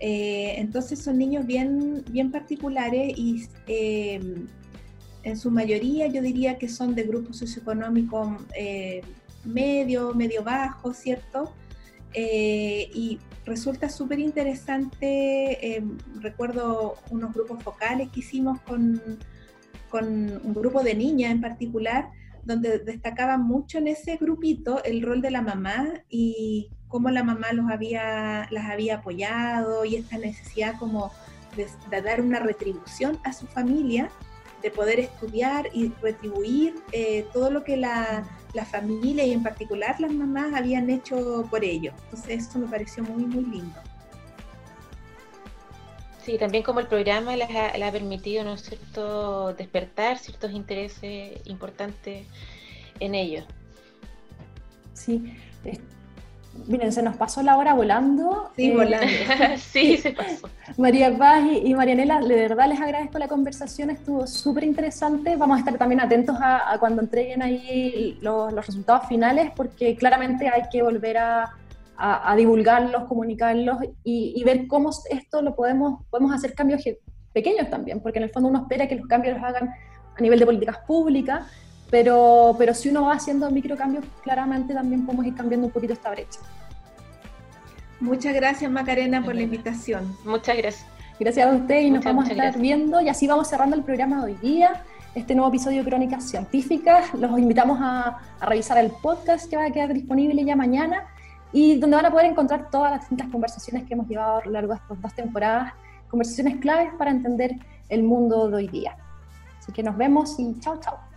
Eh, 0.00 0.54
entonces 0.56 0.98
son 0.98 1.18
niños 1.18 1.46
bien, 1.46 2.02
bien 2.10 2.30
particulares 2.30 3.12
y 3.16 3.46
eh, 3.66 4.18
en 5.22 5.36
su 5.36 5.50
mayoría 5.50 6.06
yo 6.06 6.22
diría 6.22 6.56
que 6.56 6.70
son 6.70 6.94
de 6.94 7.02
grupos 7.02 7.36
socioeconómicos 7.36 8.30
eh, 8.56 9.02
medio, 9.44 10.14
medio 10.14 10.42
bajo, 10.42 10.94
¿cierto? 10.94 11.52
y 12.12 13.20
resulta 13.44 13.88
súper 13.88 14.18
interesante, 14.18 15.80
recuerdo 16.20 16.96
unos 17.10 17.32
grupos 17.32 17.62
focales 17.62 18.08
que 18.08 18.18
hicimos 18.18 18.60
con, 18.62 19.00
con 19.88 20.06
un 20.44 20.52
grupo 20.52 20.82
de 20.82 20.96
niñas 20.96 21.30
en 21.30 21.40
particular, 21.40 22.10
donde 22.42 22.80
destacaba 22.80 23.38
mucho 23.38 23.78
en 23.78 23.86
ese 23.86 24.16
grupito 24.16 24.82
el 24.82 25.02
rol 25.02 25.22
de 25.22 25.30
la 25.30 25.40
mamá 25.40 26.02
y 26.08 26.70
cómo 26.90 27.08
la 27.08 27.24
mamá 27.24 27.52
los 27.52 27.70
había, 27.70 28.46
las 28.50 28.68
había 28.68 28.96
apoyado 28.96 29.84
y 29.86 29.96
esta 29.96 30.18
necesidad 30.18 30.78
como 30.78 31.10
de, 31.56 32.02
dar 32.02 32.20
una 32.20 32.40
retribución 32.40 33.18
a 33.24 33.32
su 33.32 33.46
familia, 33.46 34.10
de 34.62 34.70
poder 34.70 35.00
estudiar 35.00 35.68
y 35.72 35.88
retribuir 36.02 36.74
eh, 36.92 37.26
todo 37.32 37.50
lo 37.50 37.64
que 37.64 37.78
la, 37.78 38.28
la, 38.52 38.64
familia 38.66 39.24
y 39.24 39.32
en 39.32 39.42
particular 39.42 39.98
las 40.00 40.12
mamás 40.12 40.52
habían 40.52 40.90
hecho 40.90 41.46
por 41.48 41.64
ellos. 41.64 41.94
Entonces 42.04 42.46
eso 42.48 42.58
me 42.58 42.66
pareció 42.66 43.02
muy, 43.04 43.24
muy 43.24 43.44
lindo. 43.44 43.80
Sí, 46.22 46.36
también 46.36 46.62
como 46.62 46.80
el 46.80 46.86
programa 46.86 47.34
les 47.34 47.48
ha, 47.50 47.92
permitido, 47.92 48.44
¿no 48.44 48.54
es 48.54 48.62
cierto?, 48.62 49.54
despertar 49.54 50.18
ciertos 50.18 50.52
intereses 50.52 51.40
importantes 51.46 52.26
en 52.98 53.14
ellos. 53.14 53.46
Sí, 54.92 55.32
Miren, 56.66 56.92
se 56.92 57.02
nos 57.02 57.16
pasó 57.16 57.42
la 57.42 57.56
hora 57.56 57.74
volando. 57.74 58.50
Sí, 58.56 58.70
eh, 58.70 58.74
volando. 58.74 59.06
sí, 59.56 59.96
se 59.96 60.12
pasó. 60.12 60.48
María 60.76 61.16
Paz 61.16 61.44
y, 61.62 61.74
Marianela, 61.74 62.20
de 62.20 62.34
verdad 62.34 62.68
les 62.68 62.80
agradezco 62.80 63.18
la 63.18 63.28
conversación, 63.28 63.90
estuvo 63.90 64.26
súper 64.26 64.64
interesante. 64.64 65.36
Vamos 65.36 65.56
a 65.56 65.58
estar 65.60 65.76
también 65.78 66.00
atentos 66.00 66.36
a, 66.40 66.76
cuando 66.78 67.02
entreguen 67.02 67.42
ahí 67.42 68.18
los, 68.20 68.52
resultados 68.52 69.06
finales, 69.08 69.50
porque 69.54 69.96
claramente 69.96 70.48
hay 70.48 70.62
que 70.70 70.82
volver 70.82 71.18
a, 71.18 71.56
divulgarlos, 72.36 73.04
comunicarlos 73.04 73.78
y, 74.02 74.42
ver 74.44 74.66
cómo 74.66 74.90
esto 75.10 75.42
lo 75.42 75.54
podemos, 75.54 76.02
podemos 76.08 76.32
hacer 76.32 76.54
cambios 76.54 76.82
pequeños 77.32 77.68
también, 77.68 78.00
porque 78.00 78.18
en 78.18 78.24
el 78.24 78.30
fondo 78.30 78.48
uno 78.48 78.60
espera 78.60 78.88
que 78.88 78.96
los 78.96 79.06
cambios 79.06 79.34
los 79.36 79.44
hagan 79.44 79.70
a 80.16 80.22
nivel 80.22 80.38
de 80.38 80.46
políticas 80.46 80.78
públicas, 80.86 81.46
pero, 81.90 82.54
pero 82.58 82.74
si 82.74 82.88
uno 82.88 83.02
va 83.02 83.14
haciendo 83.14 83.50
microcambios, 83.50 84.04
claramente 84.22 84.74
también 84.74 85.04
podemos 85.04 85.26
ir 85.26 85.34
cambiando 85.34 85.66
un 85.66 85.72
poquito 85.72 85.92
esta 85.92 86.10
brecha. 86.10 86.40
Muchas 88.00 88.34
gracias 88.34 88.70
Macarena 88.70 89.22
por 89.22 89.34
la 89.34 89.42
invitación. 89.42 90.16
Muchas 90.24 90.56
gracias. 90.56 90.86
Gracias 91.18 91.46
a 91.46 91.54
usted 91.54 91.80
y 91.80 91.90
nos 91.90 92.02
vamos 92.02 92.28
a 92.28 92.32
estar 92.32 92.58
viendo 92.58 93.00
y 93.00 93.10
así 93.10 93.26
vamos 93.26 93.48
cerrando 93.48 93.76
el 93.76 93.82
programa 93.82 94.24
de 94.24 94.32
hoy 94.32 94.38
día, 94.40 94.84
este 95.14 95.34
nuevo 95.34 95.50
episodio 95.50 95.84
de 95.84 95.90
Crónicas 95.90 96.24
Científicas. 96.24 97.12
Los 97.12 97.38
invitamos 97.38 97.78
a, 97.82 98.20
a 98.40 98.46
revisar 98.46 98.78
el 98.78 98.90
podcast 98.90 99.50
que 99.50 99.56
va 99.56 99.66
a 99.66 99.70
quedar 99.70 99.92
disponible 99.92 100.42
ya 100.44 100.56
mañana 100.56 101.08
y 101.52 101.78
donde 101.78 101.96
van 101.96 102.06
a 102.06 102.10
poder 102.10 102.26
encontrar 102.26 102.70
todas 102.70 102.92
las 102.92 103.00
distintas 103.00 103.28
conversaciones 103.28 103.84
que 103.84 103.92
hemos 103.92 104.08
llevado 104.08 104.38
a 104.38 104.44
lo 104.46 104.50
largo 104.52 104.72
de 104.72 104.78
estas 104.78 105.02
dos 105.02 105.14
temporadas, 105.14 105.74
conversaciones 106.08 106.56
claves 106.56 106.90
para 106.96 107.10
entender 107.10 107.56
el 107.90 108.02
mundo 108.02 108.48
de 108.48 108.56
hoy 108.56 108.68
día. 108.68 108.96
Así 109.58 109.72
que 109.72 109.82
nos 109.82 109.98
vemos 109.98 110.38
y 110.38 110.58
chao, 110.60 110.80
chao. 110.80 111.09